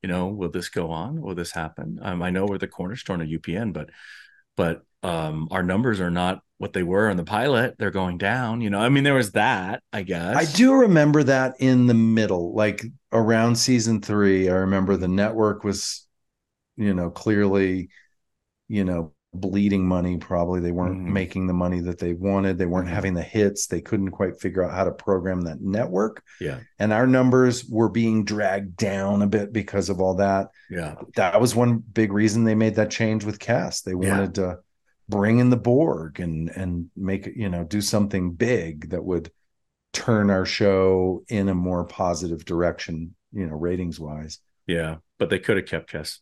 you 0.03 0.09
know 0.09 0.29
will 0.29 0.51
this 0.51 0.69
go 0.69 0.91
on 0.91 1.21
will 1.21 1.35
this 1.35 1.51
happen 1.51 1.99
um, 2.03 2.23
i 2.23 2.31
know 2.31 2.47
we're 2.47 2.59
the 2.59 2.69
cornerstone 2.69 3.21
of 3.21 3.29
upn 3.29 3.73
but 3.73 3.91
but 4.57 4.83
um 5.03 5.49
our 5.51 5.63
numbers 5.63 6.01
are 6.01 6.11
not 6.11 6.41
what 6.59 6.73
they 6.73 6.83
were 6.83 7.11
in 7.11 7.17
the 7.17 7.25
pilot 7.25 7.75
they're 7.79 7.91
going 7.91 8.17
down 8.19 8.61
you 8.61 8.71
know 8.71 8.79
i 8.81 8.89
mean 8.89 9.05
there 9.05 9.15
was 9.15 9.33
that 9.33 9.83
i 9.93 10.03
guess 10.03 10.37
I 10.37 10.57
do 10.57 10.73
remember 10.75 11.23
that 11.25 11.55
in 11.61 11.87
the 11.87 11.95
middle, 11.95 12.55
like 12.55 12.83
around 13.13 13.57
season 13.57 14.01
three. 14.01 14.49
I 14.49 14.55
remember 14.55 14.97
the 14.97 15.09
network 15.09 15.65
was, 15.65 16.07
you 16.77 16.93
know, 16.93 17.11
clearly, 17.11 17.89
you 18.69 18.85
know, 18.85 19.13
bleeding 19.33 19.87
money. 19.87 20.17
Probably 20.19 20.61
they 20.61 20.73
weren't 20.73 20.99
Mhm. 21.07 21.13
making 21.13 21.47
the 21.47 21.53
money 21.55 21.81
that 21.81 21.99
they 21.99 22.13
wanted. 22.15 22.59
They 22.59 22.67
weren't 22.67 22.89
Mhm. 22.89 22.93
having 22.93 23.15
the 23.15 23.23
hits. 23.23 23.67
They 23.67 23.81
couldn't 23.81 24.11
quite 24.11 24.41
figure 24.41 24.63
out 24.63 24.75
how 24.75 24.85
to 24.85 24.93
program 24.93 25.43
that 25.43 25.61
network. 25.61 26.23
yeah 26.41 26.59
And 26.79 26.93
our 26.93 27.07
numbers 27.07 27.65
were 27.67 27.89
being 27.89 28.25
dragged 28.25 28.77
down 28.77 29.23
a 29.23 29.27
bit 29.27 29.53
because 29.53 29.89
of 29.89 30.01
all 30.01 30.15
that. 30.17 30.49
yeah 30.71 30.95
That 31.17 31.41
was 31.41 31.55
one 31.55 31.79
big 31.79 32.13
reason 32.13 32.45
they 32.45 32.55
made 32.55 32.75
that 32.77 32.91
change 32.91 33.25
with 33.25 33.39
cast. 33.39 33.85
They 33.85 33.93
Yeah. 33.93 34.11
wanted 34.11 34.35
to 34.37 34.59
bring 35.09 35.39
in 35.39 35.51
the 35.51 35.57
Borg 35.57 36.21
and 36.21 36.51
and 36.51 36.91
make 36.97 37.27
it, 37.27 37.37
you 37.37 37.49
know, 37.49 37.65
do 37.65 37.81
something 37.81 38.33
big 38.33 38.91
that 38.91 39.05
would 39.05 39.31
turn 39.93 40.31
our 40.31 40.47
show 40.47 41.25
in 41.29 41.49
a 41.49 41.55
more 41.55 41.85
positive 41.87 42.45
direction, 42.45 43.15
you 43.33 43.47
know, 43.47 43.57
ratings 43.57 44.01
wise. 44.01 44.41
yeah 44.67 44.97
but 45.19 45.31
they 45.31 45.39
could 45.39 45.57
have 45.57 45.67
kept 45.67 45.91
Jess. 45.91 46.21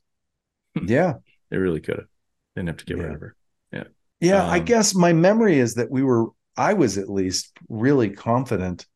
Yeah. 0.86 1.14
They 1.50 1.56
really 1.58 1.80
could 1.80 1.96
have. 1.98 2.06
They 2.54 2.60
Didn't 2.62 2.68
have 2.70 2.76
to 2.78 2.84
get 2.86 2.98
Yeah. 2.98 3.02
rid 3.04 3.14
of 3.14 3.20
her. 3.20 3.36
Yeah. 3.72 3.84
Yeah. 4.20 4.44
I 4.46 4.58
Um, 4.58 4.64
guess 4.64 4.94
my 4.94 5.12
memory 5.12 5.58
is 5.58 5.74
that 5.74 5.90
we 5.90 6.02
were, 6.02 6.28
I 6.56 6.74
was 6.74 6.98
at 6.98 7.08
least 7.10 7.52
really 7.68 8.10
confident 8.10 8.86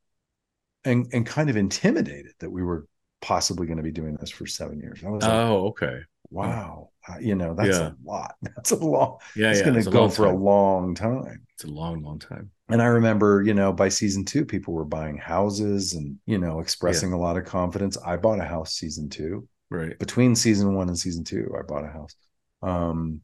and, 0.84 1.06
and 1.12 1.26
kind 1.26 1.50
of 1.50 1.56
intimidated 1.56 2.32
that 2.40 2.50
we 2.50 2.62
were 2.62 2.86
possibly 3.20 3.66
going 3.66 3.78
to 3.78 3.82
be 3.82 3.90
doing 3.90 4.16
this 4.20 4.30
for 4.30 4.46
seven 4.46 4.80
years. 4.80 5.02
I 5.04 5.10
was 5.10 5.28
like, 5.28 5.42
Oh, 5.48 5.68
okay. 5.68 6.00
wow, 6.30 6.90
you 7.20 7.34
know, 7.34 7.54
that's 7.54 7.78
Yeah. 7.78 7.88
a 7.88 7.92
lot. 8.04 8.34
That's 8.56 8.70
a 8.72 8.76
long, 8.76 9.18
Yeah, 9.36 9.50
it's 9.50 9.60
yeah. 9.60 9.66
going 9.66 9.82
to 9.82 9.90
go 9.90 10.08
for 10.08 10.26
a 10.26 10.34
long 10.34 10.94
time. 10.94 11.46
It's 11.54 11.64
a 11.64 11.68
long, 11.70 12.02
long 12.02 12.18
time. 12.18 12.50
And 12.68 12.82
I 12.82 12.86
remember, 12.86 13.42
you 13.42 13.54
know, 13.54 13.72
by 13.72 13.88
season 13.88 14.24
two, 14.24 14.44
people 14.44 14.74
were 14.74 14.84
buying 14.84 15.16
houses 15.16 15.94
and, 15.94 16.16
you 16.26 16.38
know, 16.38 16.60
expressing 16.60 17.12
a 17.12 17.18
lot 17.18 17.36
of 17.36 17.44
confidence. 17.44 17.96
I 18.04 18.16
bought 18.16 18.40
a 18.40 18.44
house 18.44 18.74
season 18.74 19.08
two. 19.08 19.48
Right. 19.70 19.98
Between 19.98 20.34
season 20.36 20.74
one 20.74 20.88
and 20.88 20.98
season 20.98 21.24
two, 21.24 21.54
I 21.58 21.62
bought 21.62 21.84
a 21.84 21.88
house. 21.88 22.14
Um, 22.62 23.22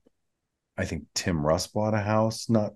I 0.77 0.85
think 0.85 1.05
Tim 1.15 1.45
Russ 1.45 1.67
bought 1.67 1.95
a 1.95 2.01
house, 2.01 2.49
not 2.49 2.73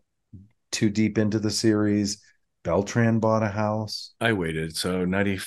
too 0.70 0.90
deep 0.90 1.18
into 1.18 1.38
the 1.38 1.50
series. 1.50 2.22
Beltran 2.64 3.18
bought 3.18 3.42
a 3.42 3.48
house. 3.48 4.14
I 4.20 4.32
waited. 4.34 4.76
So 4.76 5.04
90 5.04 5.40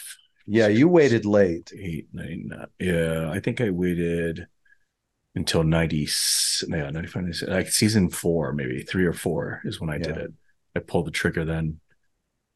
Yeah, 0.48 0.68
you 0.68 0.88
waited 0.88 1.26
late. 1.26 1.72
99. 1.74 2.66
Yeah. 2.80 3.30
I 3.32 3.40
think 3.40 3.62
I 3.62 3.70
waited 3.70 4.48
until 5.36 5.64
90. 5.64 6.08
Yeah, 6.68 6.90
95, 6.92 7.16
96, 7.24 7.50
like 7.52 7.68
season 7.72 8.10
four, 8.10 8.54
maybe 8.54 8.82
three 8.84 9.06
or 9.06 9.14
four 9.14 9.62
is 9.66 9.80
when 9.80 9.90
I 9.90 9.98
did 9.98 10.18
it. 10.18 10.32
I 10.76 10.80
pulled 10.80 11.08
the 11.08 11.12
trigger 11.12 11.44
then 11.46 11.80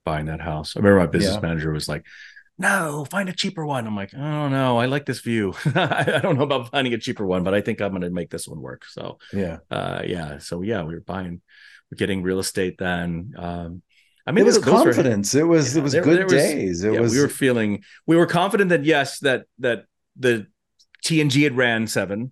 buying 0.05 0.27
that 0.27 0.41
house. 0.41 0.75
I 0.75 0.79
remember 0.79 0.99
my 0.99 1.07
business 1.07 1.35
Yeah. 1.35 1.41
manager 1.41 1.71
was 1.71 1.87
like, 1.89 2.05
no, 2.57 3.05
find 3.09 3.27
a 3.27 3.33
cheaper 3.33 3.65
one. 3.65 3.85
I'm 3.85 3.95
like, 3.97 4.13
I 4.13 4.17
don't 4.31 4.51
know. 4.51 4.77
I 4.77 4.85
like 4.85 5.05
this 5.05 5.19
view. 5.19 5.53
I 5.75 6.19
don't 6.21 6.37
know 6.37 6.43
about 6.43 6.71
finding 6.71 6.93
a 6.93 6.97
cheaper 6.97 7.25
one, 7.25 7.43
but 7.43 7.53
I 7.53 7.59
think 7.61 7.81
I'm 7.81 7.89
going 7.89 8.01
to 8.03 8.09
make 8.09 8.29
this 8.29 8.47
one 8.47 8.61
work. 8.61 8.85
So, 8.85 9.17
Yeah. 9.33 9.57
uh, 9.69 10.03
yeah. 10.05 10.37
So, 10.37 10.61
yeah, 10.61 10.83
we 10.83 10.93
were 10.93 11.01
buying, 11.01 11.41
we're 11.91 11.97
getting 11.97 12.23
real 12.23 12.39
estate 12.39 12.77
then. 12.77 13.33
Um, 13.37 13.81
I 14.25 14.31
mean, 14.31 14.43
it 14.43 14.45
was 14.45 14.55
those 14.55 14.65
were- 14.65 14.71
confidence. 14.71 15.35
it 15.35 15.43
was 15.43 15.73
yeah, 15.75 15.79
it 15.81 15.83
was 15.83 15.91
there- 15.93 16.03
good 16.03 16.17
there 16.19 16.25
was- 16.25 16.33
days. 16.33 16.83
It 16.83 16.93
yeah, 16.93 16.99
was 17.01 17.13
we 17.13 17.19
were 17.21 17.27
feeling 17.27 17.83
we 18.07 18.15
were 18.15 18.25
confident 18.25 18.69
that 18.69 18.85
yes, 18.85 19.19
that 19.19 19.45
that 19.59 19.85
the 20.17 20.47
TNG 21.03 21.43
had 21.43 21.57
ran 21.57 21.85
seven, 21.87 22.31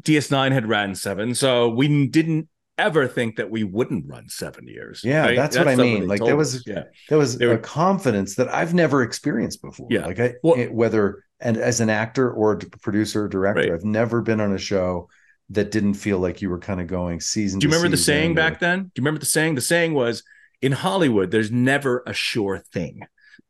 DS9 0.00 0.52
had 0.52 0.66
ran 0.68 0.94
seven, 0.94 1.34
so 1.34 1.68
we 1.68 2.06
didn't 2.08 2.48
ever 2.78 3.06
think 3.06 3.36
that 3.36 3.50
we 3.50 3.62
wouldn't 3.64 4.06
run 4.08 4.28
seven 4.28 4.66
years. 4.66 5.02
Yeah, 5.04 5.34
that's 5.34 5.56
what 5.56 5.68
I 5.68 5.76
mean. 5.76 6.08
Like, 6.08 6.24
there 6.24 6.36
was- 6.36 6.64
yeah, 6.66 6.84
there 7.08 7.18
was 7.18 7.36
They 7.36 7.46
were- 7.46 7.54
a 7.54 7.58
confidence 7.58 8.36
that 8.36 8.48
I've 8.52 8.72
never 8.74 9.02
experienced 9.02 9.60
before. 9.60 9.88
Yeah. 9.90 10.06
Like 10.06 10.18
I 10.18 10.34
Well- 10.42 10.58
it- 10.58 10.72
whether 10.72 11.24
and 11.40 11.56
as 11.56 11.80
an 11.80 11.90
actor 11.90 12.30
or 12.30 12.52
a 12.52 12.56
producer 12.58 13.24
or 13.24 13.28
director, 13.28 13.62
Right. 13.62 13.72
I've 13.72 13.84
never 13.84 14.22
been 14.22 14.40
on 14.40 14.52
a 14.52 14.58
show 14.58 15.08
that 15.50 15.70
didn't 15.72 15.94
feel 15.94 16.18
like 16.18 16.40
you 16.40 16.48
were 16.48 16.58
kind 16.60 16.80
of 16.80 16.86
going 16.86 17.20
season. 17.20 17.58
Do 17.58 17.66
you 17.66 17.70
remember 17.72 17.90
the 17.94 18.00
saying 18.02 18.30
or- 18.32 18.34
back 18.34 18.60
then? 18.60 18.84
Do 18.84 18.90
you 18.96 19.02
remember 19.02 19.20
the 19.20 19.26
saying? 19.26 19.56
The 19.56 19.60
saying 19.60 19.92
was 19.92 20.22
in 20.62 20.72
Hollywood, 20.72 21.30
there's 21.30 21.50
never 21.50 22.02
a 22.06 22.14
sure 22.14 22.58
thing. 22.72 23.00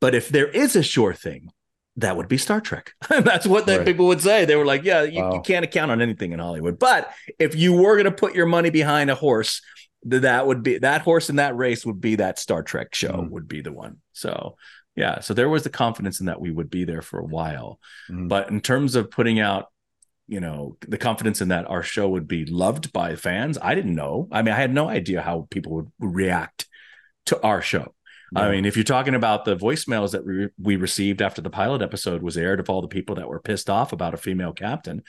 But 0.01 0.14
if 0.14 0.28
there 0.30 0.49
is 0.49 0.74
a 0.74 0.82
sure 0.82 1.12
thing, 1.12 1.51
that 1.97 2.16
would 2.16 2.28
be 2.28 2.38
Star 2.38 2.61
Trek. 2.61 2.93
That's 3.09 3.47
what 3.47 3.66
the 3.66 3.78
Right. 3.78 3.86
people 3.86 4.07
would 4.07 4.20
say. 4.20 4.45
They 4.45 4.57
were 4.57 4.64
like, 4.64 4.82
yeah, 4.84 5.03
you, 5.03 5.22
you 5.34 5.40
can't 5.45 5.64
account 5.64 5.90
on 5.90 6.01
anything 6.01 6.32
in 6.32 6.38
Hollywood. 6.38 6.78
But 6.78 7.11
if 7.38 7.55
you 7.55 7.74
were 7.74 7.95
going 7.97 8.07
to 8.07 8.11
put 8.12 8.34
your 8.34 8.47
money 8.47 8.70
behind 8.70 9.11
a 9.11 9.14
horse, 9.14 9.61
that 10.05 10.47
would 10.47 10.62
be 10.62 10.78
that 10.78 11.03
horse 11.03 11.28
in 11.30 11.36
that 11.36 11.55
race 11.57 11.84
would 11.86 12.01
be 12.01 12.16
that 12.16 12.38
Star 12.38 12.62
Trek 12.62 12.95
show 12.95 13.12
Mhm. 13.12 13.30
would 13.30 13.47
be 13.47 13.61
the 13.61 13.72
one. 13.72 13.99
So 14.12 14.57
yeah, 14.97 15.20
so 15.20 15.32
there 15.34 15.49
was 15.49 15.62
the 15.62 15.70
confidence 15.70 16.18
in 16.20 16.26
that 16.26 16.40
we 16.40 16.51
would 16.51 16.70
be 16.70 16.84
there 16.84 17.03
for 17.03 17.20
a 17.20 17.24
while. 17.24 17.78
Mhm. 18.11 18.28
But 18.28 18.51
in 18.51 18.61
terms 18.61 18.95
of 18.95 19.11
putting 19.11 19.38
out 19.40 19.66
you 20.28 20.38
know 20.40 20.76
the 20.88 20.99
confidence 20.99 21.40
in 21.40 21.49
that 21.49 21.68
our 21.68 21.82
show 21.82 22.09
would 22.09 22.28
be 22.28 22.45
loved 22.47 22.93
by 22.93 23.16
fans 23.16 23.59
i 23.61 23.74
didn't 23.74 23.95
know 23.97 24.28
i 24.30 24.40
mean 24.40 24.55
i 24.55 24.57
had 24.57 24.72
no 24.72 24.88
idea 24.88 25.20
how 25.20 25.49
people 25.51 25.72
would 25.74 25.90
react 25.99 26.64
to 27.26 27.43
our 27.43 27.61
show 27.61 27.93
I 28.35 28.51
mean, 28.51 28.64
if 28.64 28.76
you're 28.76 28.85
talking 28.85 29.14
about 29.14 29.45
the 29.45 29.57
voicemails 29.57 30.12
that 30.12 30.24
we, 30.24 30.49
we 30.59 30.76
received 30.76 31.20
after 31.20 31.43
the 31.43 31.51
pilot 31.51 31.83
episode 31.83 32.22
was 32.22 32.37
aired 32.37 32.61
of 32.61 32.70
all 32.70 32.80
the 32.80 32.89
people 32.89 33.16
that 33.16 33.28
were 33.28 33.41
pissed 33.41 33.68
off 33.68 33.93
about 33.93 34.14
a 34.14 34.18
female 34.18 34.53
captain, 34.53 35.03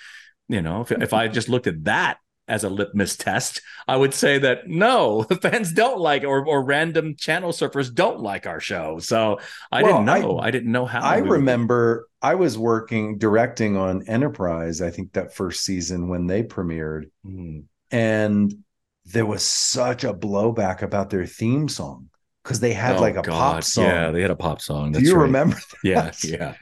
you 0.49 0.61
know, 0.61 0.81
if, 0.81 0.91
if 0.91 1.13
I 1.13 1.27
just 1.27 1.49
looked 1.49 1.67
at 1.67 1.85
that 1.85 2.17
as 2.47 2.65
a 2.65 2.69
litmus 2.69 3.15
test, 3.15 3.61
I 3.87 3.95
would 3.95 4.13
say 4.13 4.37
that 4.39 4.67
no, 4.67 5.23
the 5.23 5.35
fans 5.41 5.71
don't 5.71 5.99
like 5.99 6.23
or 6.23 6.45
or 6.45 6.63
random 6.63 7.15
channel 7.15 7.51
surfers 7.51 7.93
don't 7.93 8.19
like 8.19 8.45
our 8.45 8.59
show. 8.59 8.99
So 8.99 9.39
I 9.71 9.83
well, 9.83 9.93
didn't 9.93 10.05
know. 10.05 10.39
I, 10.39 10.47
I, 10.47 10.51
didn't 10.51 10.71
know 10.71 10.85
how. 10.85 11.01
I 11.01 11.17
remember 11.17 12.07
would... 12.21 12.29
I 12.29 12.35
was 12.35 12.57
working 12.57 13.17
directing 13.17 13.77
on 13.77 14.07
Enterprise. 14.07 14.81
I 14.81 14.89
think 14.89 15.13
that 15.13 15.33
first 15.33 15.63
season 15.63 16.09
when 16.09 16.27
they 16.27 16.43
premiered, 16.43 17.05
mm. 17.25 17.63
and 17.91 18.53
there 19.05 19.25
was 19.25 19.43
such 19.43 20.03
a 20.03 20.13
blowback 20.13 20.81
about 20.81 21.09
their 21.09 21.25
theme 21.25 21.69
song 21.69 22.09
because 22.43 22.59
they 22.59 22.73
had 22.73 22.97
oh, 22.97 23.01
like 23.01 23.15
a 23.15 23.21
God. 23.21 23.25
pop 23.25 23.63
song. 23.63 23.85
Yeah, 23.85 24.11
they 24.11 24.21
had 24.21 24.31
a 24.31 24.35
pop 24.35 24.61
song. 24.61 24.91
That's 24.91 25.03
Do 25.03 25.09
you 25.09 25.15
right. 25.15 25.23
remember? 25.23 25.57
That? 25.83 26.23
Yeah, 26.23 26.37
yeah. 26.39 26.55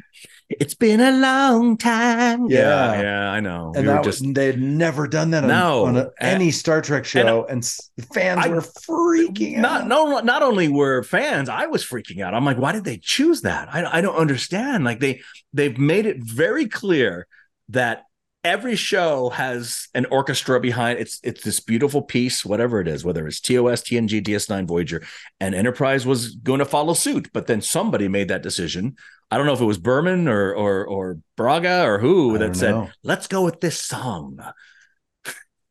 It's 0.60 0.74
been 0.74 1.00
a 1.00 1.12
long 1.12 1.78
time. 1.78 2.48
Yeah, 2.50 2.94
yeah, 2.94 3.02
yeah 3.02 3.32
I 3.32 3.40
know. 3.40 3.72
And 3.76 3.88
we 3.88 3.94
that 3.94 4.04
just 4.04 4.34
they 4.34 4.48
had 4.48 4.60
never 4.60 5.08
done 5.08 5.32
that 5.32 5.44
on, 5.44 5.50
no, 5.50 5.86
on 5.86 5.98
a, 5.98 6.10
any 6.20 6.52
Star 6.52 6.82
Trek 6.82 7.06
show, 7.06 7.46
and, 7.46 7.66
and 7.98 8.06
fans 8.14 8.42
I, 8.44 8.50
were 8.50 8.62
freaking 8.62 9.58
not, 9.58 9.82
out. 9.82 9.88
No, 9.88 10.20
not 10.20 10.44
only 10.44 10.68
were 10.68 11.04
fans, 11.04 11.48
I 11.48 11.68
was 11.68 11.86
freaking 11.86 12.22
out. 12.22 12.34
I'm 12.34 12.44
like, 12.44 12.58
why 12.58 12.74
did 12.74 12.84
they 12.84 12.98
choose 12.98 13.42
that? 13.42 13.74
I, 13.74 14.00
I 14.00 14.02
don't 14.02 14.16
understand. 14.16 14.84
Like 14.84 15.00
they 15.00 15.22
they've 15.54 15.78
made 15.78 16.06
it 16.06 16.18
very 16.18 16.68
clear 16.68 17.28
that 17.70 18.04
every 18.44 18.76
show 18.76 19.30
has 19.30 19.88
an 19.94 20.06
orchestra 20.10 20.60
behind 20.60 20.98
it's 20.98 21.20
it's 21.24 21.44
this 21.44 21.60
beautiful 21.60 22.02
piece 22.02 22.44
whatever 22.44 22.82
it 22.82 22.88
is 22.88 23.06
whether 23.06 23.28
it's 23.28 23.40
tos 23.40 23.84
tng 23.84 24.24
ds9 24.24 24.68
voyager 24.68 25.04
and 25.40 25.54
enterprise 25.54 26.08
was 26.08 26.34
going 26.36 26.58
to 26.58 26.66
follow 26.66 26.94
suit 26.94 27.30
but 27.34 27.46
then 27.46 27.62
somebody 27.62 28.08
made 28.08 28.30
that 28.30 28.42
decision 28.42 28.96
I 29.32 29.38
don't 29.38 29.46
know 29.46 29.54
if 29.54 29.62
it 29.62 29.66
was 29.66 29.78
Berman 29.78 30.28
or 30.28 30.54
or 30.54 30.86
or 30.86 31.20
Braga 31.38 31.86
or 31.86 32.00
who 32.00 32.38
that 32.38 32.54
said, 32.54 32.72
know. 32.72 32.90
"Let's 33.02 33.28
go 33.28 33.46
with 33.46 33.62
this 33.62 33.80
song." 33.80 34.40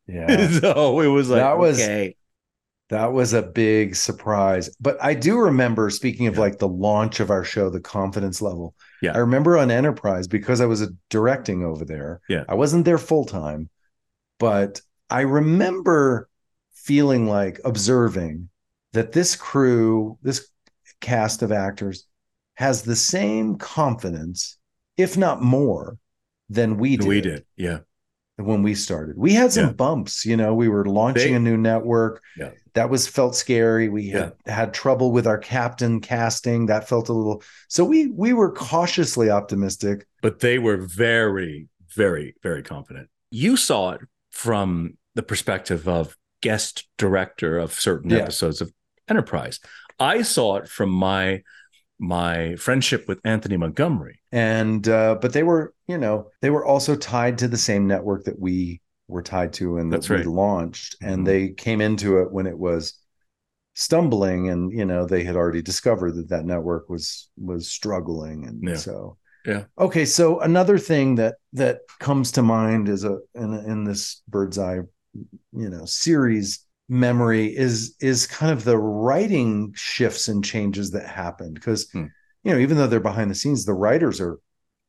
Yeah. 0.07 0.49
so 0.61 1.01
it 1.01 1.09
was 1.09 1.29
like 1.29 1.41
that 1.41 1.59
was 1.59 1.79
okay. 1.79 2.17
that 2.89 3.13
was 3.13 3.35
a 3.35 3.43
big 3.43 3.97
surprise. 3.97 4.75
But 4.81 4.97
I 5.03 5.13
do 5.13 5.39
remember 5.39 5.91
speaking 5.91 6.27
of 6.27 6.35
yeah. 6.35 6.41
like 6.41 6.59
the 6.59 6.69
launch 6.69 7.21
of 7.21 7.31
our 7.31 7.45
show, 7.45 7.69
the 7.69 7.81
confidence 7.81 8.41
level. 8.41 8.75
Yeah. 9.03 9.13
I 9.15 9.19
remember 9.19 9.57
on 9.57 9.71
Enterprise 9.71 10.29
because 10.29 10.61
I 10.61 10.67
was 10.67 10.89
directing 11.09 11.65
over 11.65 11.85
there. 11.85 12.21
Yeah. 12.29 12.45
I 12.49 12.55
wasn't 12.55 12.85
there 12.85 12.99
full 12.99 13.25
time, 13.25 13.71
but 14.39 14.81
I 15.09 15.21
remember 15.23 16.29
feeling 16.73 17.27
like 17.27 17.61
observing 17.65 18.49
that 18.93 19.13
this 19.13 19.37
crew, 19.37 20.19
this 20.23 20.49
cast 21.01 21.43
of 21.43 21.53
actors 21.53 22.07
has 22.55 22.83
the 22.83 22.97
same 22.97 23.57
confidence, 23.57 24.59
if 24.97 25.17
not 25.17 25.43
more, 25.43 25.97
than 26.49 26.77
we 26.77 26.97
did. 26.97 27.09
We 27.09 27.21
did, 27.21 27.45
yeah. 27.57 27.79
When 28.37 28.63
we 28.63 28.75
started, 28.75 29.19
we 29.19 29.35
had 29.35 29.53
some 29.53 29.67
yeah. 29.67 29.73
bumps. 29.73 30.25
You 30.25 30.37
know, 30.37 30.55
we 30.55 30.69
were 30.69 30.87
launching 30.87 31.33
they, 31.33 31.37
a 31.37 31.41
new 31.41 31.57
network. 31.57 32.23
Yeah. 32.37 32.51
That 32.75 32.91
was 32.91 33.07
felt 33.07 33.35
scary. 33.35 33.89
We 33.89 34.09
had 34.09 34.33
had 34.47 34.75
trouble 34.75 35.13
with 35.13 35.27
our 35.27 35.39
captain 35.39 36.01
casting. 36.01 36.67
That 36.67 36.89
felt 36.89 37.09
a 37.09 37.13
little. 37.13 37.43
So 37.69 37.85
we 37.85 38.09
we 38.09 38.33
were 38.33 38.53
cautiously 38.53 39.31
optimistic. 39.31 40.07
But 40.23 40.41
they 40.41 40.59
were 40.59 40.77
very, 40.77 41.69
very, 41.95 42.35
very 42.43 42.63
confident. 42.63 43.09
You 43.31 43.57
saw 43.57 43.93
it 43.93 44.01
from 44.31 44.97
the 45.15 45.23
perspective 45.23 45.89
of 45.89 46.17
guest 46.41 46.89
director 46.99 47.59
of 47.59 47.73
certain 47.73 48.11
yeah. 48.11 48.19
episodes 48.19 48.61
of 48.61 48.73
Enterprise. 49.09 49.59
I 49.99 50.23
saw 50.23 50.57
it 50.57 50.69
from 50.69 50.91
my 50.91 51.43
my 51.99 52.57
friendship 52.57 53.07
with 53.07 53.21
Anthony 53.25 53.57
Montgomery. 53.57 54.21
And 54.33 54.89
uh, 54.89 55.17
but 55.21 55.33
they 55.33 55.43
were, 55.43 55.75
you 55.87 55.99
know, 55.99 56.31
they 56.41 56.51
were 56.51 56.65
also 56.65 56.97
tied 56.97 57.39
to 57.39 57.49
the 57.49 57.59
same 57.59 57.87
network 57.87 58.25
that 58.25 58.39
we 58.39 58.81
were 59.11 59.23
tied 59.23 59.53
to 59.55 59.79
and 59.79 59.93
that 59.93 59.99
That's 59.99 60.09
we 60.09 60.17
right. 60.17 60.27
launched. 60.27 61.01
Mm-hmm. 61.01 61.13
And 61.13 61.27
they 61.27 61.49
came 61.51 61.81
into 61.81 62.19
it 62.19 62.31
when 62.31 62.47
it 62.47 62.59
was 62.59 62.95
stumbling, 63.75 64.49
and 64.49 64.73
you 64.73 64.85
know, 64.85 65.07
they 65.07 65.25
had 65.25 65.37
already 65.37 65.63
discovered 65.63 66.17
that 66.17 66.29
that 66.29 66.45
network 66.45 66.89
was 66.89 67.29
was 67.37 67.69
struggling, 67.69 68.47
and 68.47 68.63
yeah. 68.63 68.77
so. 68.77 69.17
Yeah. 69.47 69.65
Okay. 69.79 70.05
So 70.05 70.41
another 70.41 70.77
thing 70.77 71.15
that 71.15 71.37
that 71.55 71.81
comes 71.99 72.33
to 72.33 72.43
mind 72.43 72.91
is 72.91 73.05
a 73.05 73.21
in, 73.35 73.55
in 73.55 73.85
this 73.85 74.21
bird's 74.29 74.59
eye, 74.59 74.81
you 75.15 75.71
know, 75.71 75.87
series 75.87 76.67
memory 76.91 77.47
is 77.57 77.95
is 78.01 78.27
kind 78.27 78.53
of 78.53 78.65
the 78.65 78.77
writing 78.77 79.73
shifts 79.77 80.27
and 80.27 80.45
changes 80.45 80.91
that 80.91 81.07
happened 81.07 81.55
because 81.55 81.89
hmm. 81.93 82.07
you 82.43 82.53
know 82.53 82.59
even 82.59 82.77
though 82.77 82.89
they're 82.89 82.99
behind 82.99 83.31
the 83.31 83.35
scenes 83.35 83.65
the 83.65 83.73
writers 83.73 84.21
are 84.21 84.41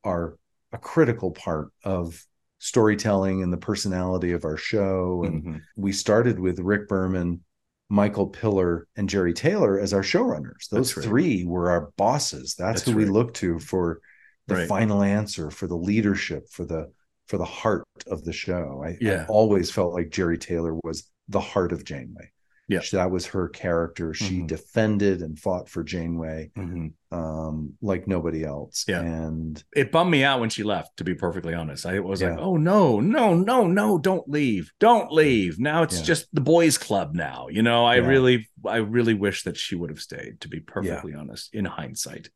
are 0.02 0.36
a 0.72 0.78
critical 0.78 1.30
part 1.30 1.68
of 1.84 2.26
storytelling 2.62 3.42
and 3.42 3.52
the 3.52 3.56
personality 3.56 4.30
of 4.30 4.44
our 4.44 4.56
show 4.56 5.24
and 5.26 5.42
mm-hmm. 5.42 5.56
we 5.76 5.90
started 5.90 6.38
with 6.38 6.60
Rick 6.60 6.86
Berman 6.86 7.40
Michael 7.88 8.28
Piller 8.28 8.86
and 8.94 9.08
Jeri 9.08 9.34
Taylor 9.34 9.80
as 9.80 9.92
our 9.92 10.02
showrunners 10.02 10.68
those 10.70 10.96
right. 10.96 11.04
three 11.04 11.44
were 11.44 11.70
our 11.70 11.90
bosses 11.96 12.54
that's, 12.54 12.82
that's 12.82 12.82
who 12.84 12.92
right. 12.92 12.98
we 12.98 13.04
look 13.06 13.34
to 13.34 13.58
for 13.58 14.00
the 14.46 14.54
right. 14.54 14.68
final 14.68 15.02
answer 15.02 15.50
for 15.50 15.66
the 15.66 15.76
leadership 15.76 16.48
for 16.50 16.64
the 16.64 16.92
for 17.26 17.36
the 17.36 17.44
heart 17.44 17.84
of 18.06 18.22
the 18.22 18.32
show 18.32 18.84
I, 18.86 18.96
yeah. 19.00 19.22
I 19.22 19.26
always 19.26 19.68
felt 19.68 19.92
like 19.92 20.10
Jeri 20.10 20.40
Taylor 20.40 20.78
was 20.84 21.10
the 21.28 21.40
heart 21.40 21.72
of 21.72 21.84
Janeway. 21.84 22.30
Yeah, 22.72 22.98
that 22.98 23.10
was 23.10 23.26
her 23.26 23.48
character. 23.48 24.14
She 24.14 24.38
mm-hmm. 24.38 24.46
defended 24.46 25.22
and 25.22 25.38
fought 25.38 25.68
for 25.68 25.82
Janeway 25.82 26.50
mm-hmm. 26.56 27.16
um, 27.16 27.74
like 27.80 28.06
nobody 28.06 28.44
else. 28.44 28.84
Yeah, 28.88 29.00
and 29.00 29.62
it 29.74 29.92
bummed 29.92 30.10
me 30.10 30.24
out 30.24 30.40
when 30.40 30.50
she 30.50 30.62
left. 30.62 30.96
To 30.98 31.04
be 31.04 31.14
perfectly 31.14 31.54
honest, 31.54 31.86
I 31.86 32.00
was 32.00 32.20
yeah. 32.20 32.30
like, 32.30 32.38
"Oh 32.38 32.56
no, 32.56 33.00
no, 33.00 33.34
no, 33.34 33.66
no! 33.66 33.98
Don't 33.98 34.28
leave! 34.28 34.72
Don't 34.78 35.12
leave!" 35.12 35.58
Now 35.58 35.82
it's 35.82 35.98
yeah. 35.98 36.04
just 36.04 36.26
the 36.32 36.40
boys' 36.40 36.78
club. 36.78 37.14
Now, 37.14 37.48
you 37.48 37.62
know, 37.62 37.84
I 37.84 37.96
yeah. 37.96 38.06
really, 38.06 38.48
I 38.66 38.76
really 38.76 39.14
wish 39.14 39.42
that 39.44 39.56
she 39.56 39.74
would 39.74 39.90
have 39.90 40.00
stayed. 40.00 40.40
To 40.40 40.48
be 40.48 40.60
perfectly 40.60 41.14
honest, 41.14 41.54
in 41.54 41.64
hindsight. 41.64 42.30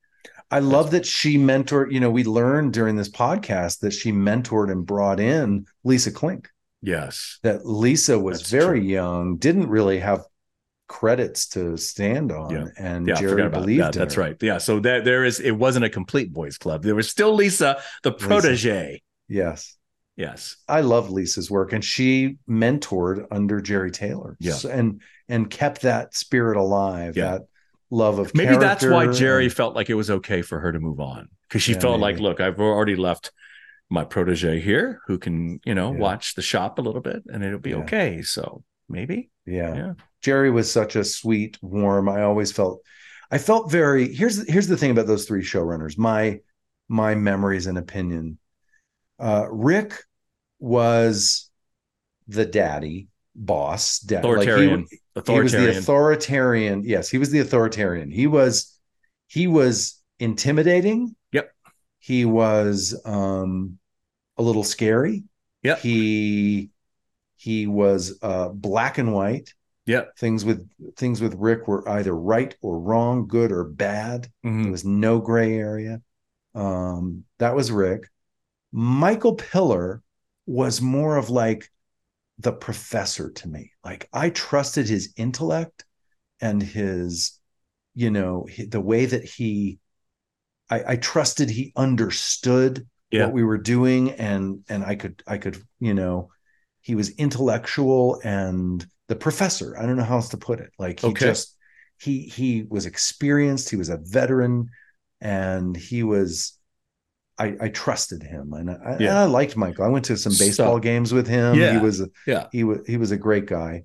I 0.50 0.60
love 0.60 0.92
that 0.92 1.06
she 1.06 1.38
mentored. 1.38 1.92
You 1.92 2.00
know, 2.00 2.10
we 2.10 2.24
learned 2.24 2.72
during 2.72 2.96
this 2.96 3.08
podcast 3.08 3.80
that 3.80 3.92
she 3.92 4.12
mentored 4.12 4.70
and 4.70 4.86
brought 4.86 5.18
in 5.18 5.66
Lisa 5.82 6.12
Klink. 6.12 6.48
Yes. 6.86 7.40
That 7.42 7.66
Lisa 7.66 8.16
was 8.16 8.38
That's 8.38 8.50
very 8.50 8.78
true. 8.78 8.88
young, 8.88 9.36
didn't 9.38 9.68
really 9.68 9.98
have 9.98 10.24
credits 10.88 11.48
to 11.48 11.76
stand 11.76 12.30
on 12.30 12.50
yeah. 12.52 12.66
and 12.78 13.08
yeah, 13.08 13.16
Jeri 13.16 13.50
believed 13.50 13.82
that. 13.82 13.92
That's 13.92 14.14
her. 14.14 14.20
right. 14.22 14.36
Yeah. 14.40 14.58
So 14.58 14.78
there, 14.78 15.00
there 15.00 15.24
is 15.24 15.40
it 15.40 15.50
wasn't 15.50 15.84
a 15.84 15.90
complete 15.90 16.32
boys 16.32 16.58
club. 16.58 16.84
There 16.84 16.94
was 16.94 17.10
still 17.10 17.34
Lisa, 17.34 17.82
the 18.04 18.12
protege. 18.12 18.86
Lisa. 18.86 19.00
Yes. 19.28 19.76
Yes. 20.14 20.56
I 20.68 20.82
love 20.82 21.10
Lisa's 21.10 21.50
work 21.50 21.72
and 21.72 21.84
she 21.84 22.36
mentored 22.48 23.26
under 23.32 23.60
Jeri 23.60 23.92
Taylor. 23.92 24.36
Yeah. 24.38 24.52
So, 24.52 24.70
and 24.70 25.02
and 25.28 25.50
kept 25.50 25.82
that 25.82 26.14
spirit 26.14 26.56
alive, 26.56 27.16
yeah. 27.16 27.32
that 27.32 27.42
love 27.90 28.20
of 28.20 28.32
maybe 28.32 28.56
that's 28.56 28.84
why 28.84 29.06
Jeri 29.08 29.44
and, 29.44 29.52
felt 29.52 29.74
like 29.74 29.90
it 29.90 29.94
was 29.94 30.08
okay 30.08 30.40
for 30.42 30.60
her 30.60 30.70
to 30.70 30.78
move 30.78 31.00
on. 31.00 31.28
Because 31.48 31.62
she 31.62 31.72
yeah, 31.72 31.80
felt 31.80 32.00
maybe. 32.00 32.12
like, 32.12 32.20
look, 32.20 32.40
I've 32.40 32.60
already 32.60 32.94
left 32.94 33.32
my 33.88 34.04
protege 34.04 34.60
here 34.60 35.00
who 35.06 35.18
can, 35.18 35.60
you 35.64 35.74
know, 35.74 35.92
yeah. 35.92 35.98
watch 35.98 36.34
the 36.34 36.42
shop 36.42 36.78
a 36.78 36.82
little 36.82 37.00
bit 37.00 37.22
and 37.26 37.44
it'll 37.44 37.58
be 37.58 37.70
yeah. 37.70 37.76
okay. 37.76 38.22
So 38.22 38.64
maybe. 38.88 39.30
Yeah. 39.44 39.74
yeah. 39.74 39.92
Jeri 40.22 40.52
was 40.52 40.70
such 40.70 40.96
a 40.96 41.04
sweet, 41.04 41.58
warm. 41.62 42.08
I 42.08 42.22
always 42.22 42.52
felt 42.52 42.80
I 43.30 43.38
felt 43.38 43.70
very 43.70 44.12
here's 44.12 44.48
here's 44.48 44.68
the 44.68 44.76
thing 44.76 44.90
about 44.90 45.06
those 45.06 45.26
three 45.26 45.42
showrunners. 45.42 45.98
My 45.98 46.40
my 46.88 47.14
memories 47.14 47.66
and 47.66 47.78
opinion. 47.78 48.38
Uh 49.18 49.46
Rick 49.50 49.94
was 50.58 51.50
the 52.28 52.44
daddy 52.44 53.08
boss 53.34 54.00
dad. 54.00 54.20
authoritarian. 54.20 54.80
Like 54.80 54.88
he, 54.90 54.98
authoritarian. 55.14 55.48
he 55.48 55.66
was 55.66 55.74
the 55.74 55.80
authoritarian. 55.80 56.84
Yes, 56.84 57.08
he 57.08 57.18
was 57.18 57.30
the 57.30 57.40
authoritarian. 57.40 58.10
He 58.10 58.26
was 58.26 58.78
he 59.28 59.46
was 59.46 60.02
intimidating 60.18 61.14
he 62.06 62.24
was 62.24 62.96
um, 63.04 63.78
a 64.36 64.42
little 64.42 64.62
scary. 64.62 65.24
Yeah. 65.64 65.74
He 65.74 66.70
he 67.34 67.66
was 67.66 68.16
uh, 68.22 68.50
black 68.50 68.98
and 68.98 69.12
white. 69.12 69.52
Yeah. 69.86 70.04
Things 70.16 70.44
with 70.44 70.68
things 70.94 71.20
with 71.20 71.34
Rick 71.34 71.66
were 71.66 71.88
either 71.88 72.14
right 72.16 72.56
or 72.60 72.78
wrong, 72.78 73.26
good 73.26 73.50
or 73.50 73.64
bad. 73.64 74.28
Mm-hmm. 74.44 74.62
There 74.62 74.70
was 74.70 74.84
no 74.84 75.18
gray 75.18 75.56
area. 75.56 76.00
Um, 76.54 77.24
that 77.40 77.56
was 77.56 77.72
Rick. 77.72 78.04
Michael 78.70 79.34
Piller 79.34 80.00
was 80.46 80.80
more 80.80 81.16
of 81.16 81.28
like 81.28 81.68
the 82.38 82.52
professor 82.52 83.32
to 83.32 83.48
me. 83.48 83.72
Like 83.84 84.08
I 84.12 84.30
trusted 84.30 84.88
his 84.88 85.12
intellect 85.16 85.84
and 86.40 86.62
his, 86.62 87.36
you 87.96 88.12
know, 88.12 88.46
the 88.68 88.80
way 88.80 89.06
that 89.06 89.24
he 89.24 89.80
I, 90.70 90.92
I 90.92 90.96
trusted 90.96 91.48
he 91.50 91.72
understood 91.76 92.86
Yeah. 93.10 93.26
what 93.26 93.34
we 93.34 93.44
were 93.44 93.58
doing 93.58 94.10
and 94.12 94.64
and 94.68 94.84
I 94.84 94.96
could 94.96 95.22
I 95.26 95.38
could, 95.38 95.56
you 95.80 95.94
know, 95.94 96.30
he 96.80 96.94
was 96.94 97.10
intellectual 97.10 98.20
and 98.24 98.84
the 99.08 99.16
professor. 99.16 99.76
I 99.78 99.86
don't 99.86 99.96
know 99.96 100.04
how 100.04 100.16
else 100.16 100.30
to 100.30 100.36
put 100.36 100.60
it. 100.60 100.70
Like 100.78 101.00
he 101.00 101.08
Okay. 101.08 101.26
just 101.26 101.56
he 101.98 102.22
he 102.22 102.64
was 102.68 102.86
experienced, 102.86 103.70
he 103.70 103.76
was 103.76 103.88
a 103.88 103.98
veteran 103.98 104.68
and 105.20 105.76
he 105.76 106.02
was 106.02 106.52
I, 107.38 107.54
I 107.60 107.68
trusted 107.68 108.22
him 108.22 108.54
and 108.54 108.70
I, 108.70 108.74
and 108.92 109.00
Yeah. 109.00 109.20
I 109.20 109.24
liked 109.24 109.56
Michael. 109.58 109.84
I 109.84 109.88
went 109.88 110.06
to 110.06 110.16
some 110.16 110.32
So- 110.32 110.44
baseball 110.44 110.78
games 110.78 111.12
with 111.12 111.26
him. 111.28 111.54
He 111.54 111.60
Yeah. 111.60 111.80
was 111.80 112.06
Yeah. 112.26 112.46
he 112.52 112.64
was 112.64 112.78
he 112.86 112.96
was 112.96 113.10
a 113.12 113.16
great 113.16 113.46
guy. 113.46 113.84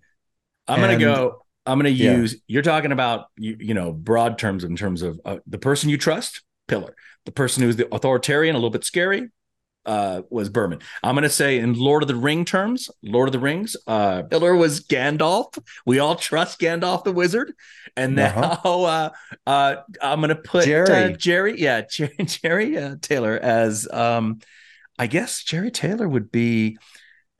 I'm 0.68 0.80
gonna 0.80 0.98
go. 0.98 1.44
I'm 1.66 1.78
gonna 1.78 1.90
Yeah. 1.90 2.16
use. 2.18 2.42
You're 2.48 2.62
talking 2.64 2.92
about 2.92 3.26
you, 3.38 3.56
you 3.60 3.74
know 3.74 3.92
broad 3.92 4.38
terms 4.40 4.64
in 4.64 4.76
terms 4.76 5.02
of 5.02 5.20
uh, 5.26 5.38
the 5.48 5.58
person 5.60 5.90
you 5.90 5.98
trust, 5.98 6.42
Piller. 6.72 6.96
The 7.26 7.32
person 7.34 7.64
who's 7.64 7.76
the 7.76 7.94
authoritarian, 7.94 8.56
a 8.56 8.58
little 8.58 8.70
bit 8.70 8.86
scary, 8.86 9.30
uh, 9.86 10.22
was 10.30 10.50
Berman. 10.50 10.80
I'm 11.04 11.16
gonna 11.16 11.30
say 11.30 11.60
in 11.60 11.74
Lord 11.74 12.02
of 12.04 12.08
the 12.08 12.16
Ring 12.16 12.46
terms, 12.46 12.90
Lord 13.04 13.28
of 13.28 13.34
the 13.34 13.40
Rings, 13.40 13.76
uh, 13.88 14.24
Piller 14.24 14.56
was 14.56 14.82
Gandalf. 14.86 15.58
We 15.86 16.00
all 16.00 16.16
trust 16.16 16.60
Gandalf 16.62 17.04
the 17.04 17.12
Wizard, 17.12 17.54
and 17.98 18.16
now 18.16 18.62
uh, 18.64 19.10
uh, 19.46 19.76
I'm 20.02 20.22
gonna 20.22 20.36
put 20.36 20.66
Jeri. 20.66 20.90
uh, 20.90 21.18
Jeri, 21.18 21.56
yeah, 21.58 21.82
Jeri, 21.92 22.16
Jeri 22.20 22.78
uh, 22.82 22.96
Taylor 23.02 23.38
as 23.38 23.88
um, 23.92 24.40
I 24.98 25.08
guess 25.08 25.44
Jeri 25.44 25.74
Taylor 25.74 26.08
would 26.08 26.32
be. 26.32 26.78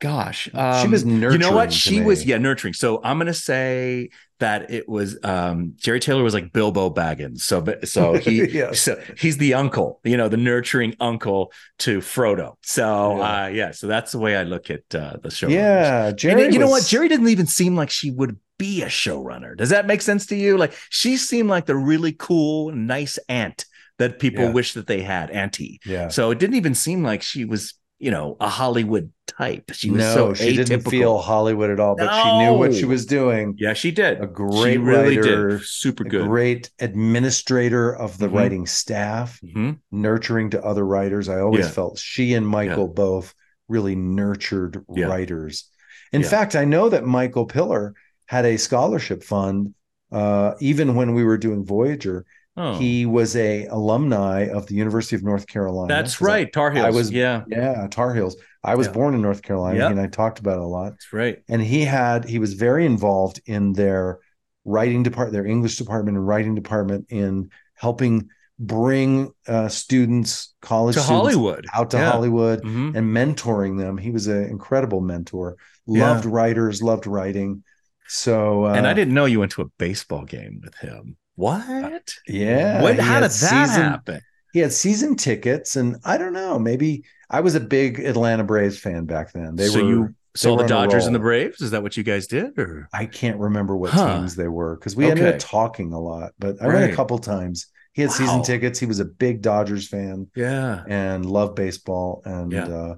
Gosh, 0.00 0.48
um, 0.52 0.82
she 0.82 0.88
was 0.88 1.04
nurturing. 1.04 1.32
you 1.32 1.38
know 1.38 1.54
what? 1.54 1.72
She 1.72 2.00
was 2.00 2.24
yeah 2.26 2.38
nurturing. 2.38 2.74
So 2.74 3.00
I'm 3.04 3.18
gonna 3.18 3.32
say 3.32 4.10
that 4.42 4.70
it 4.70 4.88
was 4.88 5.18
um 5.24 5.74
Jeri 5.78 6.00
Taylor 6.00 6.22
was 6.22 6.34
like 6.34 6.52
Bilbo 6.52 6.90
Baggins. 6.90 7.40
So 7.40 7.64
so 7.84 8.14
he 8.14 8.44
Yes. 8.60 8.80
so 8.80 9.00
he's 9.16 9.38
the 9.38 9.54
uncle, 9.54 10.00
you 10.04 10.16
know, 10.16 10.28
the 10.28 10.36
nurturing 10.36 10.94
uncle 11.00 11.52
to 11.80 11.98
Frodo. 11.98 12.56
So 12.62 13.16
Yeah. 13.18 13.42
uh 13.44 13.46
yeah, 13.48 13.70
so 13.72 13.86
that's 13.86 14.12
the 14.12 14.18
way 14.18 14.36
I 14.36 14.42
look 14.44 14.70
at 14.70 14.82
uh 14.94 15.16
the 15.22 15.30
show. 15.30 15.48
Yeah, 15.48 16.08
And 16.08 16.18
Jeri. 16.18 16.52
you 16.52 16.58
know 16.58 16.68
what? 16.68 16.82
Jeri 16.84 17.08
didn't 17.08 17.28
even 17.28 17.46
seem 17.46 17.74
like 17.76 17.90
she 17.90 18.10
would 18.10 18.36
be 18.58 18.82
a 18.82 18.86
showrunner. 18.86 19.56
Does 19.56 19.70
that 19.70 19.86
make 19.86 20.02
sense 20.02 20.26
to 20.26 20.36
you? 20.36 20.56
Like 20.58 20.72
she 20.90 21.16
seemed 21.16 21.48
like 21.48 21.66
the 21.66 21.76
really 21.76 22.12
cool, 22.12 22.70
nice 22.72 23.18
aunt 23.28 23.64
that 23.98 24.18
people 24.18 24.44
Yeah. 24.44 24.52
wish 24.52 24.74
that 24.74 24.86
they 24.86 25.02
had, 25.02 25.30
auntie. 25.30 25.80
Yeah. 25.84 26.08
So 26.08 26.30
it 26.30 26.38
didn't 26.38 26.56
even 26.56 26.74
seem 26.74 27.02
like 27.02 27.22
she 27.22 27.44
was, 27.44 27.74
you 28.02 28.10
know, 28.10 28.36
a 28.40 28.48
Hollywood 28.48 29.12
type. 29.28 29.70
She 29.72 29.88
was 29.88 30.00
no, 30.00 30.14
so 30.14 30.34
she 30.34 30.56
didn't 30.56 30.80
feel 30.90 31.18
Hollywood 31.18 31.70
at 31.70 31.78
all, 31.78 31.94
but 31.94 32.12
she 32.20 32.38
knew 32.38 32.54
what 32.58 32.74
she 32.74 32.84
was 32.84 33.06
doing. 33.06 33.54
Yeah, 33.58 33.74
she 33.74 33.92
did. 33.92 34.20
A 34.20 34.26
great 34.26 34.72
she 34.72 34.78
really 34.78 35.18
writer, 35.18 35.50
did. 35.50 35.62
Super 35.64 36.02
good. 36.02 36.26
great 36.26 36.70
administrator 36.80 37.94
of 37.94 38.18
the 38.18 38.26
Mhm. 38.26 38.34
writing 38.34 38.66
staff, 38.66 39.38
Mhm. 39.44 39.78
nurturing 39.92 40.50
to 40.50 40.64
other 40.64 40.84
writers. 40.84 41.28
I 41.28 41.38
always 41.38 41.66
Yeah. 41.66 41.70
felt 41.70 41.98
she 42.00 42.34
and 42.34 42.46
Michael 42.46 42.88
both 42.88 43.34
really 43.68 43.94
nurtured 43.94 44.84
Yeah. 44.92 45.06
writers. 45.06 45.70
In 46.12 46.22
Yeah. 46.22 46.28
fact, 46.28 46.56
I 46.56 46.64
know 46.64 46.88
that 46.88 47.04
Michael 47.06 47.46
Piller 47.46 47.94
had 48.26 48.44
a 48.44 48.56
scholarship 48.56 49.22
fund. 49.22 49.74
Uh, 50.10 50.54
even 50.60 50.96
when 50.96 51.14
we 51.14 51.22
were 51.22 51.38
doing 51.38 51.64
Voyager, 51.64 52.24
Oh, 52.56 52.74
he 52.78 53.06
was 53.06 53.34
a 53.34 53.64
alumni 53.66 54.42
of 54.48 54.66
the 54.66 54.74
University 54.74 55.16
of 55.16 55.22
North 55.22 55.46
Carolina. 55.46 55.88
that's 55.94 56.20
I- 56.20 56.24
right. 56.24 56.52
Tar 56.52 56.70
Heels. 56.70 56.84
I 56.86 56.90
was- 56.90 57.10
yeah, 57.10 57.44
yeah, 57.48 57.86
Tar 57.90 58.12
Heels. 58.14 58.36
I 58.62 58.74
was 58.74 58.86
Yeah. 58.88 58.92
born 58.92 59.14
in 59.14 59.22
North 59.22 59.40
Carolina, 59.42 59.78
Yep. 59.78 59.90
and 59.92 60.00
I 60.00 60.06
talked 60.06 60.38
about 60.38 60.58
it 60.58 60.62
a 60.62 60.66
lot. 60.66 60.90
that's 60.90 61.12
right. 61.12 61.38
And 61.48 61.62
he 61.62 61.82
had 61.84 62.24
he 62.26 62.38
was 62.38 62.52
very 62.54 62.84
involved 62.86 63.40
in 63.46 63.72
their 63.72 64.18
writing 64.64 65.02
department, 65.02 65.32
their 65.32 65.46
English 65.46 65.76
department 65.78 66.16
and 66.18 66.26
writing 66.26 66.54
department 66.54 67.06
in 67.08 67.50
helping 67.74 68.28
bring 68.58 69.32
uh, 69.48 69.68
students, 69.68 70.54
college 70.60 70.94
To 70.94 71.00
students 71.00 71.34
Hollywood. 71.34 71.66
out 71.74 71.90
to 71.92 71.96
Yeah. 71.96 72.10
Hollywood 72.12 72.62
Mhm. 72.62 72.94
and 72.96 73.16
mentoring 73.16 73.78
them. 73.78 73.98
He 73.98 74.10
was 74.10 74.28
an 74.28 74.44
incredible 74.44 75.00
mentor. 75.00 75.56
Yeah. 75.86 76.10
Loved 76.12 76.26
writers, 76.26 76.80
loved 76.82 77.06
writing. 77.08 77.64
So 78.06 78.66
uh, 78.66 78.74
and 78.74 78.86
I 78.86 78.92
didn't 78.92 79.14
know 79.14 79.24
you 79.24 79.40
went 79.40 79.52
to 79.52 79.62
a 79.62 79.68
baseball 79.78 80.24
game 80.24 80.60
with 80.62 80.74
him. 80.76 81.16
What? 81.36 82.14
Yeah, 82.26 82.82
When, 82.82 82.98
how 82.98 83.14
did 83.20 83.30
that 83.30 83.32
season- 83.32 83.82
happen? 83.82 84.20
He 84.52 84.58
had 84.60 84.72
season 84.72 85.16
tickets, 85.16 85.76
and 85.76 85.96
I 86.04 86.18
don't 86.18 86.34
know. 86.34 86.58
Maybe 86.58 87.04
I 87.30 87.40
was 87.40 87.54
a 87.54 87.60
big 87.60 88.00
Atlanta 88.00 88.44
Braves 88.44 88.78
fan 88.78 89.06
back 89.06 89.32
then. 89.32 89.56
They 89.56 89.68
so 89.68 89.82
were. 89.82 89.88
you 89.90 90.14
saw 90.36 90.56
the 90.56 90.66
Dodgers 90.66 91.06
and 91.06 91.14
the. 91.14 91.18
Braves? 91.20 91.62
Is 91.62 91.70
that 91.70 91.82
what 91.82 91.96
you 91.96 92.02
guys 92.02 92.26
did? 92.26 92.58
Or 92.58 92.86
I 92.92 93.06
can't 93.06 93.38
remember 93.38 93.74
what 93.78 93.92
Huh. 93.92 94.18
teams 94.18 94.36
they 94.36 94.48
were 94.48 94.76
because 94.76 94.94
we 94.94 95.06
ended 95.10 95.26
up 95.26 95.38
talking 95.38 95.94
a 95.94 95.98
lot. 95.98 96.32
But 96.38 96.60
I 96.60 96.66
went 96.66 96.92
a 96.92 96.94
couple 96.94 97.18
times. 97.18 97.68
He 97.94 98.02
had 98.02 98.10
season 98.10 98.42
tickets. 98.42 98.78
He 98.78 98.84
was 98.84 99.00
a 99.00 99.06
big 99.06 99.40
Dodgers 99.40 99.88
fan 99.88 100.26
yeah. 100.36 100.82
and 100.86 101.24
loved 101.24 101.54
baseball. 101.56 102.20
And 102.26 102.52
Yeah. 102.52 102.66
uh, 102.66 102.94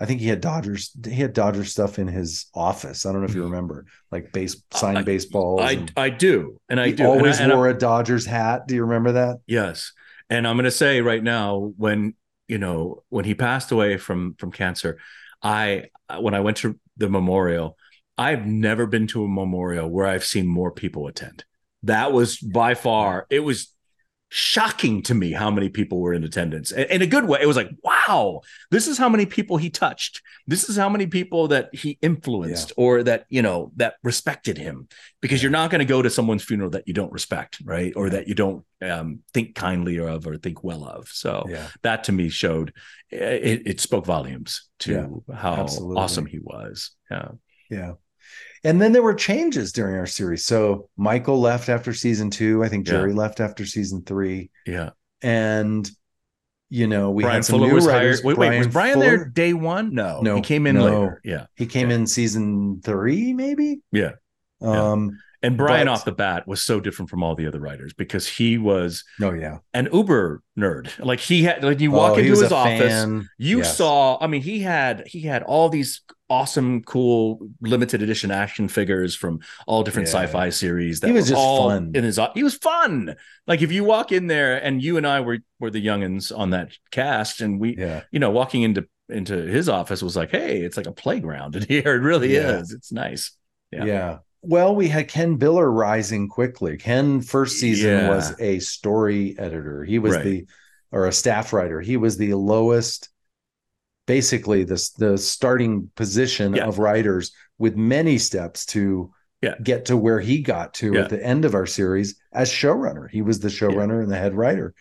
I 0.00 0.06
think 0.06 0.20
he 0.20 0.28
had 0.28 0.40
Dodgers. 0.40 0.92
He 1.04 1.16
had 1.16 1.32
Dodgers 1.32 1.72
stuff 1.72 1.98
in 1.98 2.06
his 2.06 2.46
office. 2.54 3.04
I 3.04 3.12
don't 3.12 3.20
know 3.20 3.26
if 3.26 3.34
you 3.34 3.42
mm-hmm. 3.42 3.50
remember, 3.50 3.86
like 4.12 4.32
base 4.32 4.62
signed 4.72 4.98
I- 4.98 5.02
baseballs. 5.02 5.60
I 5.60 5.72
and 5.72 5.92
I 5.96 6.10
do. 6.10 6.60
And 6.68 6.80
I 6.80 6.86
he 6.86 6.92
do. 6.92 7.02
And 7.04 7.12
I- 7.12 7.16
always 7.16 7.40
and 7.40 7.52
wore 7.52 7.68
a 7.68 7.76
Dodgers 7.76 8.24
hat. 8.24 8.68
Do 8.68 8.74
you 8.74 8.82
remember 8.82 9.12
that? 9.12 9.38
Yes. 9.46 9.92
And 10.30 10.46
I'm 10.46 10.56
going 10.56 10.64
to 10.64 10.70
say 10.70 11.00
right 11.00 11.22
now 11.22 11.72
when, 11.76 12.14
you 12.46 12.58
know, 12.58 13.02
when 13.08 13.24
he 13.24 13.34
passed 13.34 13.72
away 13.72 13.96
from 13.96 14.34
from 14.38 14.52
cancer, 14.52 14.98
I 15.42 15.86
when 16.18 16.34
I 16.34 16.40
went 16.40 16.58
to 16.58 16.78
the 16.96 17.08
memorial, 17.08 17.76
I've 18.16 18.46
never 18.46 18.86
been 18.86 19.06
to 19.08 19.24
a 19.24 19.28
memorial 19.28 19.88
where 19.88 20.06
I've 20.06 20.24
seen 20.24 20.46
more 20.46 20.70
people 20.70 21.06
attend. 21.08 21.44
That 21.84 22.12
was 22.12 22.38
by 22.38 22.74
far 22.74 23.26
it 23.30 23.40
was 23.40 23.72
shocking 24.30 25.02
to 25.02 25.14
me 25.14 25.32
how 25.32 25.50
many 25.50 25.68
people 25.68 26.00
were 26.00 26.12
in 26.12 26.24
attendance. 26.24 26.70
In 26.70 27.02
a 27.02 27.06
good 27.06 27.26
way. 27.26 27.40
It 27.40 27.46
was 27.46 27.56
like, 27.56 27.70
wow, 27.82 27.97
this 28.70 28.86
is 28.88 28.98
how 28.98 29.08
many 29.08 29.26
people 29.26 29.56
he 29.56 29.70
touched. 29.70 30.22
This 30.46 30.68
is 30.68 30.76
how 30.76 30.88
many 30.88 31.06
people 31.06 31.48
that 31.48 31.74
he 31.74 31.98
influenced 32.02 32.72
or 32.76 33.02
that, 33.04 33.26
you 33.28 33.42
know, 33.42 33.72
that 33.76 33.94
respected 34.02 34.56
him 34.58 34.88
because 35.20 35.42
you're 35.42 35.52
not 35.52 35.70
going 35.70 35.80
to 35.80 35.84
go 35.84 36.02
to 36.02 36.10
someone's 36.10 36.44
funeral 36.44 36.70
that 36.70 36.86
you 36.88 36.94
don't 36.94 37.12
respect, 37.12 37.58
right? 37.64 37.92
Or 37.96 38.06
Yeah. 38.06 38.12
that 38.12 38.28
you 38.28 38.34
don't 38.34 38.64
um, 38.82 39.20
think 39.34 39.54
kindly 39.54 39.98
of 39.98 40.26
or 40.26 40.36
think 40.36 40.62
well 40.64 40.84
of. 40.84 41.08
So 41.08 41.44
Yeah. 41.48 41.66
that 41.82 42.04
to 42.04 42.12
me 42.12 42.28
showed 42.28 42.72
it, 43.10 43.62
it 43.66 43.80
spoke 43.80 44.06
volumes 44.06 44.68
to 44.80 45.22
how 45.34 45.54
absolutely. 45.54 45.96
awesome 45.96 46.26
he 46.26 46.38
was. 46.38 46.92
Yeah. 47.10 47.28
Yeah. 47.70 47.92
And 48.64 48.80
then 48.80 48.92
there 48.92 49.02
were 49.02 49.14
changes 49.14 49.72
during 49.72 49.96
our 49.96 50.06
series. 50.06 50.44
So 50.44 50.88
Michael 50.96 51.40
left 51.40 51.68
after 51.68 51.92
season 51.94 52.30
two. 52.30 52.62
I 52.64 52.68
think 52.68 52.86
Yeah. 52.86 52.94
Jeri 52.94 53.14
left 53.16 53.40
after 53.40 53.64
season 53.66 54.02
three. 54.04 54.50
Yeah. 54.66 54.90
And 55.22 55.90
you 56.70 56.86
know, 56.86 57.10
we 57.10 57.22
Bryan 57.22 57.36
had 57.36 57.44
some 57.44 57.58
Fuller 57.58 57.68
new 57.68 57.74
was 57.74 57.86
writers. 57.86 58.20
hired. 58.20 58.38
Wait, 58.38 58.38
wait, 58.50 58.58
was 58.58 58.68
Bryan 58.68 58.94
Fuller, 58.94 59.06
there 59.06 59.24
day 59.24 59.52
one? 59.54 59.94
No, 59.94 60.20
No, 60.20 60.36
he 60.36 60.42
came 60.42 60.66
in 60.66 60.76
no. 60.76 60.84
later. 60.84 61.20
Yeah. 61.24 61.46
He 61.56 61.66
came 61.66 61.90
Yeah. 61.90 61.96
in 61.96 62.06
season 62.06 62.80
three, 62.84 63.32
maybe. 63.32 63.80
Yeah. 63.92 64.12
Um. 64.60 65.18
And 65.40 65.56
Bryan 65.56 65.86
But- 65.86 65.92
off 65.92 66.04
the 66.04 66.10
bat 66.10 66.48
was 66.48 66.60
so 66.64 66.80
different 66.80 67.10
from 67.10 67.22
all 67.22 67.36
the 67.36 67.46
other 67.46 67.60
writers 67.60 67.92
because 67.94 68.26
he 68.26 68.58
was 68.58 69.04
No. 69.20 69.32
Yeah. 69.32 69.58
an 69.72 69.88
Uber 69.92 70.42
nerd. 70.58 70.88
Like 70.98 71.20
he 71.20 71.44
had, 71.44 71.62
like 71.62 71.78
you 71.78 71.92
walk 71.92 72.14
Oh, 72.14 72.18
into 72.18 72.30
his 72.30 72.50
office, 72.50 72.80
fan. 72.92 73.28
you 73.38 73.58
Yes. 73.58 73.76
saw. 73.76 74.18
I 74.20 74.26
mean, 74.26 74.42
he 74.42 74.58
had 74.58 75.06
he 75.06 75.20
had 75.20 75.44
all 75.44 75.68
these 75.68 76.02
awesome, 76.30 76.82
cool 76.82 77.48
limited 77.60 78.02
edition 78.02 78.30
action 78.30 78.68
figures 78.68 79.14
from 79.14 79.40
all 79.66 79.82
different 79.82 80.08
Yeah. 80.08 80.12
sci-fi 80.24 80.50
series. 80.50 81.00
That 81.00 81.08
He 81.08 81.12
was 81.14 81.28
just 81.28 81.40
fun. 81.40 81.92
In 81.94 82.04
his, 82.04 82.20
he 82.34 82.42
was 82.42 82.54
fun. 82.54 83.14
Like 83.46 83.62
if 83.62 83.72
you 83.72 83.84
walk 83.84 84.12
in 84.12 84.26
there, 84.26 84.56
and 84.62 84.82
you 84.82 84.96
and 84.96 85.06
I 85.06 85.20
were 85.20 85.38
were 85.58 85.70
the 85.70 85.84
youngins 85.84 86.36
on 86.36 86.50
that 86.50 86.72
cast, 86.90 87.40
and 87.40 87.58
we, 87.58 87.76
Yeah. 87.76 88.02
you 88.10 88.20
know, 88.20 88.30
walking 88.30 88.62
into 88.62 88.86
into 89.08 89.34
his 89.36 89.70
office 89.70 90.02
was 90.02 90.16
like, 90.16 90.30
hey, 90.30 90.60
it's 90.60 90.76
like 90.76 90.86
a 90.86 90.92
playground 90.92 91.56
in 91.56 91.62
here. 91.68 91.94
It 91.94 92.02
really 92.02 92.34
Yeah. 92.34 92.58
is. 92.60 92.72
It's 92.72 92.92
nice. 92.92 93.32
yeah. 93.72 93.84
Yeah. 93.84 94.18
Well, 94.42 94.76
we 94.76 94.88
had 94.88 95.08
Ken 95.08 95.38
Biller 95.38 95.68
rising 95.74 96.28
quickly. 96.28 96.76
Ken 96.76 97.22
first 97.22 97.56
season 97.58 98.06
was 98.08 98.38
a 98.38 98.58
story 98.60 99.34
editor. 99.38 99.82
He 99.84 99.98
was 99.98 100.14
Right. 100.14 100.24
the 100.24 100.46
or 100.92 101.06
a 101.06 101.12
staff 101.12 101.52
writer. 101.52 101.80
He 101.80 101.96
was 101.96 102.16
the 102.18 102.34
lowest 102.34 103.08
basically 104.08 104.64
the 104.64 104.90
the 104.98 105.16
starting 105.18 105.88
position 105.94 106.54
Yeah. 106.54 106.64
of 106.66 106.80
writers 106.80 107.30
with 107.58 107.76
many 107.76 108.18
steps 108.18 108.66
to 108.74 109.12
Yeah. 109.42 109.54
get 109.62 109.84
to 109.84 109.96
where 109.96 110.18
he 110.18 110.40
got 110.42 110.74
to 110.80 110.94
Yeah. 110.94 111.02
at 111.02 111.10
the 111.10 111.24
end 111.24 111.44
of 111.44 111.54
our 111.54 111.66
series 111.66 112.16
as 112.32 112.50
showrunner. 112.50 113.08
He 113.08 113.22
was 113.22 113.38
the 113.38 113.48
showrunner 113.48 114.02
and 114.02 114.10
the 114.10 114.16
head 114.18 114.34
writer. 114.34 114.74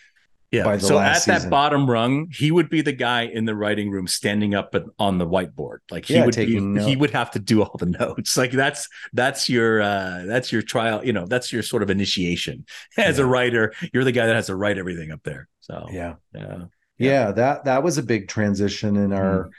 Yeah. 0.50 0.64
by 0.64 0.78
the 0.78 0.86
so 0.88 0.96
last 0.96 1.28
at 1.28 1.36
season. 1.36 1.50
that 1.50 1.50
bottom 1.52 1.92
rung, 1.92 2.28
he 2.32 2.52
would 2.52 2.70
be 2.70 2.80
the 2.82 2.94
guy 2.94 3.24
in 3.24 3.44
the 3.44 3.54
writing 3.54 3.92
room 3.92 4.08
standing 4.08 4.56
up 4.56 4.74
on 4.98 5.18
the 5.18 5.28
whiteboard. 5.28 5.80
Like 5.92 6.06
he 6.06 6.14
Yeah, 6.14 6.26
would 6.26 6.38
be, 6.38 6.80
he 6.90 6.96
would 6.96 7.12
have 7.12 7.32
to 7.32 7.40
do 7.40 7.62
all 7.64 7.76
the 7.78 7.86
notes. 8.00 8.38
Like 8.38 8.52
that's 8.52 8.88
that's 9.12 9.50
your 9.50 9.82
uh 9.82 10.24
that's 10.26 10.50
your 10.54 10.62
trial, 10.62 11.04
you 11.06 11.12
know, 11.12 11.26
that's 11.28 11.52
your 11.52 11.64
sort 11.64 11.84
of 11.84 11.90
initiation. 11.90 12.66
As 12.98 13.20
a 13.20 13.26
writer, 13.26 13.74
you're 13.94 14.06
the 14.06 14.14
guy 14.14 14.26
that 14.26 14.36
has 14.36 14.48
to 14.48 14.56
write 14.56 14.78
everything 14.78 15.12
up 15.12 15.22
there. 15.24 15.50
So 15.60 15.90
Yeah. 15.92 16.14
yeah. 16.34 16.68
Yeah 16.98 17.32
that 17.32 17.66
that 17.66 17.84
was 17.84 17.98
a 17.98 18.04
big 18.04 18.28
transition 18.28 18.96
in 18.98 19.12
Mm-hmm. 19.22 19.24
our 19.24 19.50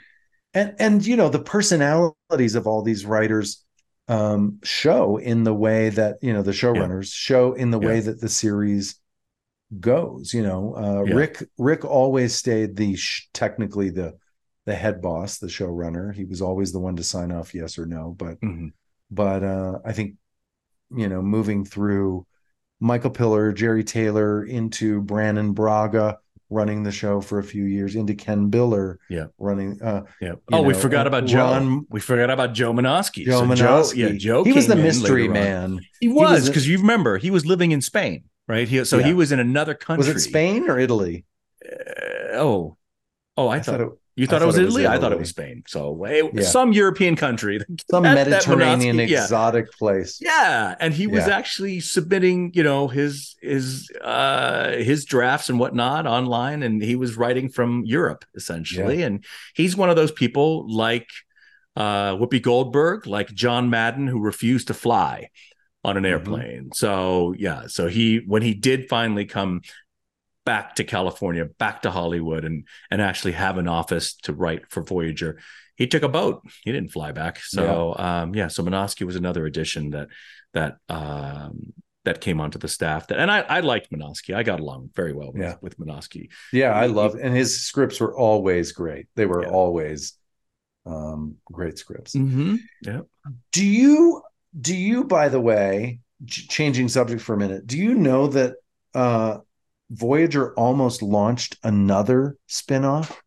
and 0.53 0.75
and 0.79 1.05
you 1.05 1.15
know 1.15 1.29
the 1.29 1.39
personalities 1.43 2.55
of 2.55 2.67
all 2.67 2.81
these 2.81 3.05
writers 3.05 3.63
um 4.07 4.59
show 4.63 5.17
in 5.17 5.43
the 5.43 5.53
way 5.53 5.89
that 5.89 6.17
you 6.21 6.33
know 6.33 6.41
the 6.41 6.51
showrunners 6.51 7.13
show 7.13 7.53
in 7.53 7.71
the 7.71 7.79
way 7.79 7.99
that 7.99 8.19
the 8.21 8.29
series 8.29 8.99
goes. 9.79 10.33
You 10.33 10.43
know, 10.43 10.75
uh, 10.75 11.03
Yeah. 11.03 11.13
Rick 11.15 11.43
Rick 11.57 11.85
always 11.85 12.35
stayed 12.35 12.75
the 12.75 12.95
sh- 12.95 13.29
technically 13.33 13.89
the 13.89 14.17
the 14.65 14.75
head 14.75 15.01
boss, 15.01 15.37
the 15.39 15.47
showrunner. 15.47 16.13
He 16.13 16.25
was 16.25 16.41
always 16.41 16.71
the 16.71 16.79
one 16.79 16.95
to 16.97 17.03
sign 17.03 17.31
off 17.31 17.53
yes 17.55 17.77
or 17.79 17.85
no. 17.85 18.15
But 18.17 18.37
Mhm. 18.43 18.73
but 19.11 19.43
uh, 19.43 19.79
I 19.85 19.93
think 19.93 20.15
you 20.95 21.07
know 21.09 21.21
moving 21.21 21.65
through 21.65 22.25
Michael 22.79 23.11
Piller, 23.11 23.53
Jeri 23.53 23.85
Taylor 23.85 24.43
into 24.45 25.01
Brannon 25.01 25.53
Braga 25.53 26.19
running 26.49 26.83
the 26.83 26.91
show 26.91 27.21
for 27.21 27.39
a 27.39 27.43
few 27.43 27.63
years, 27.65 27.95
into 27.95 28.15
Ken 28.15 28.49
Biller 28.49 28.95
Yeah. 29.09 29.25
running. 29.37 29.81
Uh, 29.81 30.03
Yeah. 30.19 30.33
Oh, 30.51 30.61
we 30.63 30.73
forgot 30.73 31.05
about 31.07 31.25
Joe. 31.25 31.37
Ron- 31.51 31.85
we 31.89 31.99
forgot 31.99 32.29
about 32.29 32.53
Joe 32.53 32.73
Menosky. 32.73 33.25
Joe 33.25 33.39
So 33.41 33.45
Menosky. 33.45 33.97
yeah, 33.97 34.09
Joe. 34.17 34.43
He 34.43 34.53
was 34.53 34.67
the 34.67 34.75
mystery 34.75 35.27
man. 35.27 35.79
He 36.01 36.07
was 36.07 36.47
because 36.47 36.67
you 36.67 36.79
remember 36.79 37.17
he 37.17 37.29
was 37.31 37.45
living 37.45 37.71
in 37.71 37.81
Spain, 37.81 38.23
right? 38.47 38.67
He, 38.67 38.83
so 38.85 38.99
he 38.99 39.13
was 39.13 39.31
in 39.31 39.39
another 39.39 39.75
country. 39.75 40.07
Was 40.07 40.15
it 40.15 40.19
Spain 40.27 40.69
or 40.69 40.79
Italy? 40.79 41.25
Uh, 41.63 42.37
oh, 42.37 42.77
oh, 43.37 43.47
I, 43.47 43.59
thought, 43.59 43.81
it 43.81 43.89
you 44.19 44.25
I 44.25 44.27
thought, 44.27 44.41
it 44.41 44.45
was 44.45 44.57
it 44.57 44.65
was 44.65 44.75
Italy? 44.75 44.87
I 44.87 44.97
thought 44.99 45.11
it 45.11 45.19
was 45.19 45.29
Spain. 45.29 45.63
So 45.67 46.03
eh, 46.03 46.23
Yeah. 46.33 46.43
some 46.43 46.73
European 46.73 47.15
country. 47.15 47.55
some 47.91 48.03
That- 48.03 48.15
that 48.15 48.29
Mediterranean 48.29 48.97
Menosky, 48.97 49.09
yeah. 49.09 49.23
exotic 49.23 49.71
place. 49.81 50.19
Yeah, 50.21 50.75
and 50.79 50.93
he 50.93 51.07
was 51.07 51.25
Yeah. 51.27 51.37
actually 51.37 51.79
submitting, 51.79 52.51
you 52.53 52.63
know, 52.63 52.87
his 52.87 53.35
his 53.41 53.89
uh 54.03 54.71
his 54.89 55.05
drafts 55.05 55.49
and 55.49 55.57
whatnot 55.59 56.05
online, 56.05 56.59
and 56.63 56.81
he 56.83 56.95
was 57.03 57.11
writing 57.17 57.47
from 57.49 57.83
Europe 57.85 58.25
essentially. 58.35 59.01
And 59.07 59.23
he's 59.55 59.75
one 59.77 59.89
of 59.89 59.95
those 59.95 60.11
people 60.11 60.49
like 60.85 61.07
uh 61.75 62.11
Whoopi 62.19 62.41
Goldberg, 62.41 63.07
like 63.07 63.29
John 63.43 63.69
Madden, 63.69 64.07
who 64.07 64.19
refused 64.19 64.67
to 64.67 64.73
fly 64.73 65.29
on 65.83 65.95
an 65.97 66.03
Mhm. 66.03 66.09
airplane. 66.13 66.69
So 66.73 67.33
yeah, 67.37 67.61
so 67.67 67.87
he 67.87 68.21
when 68.27 68.41
he 68.41 68.53
did 68.53 68.89
finally 68.89 69.25
come 69.25 69.61
back 70.45 70.75
to 70.75 70.83
California, 70.83 71.45
back 71.57 71.81
to 71.83 71.91
Hollywood, 71.91 72.45
and 72.45 72.67
and 72.91 73.01
actually 73.01 73.33
have 73.33 73.57
an 73.57 73.67
office 73.67 74.15
to 74.23 74.33
write 74.33 74.69
for 74.69 74.83
Voyager. 74.83 75.39
He 75.75 75.87
took 75.87 76.03
a 76.03 76.09
boat. 76.09 76.41
He 76.63 76.71
didn't 76.71 76.91
fly 76.91 77.11
back. 77.11 77.39
So 77.39 77.95
yeah, 77.97 78.21
um, 78.21 78.35
yeah 78.35 78.47
so 78.47 78.63
Menosky 78.63 79.05
was 79.05 79.15
another 79.15 79.45
addition 79.45 79.91
that 79.91 80.07
that 80.53 80.77
um, 80.89 81.73
that 82.05 82.21
came 82.21 82.41
onto 82.41 82.57
the 82.59 82.67
staff. 82.67 83.07
That 83.07 83.19
and 83.19 83.31
I 83.31 83.39
I 83.41 83.59
liked 83.61 83.91
Menosky. 83.91 84.35
I 84.35 84.43
got 84.43 84.59
along 84.59 84.89
very 84.95 85.13
well 85.13 85.31
with, 85.31 85.41
Yeah. 85.41 85.55
with 85.61 85.77
Menosky. 85.77 86.29
Yeah, 86.51 86.71
I 86.73 86.87
love 86.87 87.15
and 87.15 87.35
his 87.35 87.61
scripts 87.61 87.99
were 87.99 88.15
always 88.17 88.71
great. 88.71 89.07
They 89.15 89.25
were 89.25 89.43
Yeah. 89.43 89.49
always 89.49 90.13
um 90.85 91.35
great 91.45 91.77
scripts. 91.77 92.15
Mm-hmm. 92.15 92.55
Yeah. 92.81 93.01
Do 93.51 93.65
you 93.65 94.21
do 94.59 94.75
you 94.75 95.03
by 95.03 95.29
the 95.29 95.39
way, 95.39 95.99
changing 96.25 96.87
subject 96.87 97.21
for 97.21 97.35
a 97.35 97.37
minute, 97.37 97.67
do 97.67 97.77
you 97.77 97.93
know 97.93 98.27
that 98.27 98.55
uh 98.95 99.37
Voyager 99.91 100.53
almost 100.53 101.01
launched 101.01 101.57
another 101.63 102.37
spin-off 102.47 103.21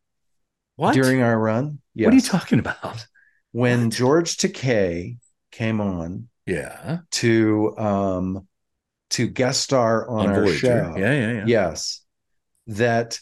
What? 0.76 0.94
during 0.94 1.22
our 1.22 1.38
run? 1.38 1.80
Yes. 1.94 2.06
What 2.06 2.12
are 2.12 2.16
you 2.16 2.22
talking 2.22 2.58
about? 2.58 3.06
when 3.52 3.84
What? 3.84 3.92
George 3.92 4.36
Takei 4.36 5.18
came 5.50 5.80
on 5.80 6.28
Yeah. 6.46 7.00
to 7.12 7.76
um 7.78 8.48
to 9.10 9.26
guest 9.26 9.60
star 9.60 10.08
on, 10.08 10.26
our 10.30 10.42
Voyager. 10.44 10.56
show. 10.58 10.94
Yeah, 10.96 11.12
yeah, 11.12 11.32
yeah. 11.32 11.44
Yes. 11.46 12.00
That 12.68 13.18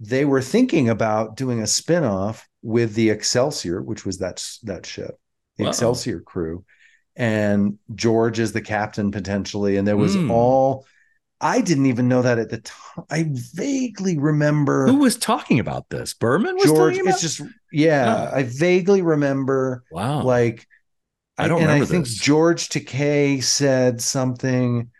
they 0.00 0.24
were 0.24 0.42
thinking 0.42 0.88
about 0.88 1.36
doing 1.36 1.60
a 1.60 1.66
spin-off 1.66 2.48
with 2.62 2.94
the 2.94 3.10
Excelsior, 3.10 3.80
which 3.80 4.04
was 4.04 4.18
that 4.18 4.44
that 4.64 4.84
ship, 4.86 5.16
the 5.56 5.64
Wow. 5.64 5.70
Excelsior 5.70 6.20
crew. 6.20 6.64
And 7.14 7.78
George 7.94 8.38
is 8.40 8.52
the 8.52 8.60
captain 8.60 9.10
potentially. 9.12 9.76
And 9.76 9.86
there 9.86 9.96
was 9.96 10.14
Hmm. 10.14 10.30
all 10.30 10.86
I 11.40 11.60
didn't 11.60 11.86
even 11.86 12.08
know 12.08 12.22
that 12.22 12.38
at 12.38 12.50
the 12.50 12.58
time. 12.58 13.04
I 13.10 13.26
vaguely 13.28 14.18
remember 14.18 14.86
Who 14.86 14.96
was 14.96 15.16
talking 15.16 15.60
about 15.60 15.88
this? 15.88 16.14
Berman 16.14 16.56
was 16.56 16.64
George. 16.64 16.94
talking 16.94 17.00
about. 17.02 17.22
It's 17.22 17.22
just 17.22 17.42
yeah, 17.72 18.30
oh. 18.32 18.36
I 18.36 18.42
vaguely 18.42 19.02
remember 19.02 19.84
wow. 19.90 20.22
like 20.22 20.66
I 21.36 21.46
don't 21.46 21.62
and 21.62 21.70
I 21.70 21.74
remember 21.74 21.86
think. 21.86 22.06
George 22.06 22.68
Takei 22.68 23.42
said 23.42 24.00
something 24.00 24.90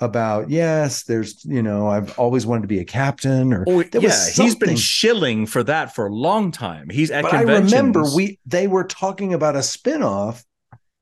about 0.00 0.48
yes, 0.48 1.02
there's 1.02 1.44
you 1.44 1.62
know 1.62 1.88
I've 1.88 2.16
always 2.18 2.46
wanted 2.46 2.62
to 2.62 2.68
be 2.68 2.78
a 2.78 2.84
captain 2.84 3.52
or 3.52 3.64
Oh, 3.66 3.82
yeah, 3.94 4.30
he's 4.32 4.54
been 4.54 4.76
shilling 4.76 5.46
for 5.46 5.64
that 5.64 5.94
for 5.94 6.06
a 6.06 6.14
long 6.14 6.52
time. 6.52 6.88
He's 6.90 7.10
at 7.10 7.22
but 7.22 7.34
I 7.34 7.42
remember 7.42 8.04
we 8.14 8.38
they 8.46 8.68
were 8.68 8.84
talking 8.84 9.34
about 9.34 9.56
a 9.56 9.62
spin-off 9.62 10.44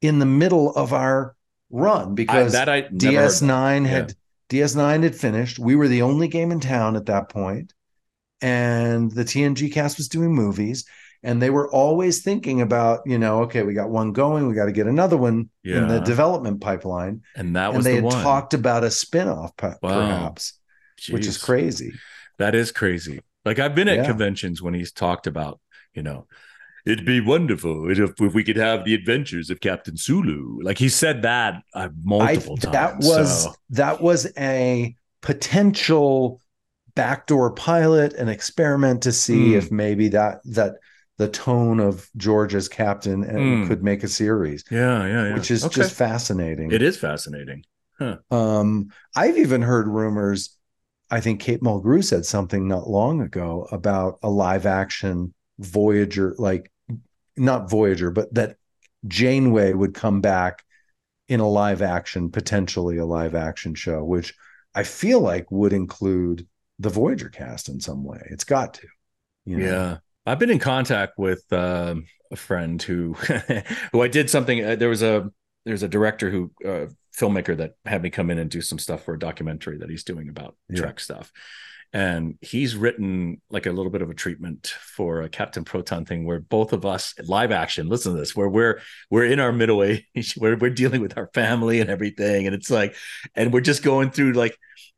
in 0.01 0.19
the 0.19 0.27
middle 0.27 0.75
of 0.75 0.95
our 0.95 1.35
run 1.69 2.11
I, 2.11 2.15
because 2.15 2.53
that 2.53 2.71
I 2.71 2.83
DS9 2.83 3.81
about. 3.81 3.89
had 3.91 4.15
DS9 4.49 5.03
had 5.03 5.17
finished. 5.17 5.59
We 5.59 5.77
were 5.77 5.89
the 5.89 6.03
only 6.03 6.29
game 6.29 6.53
in 6.53 6.61
town 6.61 6.97
at 6.97 7.07
that 7.07 7.29
point, 7.29 7.73
and 8.41 9.11
the 9.11 9.25
TNG 9.25 9.73
cast 9.73 9.97
was 9.99 10.09
doing 10.09 10.35
movies. 10.35 10.85
And 11.23 11.43
they 11.43 11.51
were 11.51 11.69
always 11.73 12.23
thinking 12.23 12.61
about, 12.61 13.01
you 13.07 13.19
know, 13.19 13.43
okay, 13.45 13.63
we 13.65 13.75
got 13.75 13.91
one 13.91 14.13
going, 14.13 14.47
we 14.47 14.55
got 14.55 14.67
to 14.67 14.73
get 14.73 14.87
another 14.87 15.17
one 15.17 15.49
in 15.65 15.89
the 15.89 15.99
development 16.01 16.61
pipeline. 16.61 17.23
and 17.35 17.57
that 17.57 17.69
and 17.69 17.79
was 17.79 17.85
they 17.85 17.93
the 17.93 17.97
had 17.97 18.05
one. 18.05 18.23
talked 18.23 18.55
about 18.55 18.85
a 18.85 18.91
spin-off, 18.91 19.53
Wow. 19.57 19.81
perhaps, 19.81 20.53
which 21.11 21.27
is 21.27 21.39
crazy. 21.39 21.93
That 22.39 22.55
is 22.55 22.71
crazy. 22.71 23.21
Like 23.45 23.59
I've 23.59 23.75
been 23.75 23.89
at 23.89 23.97
Yeah. 23.97 24.07
conventions 24.07 24.63
when 24.63 24.75
he's 24.75 24.93
talked 24.93 25.27
about, 25.27 25.59
you 25.95 26.03
know, 26.03 26.27
it'd 26.87 27.05
be 27.05 27.21
wonderful 27.21 27.91
if, 27.91 27.99
if 28.21 28.35
we 28.35 28.45
could 28.45 28.57
have 28.57 28.85
the 28.85 28.95
adventures 28.95 29.51
of 29.51 29.61
Captain 29.61 29.97
Sulu. 29.97 30.61
Like 30.63 30.79
he 30.79 30.89
said 30.89 31.23
that 31.23 31.63
uh, 31.75 31.89
I, 31.89 31.91
multiple 32.05 32.57
times. 32.57 32.73
that 32.73 32.97
was 32.99 33.43
so- 33.45 33.55
that 33.71 34.01
was 34.01 34.33
a 34.39 34.95
potential 35.23 36.41
backdoor 36.95 37.53
pilot, 37.53 38.15
an 38.15 38.29
experiment 38.29 39.03
to 39.03 39.13
see 39.13 39.51
Hmm. 39.53 39.59
if 39.59 39.71
maybe 39.71 40.09
that 40.09 40.39
that 40.45 40.75
the 41.19 41.29
tone 41.29 41.81
of 41.81 42.09
George 42.17 42.55
as 42.55 42.69
captain 42.69 43.25
and 43.25 43.63
Hmm. 43.63 43.67
could 43.69 43.83
make 43.83 44.03
a 44.05 44.09
series, 44.09 44.65
yeah, 44.71 45.07
yeah, 45.07 45.29
yeah. 45.29 45.35
which 45.35 45.51
is 45.51 45.65
Okay. 45.65 45.77
just 45.77 45.95
fascinating. 45.95 46.71
it 46.73 46.83
is 46.83 46.97
fascinating. 46.99 47.65
Um, 48.31 48.89
I've 49.15 49.39
even 49.39 49.63
heard 49.63 49.89
rumors. 49.89 50.57
I 51.11 51.21
think 51.21 51.41
Kate 51.41 51.63
Mulgrew 51.63 52.05
said 52.05 52.27
something 52.27 52.69
not 52.69 52.89
long 52.91 53.23
ago 53.23 53.67
about 53.73 54.19
a 54.23 54.29
live 54.29 54.67
action 54.67 55.33
Voyager, 55.59 56.35
like 56.37 56.71
not 57.37 57.71
Voyager, 57.71 58.11
but 58.11 58.33
that 58.35 58.57
Janeway 59.07 59.73
would 59.73 59.95
come 59.95 60.21
back 60.21 60.65
in 61.29 61.41
a 61.41 61.49
live 61.49 61.83
action, 61.83 62.31
potentially 62.31 62.99
a 62.99 63.05
live 63.05 63.35
action 63.35 63.75
show, 63.75 64.05
which 64.05 64.35
I 64.75 64.85
feel 64.85 65.21
like 65.21 65.51
would 65.51 65.73
include 65.73 66.47
the 66.79 66.91
Voyager 66.91 67.29
cast 67.29 67.69
in 67.69 67.81
some 67.81 68.05
way. 68.05 68.21
It's 68.31 68.45
got 68.45 68.75
to. 68.75 68.87
You 69.45 69.59
know? 69.59 69.67
Yeah. 69.67 69.97
I've 70.27 70.39
been 70.39 70.51
in 70.51 70.59
contact 70.59 71.19
with 71.19 71.45
um, 71.53 72.07
a 72.31 72.37
friend 72.37 72.83
who 72.83 73.15
who 73.93 74.03
I 74.03 74.09
did 74.09 74.29
something 74.29 74.65
uh, 74.65 74.77
there 74.77 74.89
was 74.89 75.03
a 75.03 75.31
there's 75.65 75.85
a 75.85 75.89
director 75.89 76.31
who 76.31 76.51
uh, 76.65 76.87
filmmaker 77.17 77.57
that 77.57 77.75
had 77.85 78.03
me 78.03 78.11
come 78.11 78.31
in 78.31 78.39
and 78.39 78.51
do 78.51 78.61
some 78.61 78.79
stuff 78.79 79.05
for 79.05 79.15
a 79.15 79.19
documentary 79.19 79.79
that 79.79 79.91
he's 79.91 80.05
doing 80.05 80.29
about 80.29 80.57
Yeah. 80.69 80.81
Trek 80.81 81.01
stuff. 81.01 81.33
And 81.93 82.37
he's 82.41 82.77
written 82.77 83.41
like 83.51 83.67
a 83.67 83.73
little 83.73 83.91
bit 83.91 84.03
of 84.03 84.11
a 84.11 84.15
treatment 84.15 84.67
for 84.81 85.23
a 85.23 85.29
Captain 85.29 85.65
Proton 85.65 86.05
thing 86.05 86.27
where 86.27 86.41
both 86.41 86.73
of 86.73 86.85
us 86.85 87.15
live 87.27 87.53
action, 87.53 87.89
listen 87.89 88.13
to 88.15 88.19
this, 88.19 88.37
where 88.37 88.49
we're 88.49 88.81
we're 89.11 89.25
in 89.27 89.41
our 89.41 89.53
middle 89.53 89.83
age, 89.83 90.05
where 90.37 90.57
we're 90.57 90.71
dealing 90.71 91.01
with 91.01 91.17
our 91.17 91.31
family 91.35 91.81
and 91.81 91.89
everything. 91.91 92.47
And 92.47 92.55
it's 92.55 92.71
like, 92.71 92.95
and 93.35 93.53
we're 93.53 93.61
just 93.61 93.83
going 93.83 94.11
through 94.11 94.33
like 94.33 94.57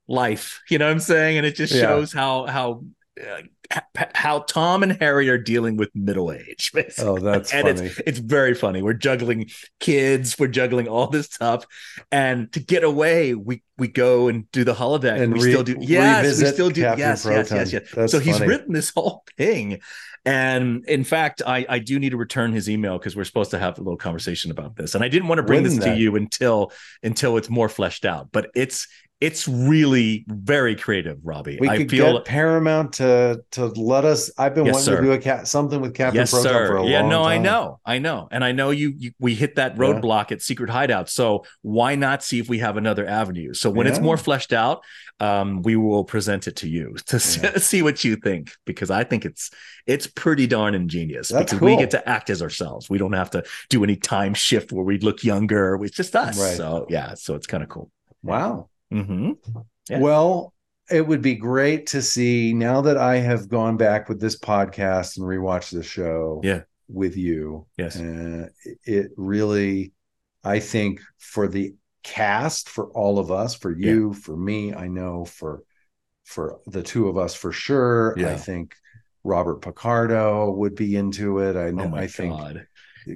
life, 0.09 0.61
you 0.71 0.79
know 0.79 0.87
what 0.87 0.93
I'm 0.93 1.01
saying? 1.01 1.37
And 1.37 1.47
it 1.47 1.55
just 1.55 1.73
Yeah. 1.73 1.81
shows 1.81 2.13
how 2.13 2.47
how 2.47 2.83
uh, 3.27 3.81
how 4.15 4.41
Tom 4.41 4.83
and 4.83 4.93
Harry 4.93 5.29
are 5.29 5.39
dealing 5.39 5.77
with 5.77 5.91
middle 5.95 6.33
age. 6.33 6.71
Basically. 6.75 7.05
Oh, 7.05 7.19
that's 7.19 7.53
and 7.53 7.67
funny. 7.67 7.89
it's 7.89 8.01
it's 8.07 8.19
very 8.19 8.55
funny. 8.55 8.83
We're 8.83 8.95
juggling 8.95 9.51
kids, 9.81 10.39
we're 10.39 10.49
juggling 10.49 10.89
all 10.89 11.09
this 11.09 11.27
stuff, 11.27 11.67
and 12.11 12.51
to 12.53 12.61
get 12.61 12.85
away, 12.85 13.35
we 13.35 13.63
we 13.77 13.89
go 13.89 14.29
and 14.29 14.51
do 14.53 14.65
the 14.65 14.75
holodeck. 14.75 15.21
And 15.21 15.35
we 15.35 15.41
re- 15.41 15.53
still 15.53 15.65
do 15.65 15.77
yes, 15.81 16.41
we 16.41 16.47
still 16.47 16.71
do 16.71 16.83
Captain 16.83 16.99
yes, 17.01 17.25
yes, 17.25 17.49
Proton. 17.49 17.59
yes, 17.59 17.73
yes. 17.73 17.91
That's 17.95 18.13
so 18.13 18.19
he's 18.21 18.39
funny. 18.39 18.49
written 18.49 18.73
this 18.73 18.91
whole 18.97 19.25
thing, 19.37 19.81
and 20.25 20.85
in 20.87 21.05
fact, 21.05 21.43
I 21.47 21.67
I 21.69 21.79
do 21.79 21.99
need 21.99 22.11
to 22.11 22.17
return 22.17 22.53
his 22.53 22.69
email 22.71 22.99
because 22.99 23.17
we're 23.17 23.25
supposed 23.25 23.51
to 23.51 23.59
have 23.59 23.79
a 23.79 23.83
little 23.83 23.99
conversation 23.99 24.51
about 24.51 24.77
this, 24.77 24.95
and 24.95 25.05
I 25.05 25.09
didn't 25.09 25.29
want 25.29 25.39
to 25.39 25.43
bring 25.43 25.63
Wouldn't 25.63 25.81
this 25.83 25.93
to 25.93 25.99
you 25.99 26.17
until 26.17 26.73
until 27.03 27.37
it's 27.37 27.51
more 27.51 27.69
fleshed 27.69 28.05
out, 28.05 28.29
but 28.33 28.51
it's 28.55 28.89
it's 29.21 29.49
really 29.49 30.25
very 30.29 30.77
creative, 30.77 31.19
Robbie. 31.25 31.59
We 31.61 31.69
I 31.69 31.77
could 31.79 31.91
feel 31.91 32.13
get 32.15 32.25
Paramount 32.25 32.93
to 32.95 33.43
to 33.53 33.67
let 33.67 34.05
us. 34.05 34.31
I've 34.39 34.55
been 34.55 34.67
Yes, 34.67 34.75
wanting 34.75 34.85
sir. 34.85 34.97
to 35.01 35.03
do 35.03 35.13
a 35.13 35.19
cat 35.19 35.49
something 35.49 35.81
with 35.81 35.95
Captain 35.95 36.21
yes, 36.21 36.31
Proton 36.31 36.53
sir. 36.53 36.67
for 36.69 36.77
a 36.77 36.83
while. 36.83 36.91
yeah, 36.91 37.01
long 37.01 37.11
no, 37.11 37.25
I 37.25 37.39
know, 37.39 37.81
I 37.85 37.99
know, 37.99 38.29
and 38.31 38.45
I 38.45 38.53
know 38.53 38.71
you. 38.71 38.95
you 38.97 39.11
we 39.19 39.35
hit 39.35 39.57
that 39.57 39.73
Yeah. 39.73 39.79
roadblock 39.79 40.31
at 40.31 40.41
Secret 40.41 40.71
Hideout, 40.71 41.09
so 41.09 41.45
why 41.63 41.97
not 41.97 42.23
see 42.23 42.39
if 42.39 42.49
we 42.49 42.59
have 42.59 42.77
another 42.77 43.07
avenue? 43.07 43.55
So 43.55 43.71
when 43.71 43.89
it's 43.89 43.99
more 43.99 44.17
fleshed 44.17 44.53
out, 44.53 44.85
um, 45.19 45.63
we 45.63 45.75
will 45.75 46.05
present 46.05 46.47
it 46.47 46.55
to 46.57 46.69
you 46.69 46.95
to 47.07 47.19
see, 47.19 47.79
Yeah. 47.79 47.83
what 47.83 48.05
you 48.05 48.15
think 48.15 48.53
because 48.67 48.89
I 48.91 49.03
think 49.03 49.25
it's 49.25 49.51
it's 49.85 50.07
pretty 50.07 50.47
darn 50.47 50.77
ingenious 50.77 51.29
That's 51.31 51.53
because 51.53 51.61
we 51.61 51.77
get 51.77 51.91
to 51.91 52.09
act 52.09 52.31
as 52.31 52.41
ourselves. 52.41 52.89
We 52.89 52.99
don't 52.99 53.15
have 53.15 53.31
to 53.31 53.43
do 53.69 53.83
any 53.83 53.97
time 53.97 54.35
shift 54.35 54.71
where 54.71 54.85
we 54.85 54.99
look 55.01 55.25
younger. 55.25 55.77
It's 55.83 55.97
just 55.97 56.15
us. 56.15 56.39
Right. 56.41 56.57
So 56.57 56.87
yeah, 56.89 57.15
so 57.15 57.35
it's 57.35 57.49
kind 57.49 57.65
of 57.65 57.69
cool. 57.69 57.91
Wow. 58.23 58.69
Hmm 58.91 59.33
Yeah. 59.89 60.01
Well, 60.01 60.55
it 60.91 61.07
would 61.07 61.21
be 61.23 61.35
great 61.35 61.89
to 61.89 62.01
see 62.03 62.55
now 62.55 62.81
that 62.83 62.97
I 62.97 63.17
have 63.17 63.49
gone 63.49 63.77
back 63.77 64.09
with 64.09 64.21
this 64.21 64.39
podcast 64.39 65.17
and 65.19 65.27
rewatched 65.27 65.73
the 65.73 65.83
show. 65.83 66.41
Yeah. 66.43 66.63
With 66.89 67.17
you. 67.19 67.67
Yes. 67.77 68.01
Uh, 68.01 68.49
it 68.85 69.11
really, 69.19 69.93
I 70.43 70.59
think, 70.61 71.03
for 71.19 71.47
the 71.47 71.75
cast, 72.03 72.71
for 72.71 72.87
all 72.93 73.19
of 73.19 73.31
us, 73.31 73.55
for 73.55 73.71
you, 73.71 74.15
for 74.15 74.35
me, 74.35 74.73
I 74.73 74.89
know 74.89 75.27
for 75.27 75.63
for 76.25 76.61
the 76.67 76.83
two 76.83 77.09
of 77.09 77.19
us 77.19 77.35
for 77.35 77.53
sure. 77.53 78.15
Yeah. 78.17 78.33
I 78.33 78.37
think 78.37 78.75
Robert 79.25 79.61
Picardo 79.61 80.51
would 80.53 80.75
be 80.75 80.97
into 80.97 81.41
it. 81.41 81.57
I 81.57 81.71
know. 81.71 81.91
Oh 81.93 81.97
I 81.97 82.07
think 82.07 82.35
God. 82.35 82.67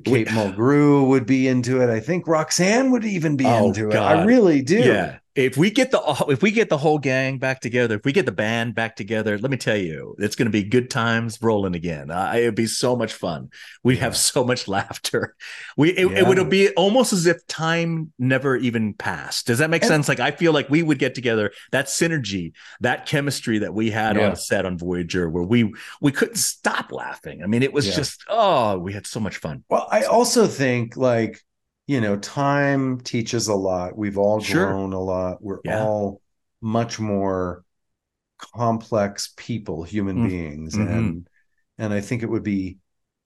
Kate 0.04 0.28
Mulgrew 0.28 1.06
would 1.08 1.24
be 1.26 1.48
into 1.48 1.80
it. 1.82 1.88
I 1.90 2.00
think 2.00 2.26
Roxann 2.26 2.90
would 2.92 3.04
even 3.04 3.36
be 3.36 3.46
Oh, 3.46 3.68
into 3.68 3.88
it. 3.88 3.92
God. 3.92 4.18
I 4.18 4.24
really 4.24 4.60
do. 4.62 4.78
Yeah. 4.80 5.18
If 5.34 5.56
we 5.56 5.70
get 5.70 5.90
the 5.90 6.00
if 6.28 6.42
we 6.42 6.50
get 6.50 6.68
the 6.68 6.76
whole 6.78 6.98
gang 6.98 7.38
back 7.38 7.60
together, 7.60 7.96
if 7.96 8.04
we 8.04 8.12
get 8.12 8.26
the 8.26 8.32
band 8.32 8.74
back 8.74 8.96
together, 8.96 9.38
let 9.38 9.50
me 9.50 9.56
tell 9.56 9.76
you, 9.76 10.14
it's 10.18 10.36
going 10.36 10.46
to 10.46 10.52
be 10.52 10.62
good 10.62 10.90
times 10.90 11.38
rolling 11.40 11.74
again. 11.74 12.10
Uh, 12.10 12.32
it'd 12.36 12.54
be 12.54 12.66
so 12.66 12.94
much 12.96 13.12
fun. 13.14 13.48
We'd 13.82 13.98
have 13.98 14.16
so 14.16 14.44
much 14.44 14.68
laughter. 14.76 15.34
We 15.76 15.90
it, 15.90 16.06
it 16.18 16.26
would 16.26 16.50
be 16.50 16.68
almost 16.74 17.12
as 17.12 17.26
if 17.26 17.46
time 17.46 18.12
never 18.18 18.56
even 18.56 18.94
passed. 18.94 19.46
Does 19.46 19.58
that 19.58 19.70
make 19.70 19.82
And- 19.82 19.88
sense? 19.88 20.08
Like 20.08 20.20
I 20.20 20.32
feel 20.32 20.52
like 20.52 20.68
we 20.68 20.82
would 20.82 20.98
get 20.98 21.14
together. 21.14 21.52
That 21.70 21.86
synergy, 21.86 22.52
that 22.80 23.06
chemistry 23.06 23.58
that 23.60 23.72
we 23.74 23.90
had 23.90 24.16
Yeah. 24.16 24.30
on 24.30 24.36
set 24.36 24.66
on 24.66 24.76
Voyager, 24.76 25.30
where 25.30 25.44
we 25.44 25.72
we 26.00 26.12
couldn't 26.12 26.36
stop 26.36 26.92
laughing. 26.92 27.42
I 27.42 27.46
mean, 27.46 27.62
it 27.62 27.72
was 27.72 27.86
Yeah. 27.86 27.94
just 27.96 28.24
oh, 28.28 28.78
we 28.78 28.92
had 28.92 29.06
so 29.06 29.20
much 29.20 29.38
fun. 29.38 29.64
Well, 29.70 29.88
I 29.90 30.02
also 30.04 30.46
think 30.46 30.96
like, 30.96 31.40
you 31.86 32.00
know, 32.00 32.16
time 32.16 33.00
teaches 33.00 33.48
a 33.48 33.54
lot. 33.54 33.96
We've 33.96 34.18
all 34.18 34.40
Sure. 34.40 34.66
grown 34.66 34.92
a 34.92 35.00
lot. 35.00 35.42
We're 35.42 35.60
Yeah. 35.64 35.82
all 35.84 36.20
much 36.60 37.00
more 37.00 37.64
complex 38.54 39.32
people, 39.36 39.82
human 39.82 40.18
Mm. 40.18 40.28
beings. 40.28 40.74
Mhm. 40.74 40.88
And 40.88 41.28
and 41.78 41.92
I 41.92 42.00
think 42.00 42.22
it 42.22 42.28
would 42.30 42.42
be 42.44 42.76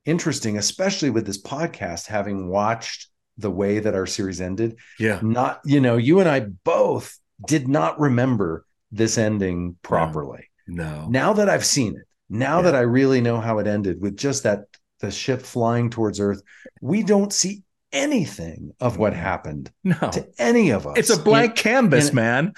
interesting, 0.05 0.57
especially 0.57 1.11
with 1.11 1.27
this 1.27 1.43
podcast, 1.43 2.07
having 2.07 2.49
watched 2.49 3.11
the 3.37 3.51
way 3.51 3.81
that 3.81 3.95
our 3.95 4.07
series 4.07 4.41
ended. 4.41 4.79
Yeah. 4.99 5.19
Not, 5.23 5.61
you 5.65 5.81
know, 5.81 5.97
you 5.97 6.21
and 6.21 6.29
I 6.29 6.41
both 6.41 7.19
did 7.47 7.69
not 7.69 8.01
remember 8.01 8.65
this 8.93 9.19
ending 9.19 9.77
properly. 9.83 10.49
No. 10.67 11.07
Now 11.11 11.33
that 11.35 11.51
I've 11.51 11.67
seen 11.67 11.97
it, 11.97 12.05
now 12.31 12.59
Yeah. 12.59 12.63
that 12.63 12.75
I 12.77 12.81
really 12.81 13.21
know 13.21 13.41
how 13.41 13.59
it 13.59 13.67
ended 13.67 14.01
with 14.01 14.17
just 14.17 14.45
that 14.45 14.65
the 15.01 15.11
ship 15.11 15.43
flying 15.43 15.91
towards 15.91 16.19
Earth, 16.21 16.41
we 16.81 17.03
don't 17.03 17.33
see 17.33 17.63
anything 17.93 18.73
of 18.81 18.99
what 18.99 19.13
Mhm. 19.13 19.17
happened 19.17 19.71
No. 19.85 19.97
to 20.13 20.27
any 20.39 20.71
of 20.71 20.87
us. 20.87 20.95
It's 20.99 21.11
a 21.11 21.19
blank 21.23 21.57
canvas, 21.57 22.07
and- 22.09 22.15
man. 22.15 22.53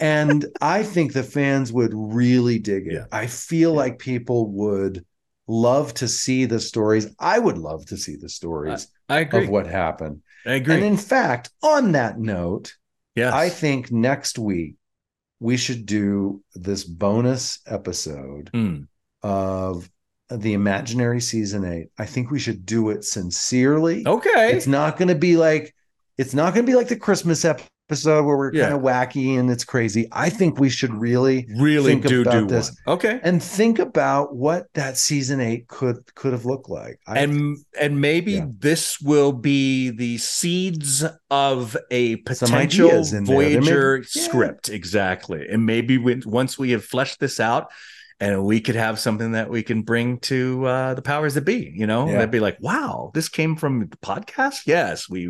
And 0.00 0.46
I 0.60 0.82
think 0.82 1.12
the 1.12 1.22
fans 1.22 1.72
would 1.72 1.92
really 1.94 2.58
dig 2.58 2.88
it. 2.88 2.92
Yeah. 2.94 3.04
I 3.12 3.26
feel 3.26 3.70
Yeah. 3.70 3.76
like 3.76 3.98
people 3.98 4.50
would 4.50 5.04
love 5.46 5.94
to 5.94 6.08
see 6.08 6.44
the 6.44 6.58
stories. 6.60 7.06
I 7.18 7.38
would 7.38 7.58
love 7.58 7.86
to 7.86 7.96
see 7.96 8.16
the 8.16 8.28
stories 8.28 8.88
I 9.08 9.20
agree. 9.20 9.44
of 9.44 9.48
what 9.50 9.66
happened. 9.66 10.22
I 10.46 10.54
agree. 10.54 10.74
And 10.74 10.84
in 10.84 10.96
fact, 10.96 11.50
on 11.62 11.92
that 11.92 12.18
note, 12.18 12.74
yes. 13.14 13.32
I 13.32 13.48
think 13.48 13.92
next 13.92 14.38
week 14.38 14.74
we 15.38 15.56
should 15.56 15.86
do 15.86 16.42
this 16.54 16.82
bonus 16.84 17.60
episode 17.66 18.50
Mm. 18.52 18.86
of 19.22 19.88
the 20.36 20.52
imaginary 20.54 21.20
season 21.20 21.64
eight. 21.64 21.88
I 21.98 22.06
think 22.06 22.30
we 22.30 22.38
should 22.38 22.64
do 22.66 22.90
it 22.90 23.04
sincerely. 23.04 24.06
Okay. 24.06 24.52
It's 24.52 24.66
not 24.66 24.96
going 24.96 25.08
to 25.08 25.14
be 25.14 25.36
like 25.36 25.74
it's 26.18 26.34
not 26.34 26.54
going 26.54 26.66
to 26.66 26.70
be 26.70 26.76
like 26.76 26.88
the 26.88 26.96
Christmas 26.96 27.44
episode 27.44 28.24
where 28.24 28.36
we're 28.36 28.54
Yeah. 28.54 28.68
kind 28.70 28.74
of 28.76 28.80
wacky 28.82 29.38
and 29.38 29.50
it's 29.50 29.64
crazy. 29.64 30.06
I 30.12 30.30
think 30.30 30.58
we 30.60 30.68
should 30.70 30.92
really 30.94 31.46
really 31.58 31.92
think 31.92 32.06
do 32.06 32.22
about 32.22 32.32
do 32.32 32.46
this. 32.46 32.74
one. 32.84 32.94
Okay. 32.96 33.20
and 33.22 33.42
think 33.42 33.78
about 33.78 34.34
what 34.34 34.66
that 34.74 34.96
season 34.96 35.40
eight 35.40 35.68
could 35.68 35.96
could 36.14 36.32
have 36.32 36.44
looked 36.44 36.68
like. 36.70 37.00
I, 37.06 37.18
and 37.20 37.56
and 37.80 38.00
maybe 38.00 38.32
Yeah. 38.32 38.46
this 38.58 39.00
will 39.00 39.32
be 39.32 39.90
the 39.90 40.18
seeds 40.18 41.04
of 41.30 41.76
a 41.90 42.16
potential 42.16 42.90
in 42.90 43.02
there. 43.02 43.10
There 43.12 43.20
may- 43.22 43.26
Voyager 43.56 43.96
yeah. 43.98 44.22
script, 44.22 44.68
exactly. 44.68 45.46
And 45.50 45.66
maybe 45.66 45.98
when, 45.98 46.22
once 46.26 46.58
we 46.58 46.70
have 46.70 46.84
fleshed 46.84 47.20
this 47.20 47.40
out, 47.40 47.70
and 48.22 48.44
we 48.44 48.60
could 48.60 48.76
have 48.76 49.00
something 49.00 49.32
that 49.32 49.50
we 49.50 49.64
can 49.64 49.82
bring 49.82 50.18
to 50.20 50.64
uh, 50.64 50.94
the 50.94 51.02
powers 51.02 51.34
that 51.34 51.44
be. 51.44 51.72
You 51.74 51.88
know, 51.88 52.08
Yeah. 52.08 52.18
they'd 52.18 52.30
be 52.30 52.38
like, 52.40 52.56
"Wow, 52.60 53.10
this 53.14 53.28
came 53.28 53.56
from 53.56 53.80
the 53.88 53.96
podcast." 53.96 54.60
Yes, 54.66 55.08
we 55.10 55.28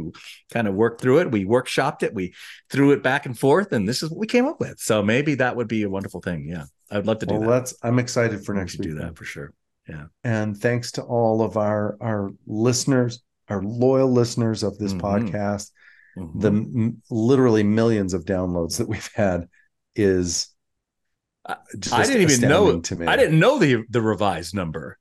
kind 0.53 0.69
of 0.69 0.75
worked 0.75 1.01
through 1.01 1.21
it. 1.21 1.31
We 1.31 1.47
workshopped 1.47 2.03
it. 2.03 2.13
We 2.15 2.35
threw 2.71 2.93
it 2.93 3.03
back 3.03 3.25
and 3.25 3.39
forth, 3.39 3.73
and 3.73 3.89
this 3.89 4.03
is 4.03 4.11
what 4.11 4.19
we 4.21 4.27
came 4.27 4.45
up 4.47 4.61
with. 4.61 4.79
So 4.79 5.03
maybe 5.03 5.37
that 5.37 5.57
would 5.57 5.69
be 5.69 5.85
a 5.85 5.91
wonderful 5.91 6.21
thing. 6.21 6.47
Yeah, 6.47 6.65
I 6.91 6.97
would 6.97 7.07
love 7.07 7.21
to 7.21 7.27
do 7.27 7.35
well, 7.35 7.43
that. 7.45 7.49
let's. 7.49 7.75
I'm 7.83 7.99
excited 7.99 8.45
for 8.45 8.55
next 8.55 8.79
week. 8.79 8.89
do 8.91 8.95
that 8.97 9.17
for 9.17 9.25
sure. 9.25 9.55
Yeah, 9.89 10.05
and 10.23 10.55
thanks 10.57 10.93
to 10.93 11.03
all 11.03 11.41
of 11.43 11.57
our 11.57 11.97
our 12.01 12.31
listeners, 12.47 13.23
our 13.49 13.63
loyal 13.63 14.13
listeners 14.13 14.63
of 14.63 14.77
this 14.79 14.93
Mhm. 14.93 15.01
podcast. 15.01 15.71
Mhm. 16.19 16.41
The 16.43 16.49
m- 16.49 17.03
literally 17.11 17.63
millions 17.63 18.13
of 18.13 18.27
downloads 18.27 18.77
that 18.77 18.87
we've 18.89 19.11
had 19.15 19.49
is 19.97 20.49
just 21.79 21.95
I 21.95 22.05
didn't 22.05 22.31
even 22.31 22.49
know 22.49 22.81
to 22.81 22.97
me. 22.97 23.07
I 23.07 23.17
didn't 23.17 23.39
know 23.39 23.59
the 23.59 23.85
the 23.91 24.01
revised 24.03 24.55
number. 24.55 24.99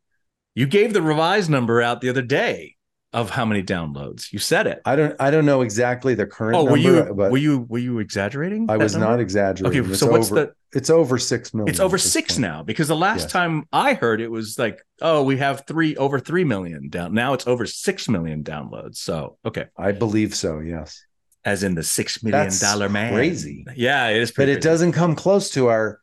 You 0.56 0.66
gave 0.66 0.94
the 0.94 1.02
revised 1.02 1.50
number 1.50 1.82
out 1.82 2.02
the 2.02 2.10
other 2.10 2.22
day 2.22 2.76
of 3.14 3.30
how 3.30 3.44
many 3.46 3.62
downloads. 3.62 4.32
You 4.34 4.40
said 4.40 4.68
it. 4.68 4.82
I 4.86 4.96
don't. 4.96 5.16
I 5.20 5.32
don't 5.32 5.46
know 5.46 5.62
exactly 5.62 6.16
the 6.16 6.26
current. 6.26 6.56
Oh, 6.58 6.64
were 6.64 6.72
number, 6.72 6.80
you 6.80 6.98
uh, 7.00 7.14
But 7.14 7.32
were 7.32 7.38
you 7.38 7.60
were 7.70 7.78
you 7.78 8.00
exaggerating? 8.00 8.68
I 8.70 8.78
was 8.78 8.94
number? 8.94 9.08
not 9.08 9.20
exaggerating. 9.20 9.82
Okay, 9.82 9.90
It's 9.92 10.00
so 10.00 10.10
what's 10.10 10.32
over, 10.32 10.46
the? 10.46 10.54
It's 10.78 10.90
over 10.90 11.18
six 11.18 11.54
million. 11.54 11.70
It's 11.70 11.80
over 11.80 11.98
six 11.98 12.34
point. 12.36 12.42
now 12.42 12.64
because 12.64 12.88
the 12.88 12.96
last 12.96 13.24
Yes. 13.24 13.32
time 13.34 13.66
I 13.74 13.94
heard 13.94 14.22
it 14.22 14.32
was 14.32 14.58
like, 14.58 14.82
oh, 15.02 15.24
we 15.24 15.38
have 15.38 15.66
three 15.68 15.96
over 15.98 16.20
three 16.20 16.46
million 16.46 16.90
down. 16.90 17.14
Now 17.14 17.34
it's 17.34 17.46
over 17.48 17.66
six 17.66 18.08
million 18.10 18.44
downloads. 18.44 18.96
So 18.98 19.38
okay, 19.46 19.66
I 19.78 19.92
believe 19.92 20.34
so. 20.34 20.60
Yes, 20.60 21.04
as 21.46 21.64
in 21.64 21.76
the 21.76 21.84
six 21.84 22.24
million 22.24 22.52
dollar 22.60 22.88
man. 22.90 23.14
crazy. 23.14 23.66
Yeah, 23.76 24.08
it 24.08 24.22
is. 24.22 24.32
but 24.32 24.44
it 24.50 24.54
crazy. 24.56 24.62
doesn't 24.62 24.92
come 24.94 25.16
close 25.16 25.50
to 25.52 25.68
our 25.68 26.00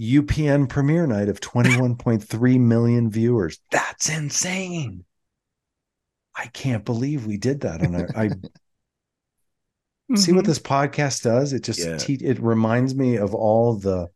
UPN 0.00 0.68
premiere 0.68 1.06
night 1.06 1.28
of 1.28 1.40
twenty 1.40 1.76
one 1.80 1.96
point 1.96 2.22
three 2.22 2.58
million 2.58 3.10
viewers. 3.10 3.58
That's 3.70 4.08
insane. 4.08 5.04
I 6.36 6.46
can't 6.46 6.84
believe 6.84 7.26
we 7.26 7.36
did 7.36 7.60
that 7.60 7.80
on 7.80 7.94
our. 7.94 8.08
I 8.16 8.30
see 10.16 10.32
what 10.32 10.44
Mhm. 10.44 10.48
this 10.48 10.58
podcast 10.58 11.22
does. 11.22 11.52
It 11.52 11.62
just 11.62 11.78
Yeah. 11.80 11.96
te- 11.96 12.14
it 12.24 12.40
reminds 12.42 12.94
me 12.94 13.16
of 13.16 13.34
all 13.34 13.74
the 13.76 14.08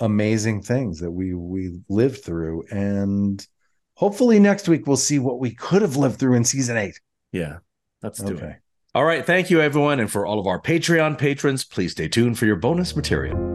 amazing 0.00 0.62
things 0.62 0.98
that 1.00 1.10
we 1.12 1.34
we 1.34 1.80
lived 1.88 2.24
through, 2.24 2.64
and 2.70 3.46
hopefully 3.94 4.38
next 4.40 4.68
week 4.68 4.86
we'll 4.86 4.96
see 4.96 5.18
what 5.18 5.38
we 5.38 5.54
could 5.54 5.82
have 5.82 5.96
lived 5.96 6.18
through 6.18 6.34
in 6.34 6.44
season 6.44 6.76
eight. 6.76 7.00
Yeah, 7.32 7.58
let's 8.02 8.18
do 8.18 8.36
it. 8.36 8.56
All 8.92 9.04
right. 9.04 9.24
Thank 9.24 9.50
you, 9.50 9.60
everyone. 9.60 10.00
And 10.00 10.10
for 10.10 10.26
all 10.26 10.40
of 10.40 10.48
our 10.48 10.60
Patreon 10.60 11.16
patrons, 11.16 11.64
please 11.64 11.92
stay 11.92 12.08
tuned 12.08 12.38
for 12.40 12.46
your 12.46 12.56
bonus 12.56 12.96
material. 12.96 13.49